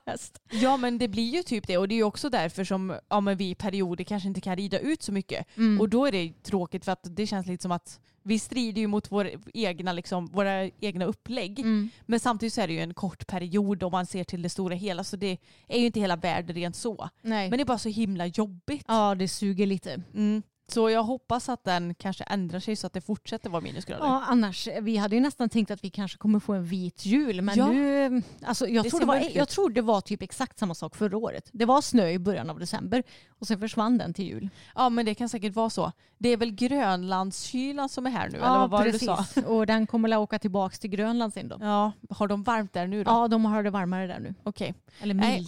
häst. 0.05 0.41
Ja 0.51 0.77
men 0.77 0.97
det 0.97 1.07
blir 1.07 1.35
ju 1.35 1.43
typ 1.43 1.67
det 1.67 1.77
och 1.77 1.87
det 1.87 1.95
är 1.95 1.97
ju 1.97 2.03
också 2.03 2.29
därför 2.29 2.63
som 2.63 2.95
ja, 3.09 3.19
men 3.19 3.37
vi 3.37 3.49
i 3.49 3.55
perioder 3.55 4.03
kanske 4.03 4.27
inte 4.27 4.41
kan 4.41 4.55
rida 4.55 4.79
ut 4.79 5.03
så 5.03 5.11
mycket. 5.11 5.47
Och 5.79 5.89
då 5.89 6.05
är 6.05 6.11
det 6.11 6.43
tråkigt 6.43 6.85
för 6.85 6.91
att 6.91 7.07
det 7.15 7.27
känns 7.27 7.47
lite 7.47 7.61
som 7.61 7.71
att 7.71 7.99
vi 8.25 8.39
strider 8.39 8.81
ju 8.81 8.87
mot 8.87 9.11
vår 9.11 9.29
egna, 9.53 9.93
liksom, 9.93 10.25
våra 10.25 10.63
egna 10.65 11.05
upplägg. 11.05 11.65
Men 12.05 12.19
samtidigt 12.19 12.53
så 12.53 12.61
är 12.61 12.67
det 12.67 12.73
ju 12.73 12.79
en 12.79 12.93
kort 12.93 13.27
period 13.27 13.83
om 13.83 13.91
man 13.91 14.05
ser 14.05 14.23
till 14.23 14.41
det 14.41 14.49
stora 14.49 14.75
hela 14.75 15.03
så 15.03 15.15
det 15.15 15.37
är 15.67 15.79
ju 15.79 15.85
inte 15.85 15.99
hela 15.99 16.15
världen 16.15 16.55
rent 16.55 16.75
så. 16.75 17.09
Nej. 17.21 17.49
Men 17.49 17.57
det 17.57 17.63
är 17.63 17.65
bara 17.65 17.77
så 17.77 17.89
himla 17.89 18.25
jobbigt. 18.25 18.85
Ja, 18.87 19.15
det 19.15 19.27
suger 19.27 19.65
lite. 19.65 20.01
Mm. 20.13 20.43
Så 20.67 20.89
jag 20.89 21.03
hoppas 21.03 21.49
att 21.49 21.63
den 21.63 21.95
kanske 21.95 22.23
ändrar 22.23 22.59
sig 22.59 22.75
så 22.75 22.87
att 22.87 22.93
det 22.93 23.01
fortsätter 23.01 23.49
vara 23.49 23.61
minusgrader. 23.61 24.05
Ja, 24.05 24.23
annars, 24.27 24.67
vi 24.81 24.97
hade 24.97 25.15
ju 25.15 25.21
nästan 25.21 25.49
tänkt 25.49 25.71
att 25.71 25.83
vi 25.83 25.89
kanske 25.89 26.17
kommer 26.17 26.39
få 26.39 26.53
en 26.53 26.65
vit 26.65 27.05
jul. 27.05 27.41
Men 27.41 27.57
Ja. 27.57 27.67
nu, 27.71 28.21
alltså 28.45 28.67
jag, 28.67 28.85
Det 28.85 28.89
tror 28.89 28.99
det 28.99 29.05
var, 29.05 29.23
jag 29.33 29.49
tror 29.49 29.69
det 29.69 29.81
var 29.81 30.01
typ 30.01 30.21
exakt 30.21 30.59
samma 30.59 30.75
sak 30.75 30.95
förra 30.95 31.17
året. 31.17 31.49
Det 31.53 31.65
var 31.65 31.81
snö 31.81 32.09
i 32.09 32.19
början 32.19 32.49
av 32.49 32.59
december 32.59 33.03
och 33.39 33.47
sen 33.47 33.59
försvann 33.59 33.97
den 33.97 34.13
till 34.13 34.25
jul. 34.25 34.49
Ja 34.75 34.89
men 34.89 35.05
det 35.05 35.13
kan 35.15 35.29
säkert 35.29 35.55
vara 35.55 35.69
så. 35.69 35.91
Det 36.17 36.29
är 36.29 36.37
väl 36.37 36.51
Grönlandskylan 36.51 37.89
som 37.89 38.05
är 38.05 38.09
här 38.11 38.29
nu 38.29 38.37
eller 38.37 38.47
vad 38.47 38.69
var 38.69 38.85
det 38.85 38.91
du 38.91 38.99
sa? 38.99 39.25
Och 39.47 39.65
den 39.65 39.87
kommer 39.87 40.09
att 40.11 40.17
åka 40.19 40.39
tillbaka 40.39 40.75
till 40.77 40.89
Grönland 40.89 41.33
sen 41.33 41.47
då. 41.47 41.57
Ja, 41.61 41.91
har 42.09 42.27
de 42.27 42.43
varmt 42.43 42.73
där 42.73 42.87
nu 42.87 43.03
då? 43.03 43.11
Ja, 43.11 43.27
de 43.27 43.45
har 43.45 43.63
det 43.63 43.69
varmare 43.69 44.07
där 44.07 44.19
nu. 44.19 44.35
Okej. 44.43 44.73
Eller 45.01 45.13
Nej. 45.13 45.45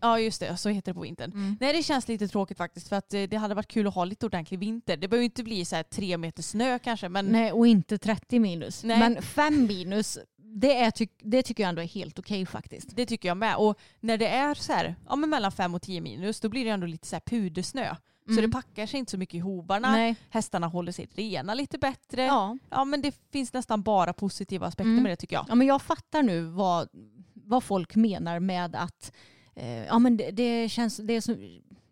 Ja 0.00 0.18
just 0.20 0.40
det, 0.40 0.56
så 0.56 0.68
heter 0.68 0.90
det 0.92 0.94
på 0.94 1.00
vintern. 1.00 1.32
Mm. 1.32 1.56
Nej 1.60 1.72
det 1.72 1.82
känns 1.82 2.08
lite 2.08 2.28
tråkigt 2.28 2.56
faktiskt 2.58 2.88
för 2.88 2.96
att 2.96 3.14
eh, 3.14 3.22
det 3.22 3.36
hade 3.36 3.54
varit 3.54 3.68
kul 3.68 3.86
att 3.86 3.94
ha 3.94 4.04
lite 4.04 4.26
ordentlig 4.26 4.58
vinter. 4.60 4.96
Det 4.96 5.08
behöver 5.08 5.24
inte 5.24 5.42
bli 5.42 5.64
så 5.64 5.76
här 5.76 5.82
tre 5.82 6.18
meter 6.18 6.42
snö 6.42 6.78
kanske 6.78 7.08
men 7.08 7.26
Nej, 7.26 7.52
och 7.52 7.66
inte 7.66 7.98
30 7.98 8.38
minus. 8.38 8.84
Nej. 8.84 8.98
Men 8.98 9.22
5 9.22 9.66
minus, 9.66 10.18
det, 10.42 10.76
är, 10.76 10.92
det 11.22 11.42
tycker 11.42 11.62
jag 11.62 11.68
ändå 11.68 11.82
är 11.82 11.86
helt 11.88 12.18
okej 12.18 12.46
faktiskt. 12.46 12.96
det 12.96 13.06
tycker 13.06 13.28
jag 13.28 13.36
med. 13.36 13.56
Och 13.56 13.78
när 14.00 14.18
det 14.18 14.28
är 14.28 14.54
så 14.54 14.72
här, 14.72 14.94
ja, 15.08 15.16
men 15.16 15.30
mellan 15.30 15.52
5 15.52 15.74
och 15.74 15.82
10 15.82 16.00
minus 16.00 16.40
då 16.40 16.48
blir 16.48 16.64
det 16.64 16.70
ändå 16.70 16.86
lite 16.86 17.06
så 17.06 17.16
här 17.16 17.20
pudersnö. 17.20 17.94
Så 18.26 18.32
Mm. 18.32 18.44
det 18.50 18.52
packar 18.56 18.86
sig 18.86 19.00
inte 19.00 19.10
så 19.10 19.18
mycket 19.18 19.34
i 19.34 19.38
hovarna. 19.38 19.90
Nej. 19.92 20.16
Hästarna 20.30 20.66
håller 20.66 20.92
sig 20.92 21.08
rena 21.14 21.54
lite 21.54 21.78
bättre. 21.78 22.24
Ja. 22.24 22.58
Ja 22.70 22.84
men 22.84 23.02
det 23.02 23.14
finns 23.32 23.52
nästan 23.52 23.82
bara 23.82 24.12
positiva 24.12 24.66
aspekter 24.66 24.90
Mm. 24.90 25.02
med 25.02 25.12
det 25.12 25.16
tycker 25.16 25.36
jag. 25.36 25.46
Ja, 25.48 25.54
men 25.54 25.66
jag 25.66 25.82
fattar 25.82 26.22
nu 26.22 26.42
vad, 26.42 26.88
vad 27.34 27.64
folk 27.64 27.96
menar 27.96 28.40
med 28.40 28.76
att 28.76 29.12
eh, 29.60 29.84
ja, 29.86 29.98
men 29.98 30.16
det, 30.16 30.30
det 30.30 30.68
känns, 30.68 30.96
det 30.96 31.12
är 31.12 31.20
så, 31.20 31.36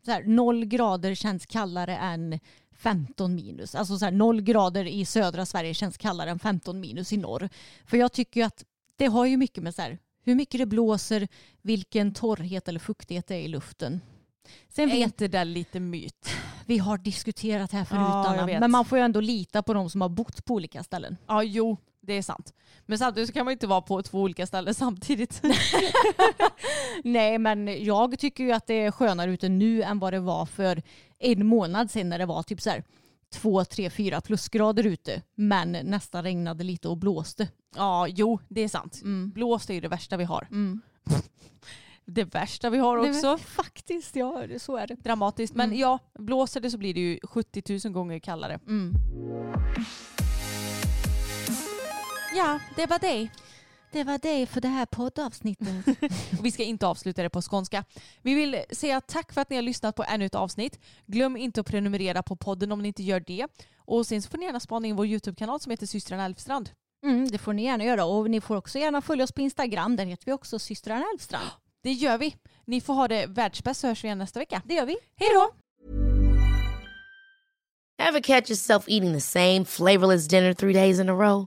så 0.05 0.11
här, 0.11 0.23
noll 0.23 0.64
grader 0.64 1.14
känns 1.14 1.47
kallare 1.47 1.97
än 1.97 2.41
15 2.77 3.35
minus. 3.35 3.75
Alltså 3.75 3.99
så 3.99 4.05
här, 4.05 4.12
noll 4.12 4.41
grader 4.41 4.85
i 4.85 5.05
södra 5.05 5.47
Sverige 5.47 5.75
känns 5.75 5.97
kallare 5.97 6.31
än 6.31 6.39
15 6.39 6.81
minus 6.81 7.12
i 7.12 7.16
norr. 7.16 7.49
För 7.87 7.97
jag 7.97 8.12
tycker 8.12 8.41
ju 8.41 8.47
att 8.47 8.64
det 8.97 9.07
har 9.07 9.27
ju 9.27 9.37
mycket 9.37 9.62
med 9.62 9.75
så 9.75 9.83
här, 9.83 9.99
hur 10.25 10.35
mycket 10.35 10.61
det 10.61 10.66
blåser, 10.66 11.29
vilken 11.62 12.14
torrhet 12.14 12.69
eller 12.69 12.81
fuktighet 12.81 13.27
det 13.27 13.35
är 13.35 13.41
i 13.41 13.49
luften. 13.49 14.01
Sen 14.69 14.91
Är 14.91 14.95
vet 14.95 15.05
inte 15.05 15.29
det 15.29 15.45
lite 15.45 15.81
myt? 15.81 16.29
vi 16.69 16.79
har 16.79 16.99
diskuterat 16.99 17.73
här 17.73 17.85
förut 17.85 18.01
Ja, 18.01 18.29
Anna, 18.29 18.47
men 18.61 18.71
man 18.71 18.85
får 18.85 18.99
ju 18.99 19.05
ändå 19.05 19.21
lita 19.21 19.62
på 19.62 19.75
de 19.75 19.91
som 19.91 20.01
har 20.01 20.09
bott 20.09 20.45
på 20.45 20.55
olika 20.55 20.83
ställen. 20.83 21.16
Ja, 21.27 21.43
jo, 21.43 21.77
det 22.09 22.14
är 22.14 22.22
sant. 22.22 22.52
Men 22.86 22.98
samtidigt 22.98 23.28
så 23.28 23.32
kan 23.32 23.44
man 23.44 23.52
ju 23.52 23.54
inte 23.54 23.66
vara 23.66 23.80
på 23.80 24.02
två 24.02 24.20
olika 24.22 24.46
ställen 24.46 24.74
samtidigt. 24.74 25.42
Nej 27.04 27.38
men 27.38 27.84
jag 27.84 28.18
tycker 28.18 28.44
ju 28.44 28.52
att 28.52 28.66
det 28.66 28.74
är 28.74 28.90
skönare 28.90 29.30
ute 29.30 29.48
nu 29.48 29.82
än 29.82 29.98
vad 29.98 30.12
det 30.12 30.20
var 30.20 30.46
för 30.46 30.82
en 31.18 31.46
månad 31.46 31.90
sedan 31.90 32.09
när 32.09 32.18
det 32.18 32.26
var 32.26 32.42
typ 32.42 32.61
så 32.61 32.70
här 32.70 32.84
två, 33.32 33.64
tre, 33.64 33.90
fyra 33.90 34.20
plusgrader 34.20 34.86
ute 34.86 35.22
men 35.34 35.72
nästan 35.72 36.22
regnade 36.24 36.64
lite 36.64 36.88
och 36.88 36.96
blåste. 36.96 37.48
ja, 37.76 38.06
jo, 38.09 38.38
det 38.48 38.61
är 38.61 38.68
sant. 38.68 39.00
Mm. 39.02 39.30
Blåst 39.30 39.70
är 39.70 39.74
ju 39.74 39.80
det 39.80 39.88
värsta 39.88 40.16
vi 40.16 40.24
har. 40.24 40.48
Mm. 40.50 40.80
Det 42.11 42.24
värsta 42.24 42.70
vi 42.70 42.78
har 42.78 42.96
också. 42.96 43.28
men 43.28 43.38
Faktiskt, 43.38 44.16
ja 44.16 44.44
så 44.59 44.76
är 44.76 44.86
det. 44.86 44.94
Dramatiskt. 44.94 45.54
Men 45.54 45.68
Mm. 45.68 45.78
ja, 45.80 45.98
blåser 46.18 46.61
det 46.61 46.70
så 46.70 46.78
blir 46.78 46.94
det 46.94 47.00
ju 47.00 47.18
70 47.22 47.78
000 47.88 47.92
gånger 47.92 48.18
kallare. 48.18 48.61
Mm. 48.66 48.94
Ja, 52.35 52.61
det 52.76 52.87
var 52.87 52.99
det. 52.99 53.29
Det 53.93 54.05
var 54.05 54.18
det 54.18 54.47
för 54.47 54.61
det 54.61 54.68
här 54.68 54.87
poddavsnittet. 54.87 55.87
Och 56.39 56.45
vi 56.45 56.51
ska 56.51 56.62
inte 56.62 56.87
avsluta 56.87 57.22
det 57.22 57.31
på 57.31 57.43
skånska. 57.43 57.85
Vi 58.22 58.35
vill 58.35 58.62
säga 58.70 59.01
tack 59.01 59.33
för 59.33 59.41
att 59.41 59.51
ni 59.51 59.57
har 59.57 59.62
lyssnat 59.62 59.97
på 59.97 60.05
ännu 60.09 60.26
ett 60.26 60.35
avsnitt. 60.35 60.79
Glöm 61.07 61.37
inte 61.37 61.61
att 61.61 61.66
prenumerera 61.66 62.22
på 62.22 62.37
podden 62.37 62.72
om 62.72 62.83
ni 62.83 62.89
inte 62.89 63.03
gör 63.03 63.20
det. 63.20 63.47
Och 63.79 64.07
sen 64.07 64.22
så 64.22 64.31
får 64.31 64.39
ni 64.39 64.45
gärna 64.45 64.61
spana 64.61 64.87
in 64.87 64.97
vår 64.97 65.07
YouTube-kanal 65.07 65.61
som 65.61 65.70
heter 65.70 65.87
systrarna 65.87 66.24
Elfstrand. 66.24 66.70
Mm, 67.05 67.29
det 67.29 67.39
får 67.39 67.53
ni 67.53 67.64
gärna 67.64 67.85
göra 67.85 68.05
och 68.05 68.31
ni 68.31 68.41
får 68.41 68.57
också 68.57 68.79
gärna 68.79 69.03
följa 69.03 69.24
oss 69.24 69.33
på 69.33 69.41
Instagram. 69.41 69.97
Där 69.97 70.05
heter 70.05 70.26
vi 70.26 70.33
också 70.33 70.59
systrarna 70.59 71.05
Elfstrand. 71.14 71.49
Det 71.83 71.93
gör 71.93 72.18
vi. 72.18 72.37
Ni 72.64 72.81
får 72.81 72.95
ha 72.95 73.09
det 73.09 73.26
världsbäst 73.26 73.81
så 73.81 73.87
hörs 73.87 74.05
vi 74.05 74.09
igen 74.09 74.18
nästa 74.18 74.39
vecka. 74.41 74.62
Det 74.64 74.74
gör 74.74 74.87
vi. 74.87 74.97
Hej 75.16 75.29
då! 75.35 75.51
Ever 78.03 78.20
catch 78.20 78.51
yourself 78.51 78.85
eating 78.89 79.12
the 79.14 79.20
same 79.20 79.64
flavorless 79.64 80.29
dinner 80.29 80.55
three 80.55 80.72
days 80.72 81.01
in 81.01 81.09
a 81.09 81.12
row? 81.12 81.47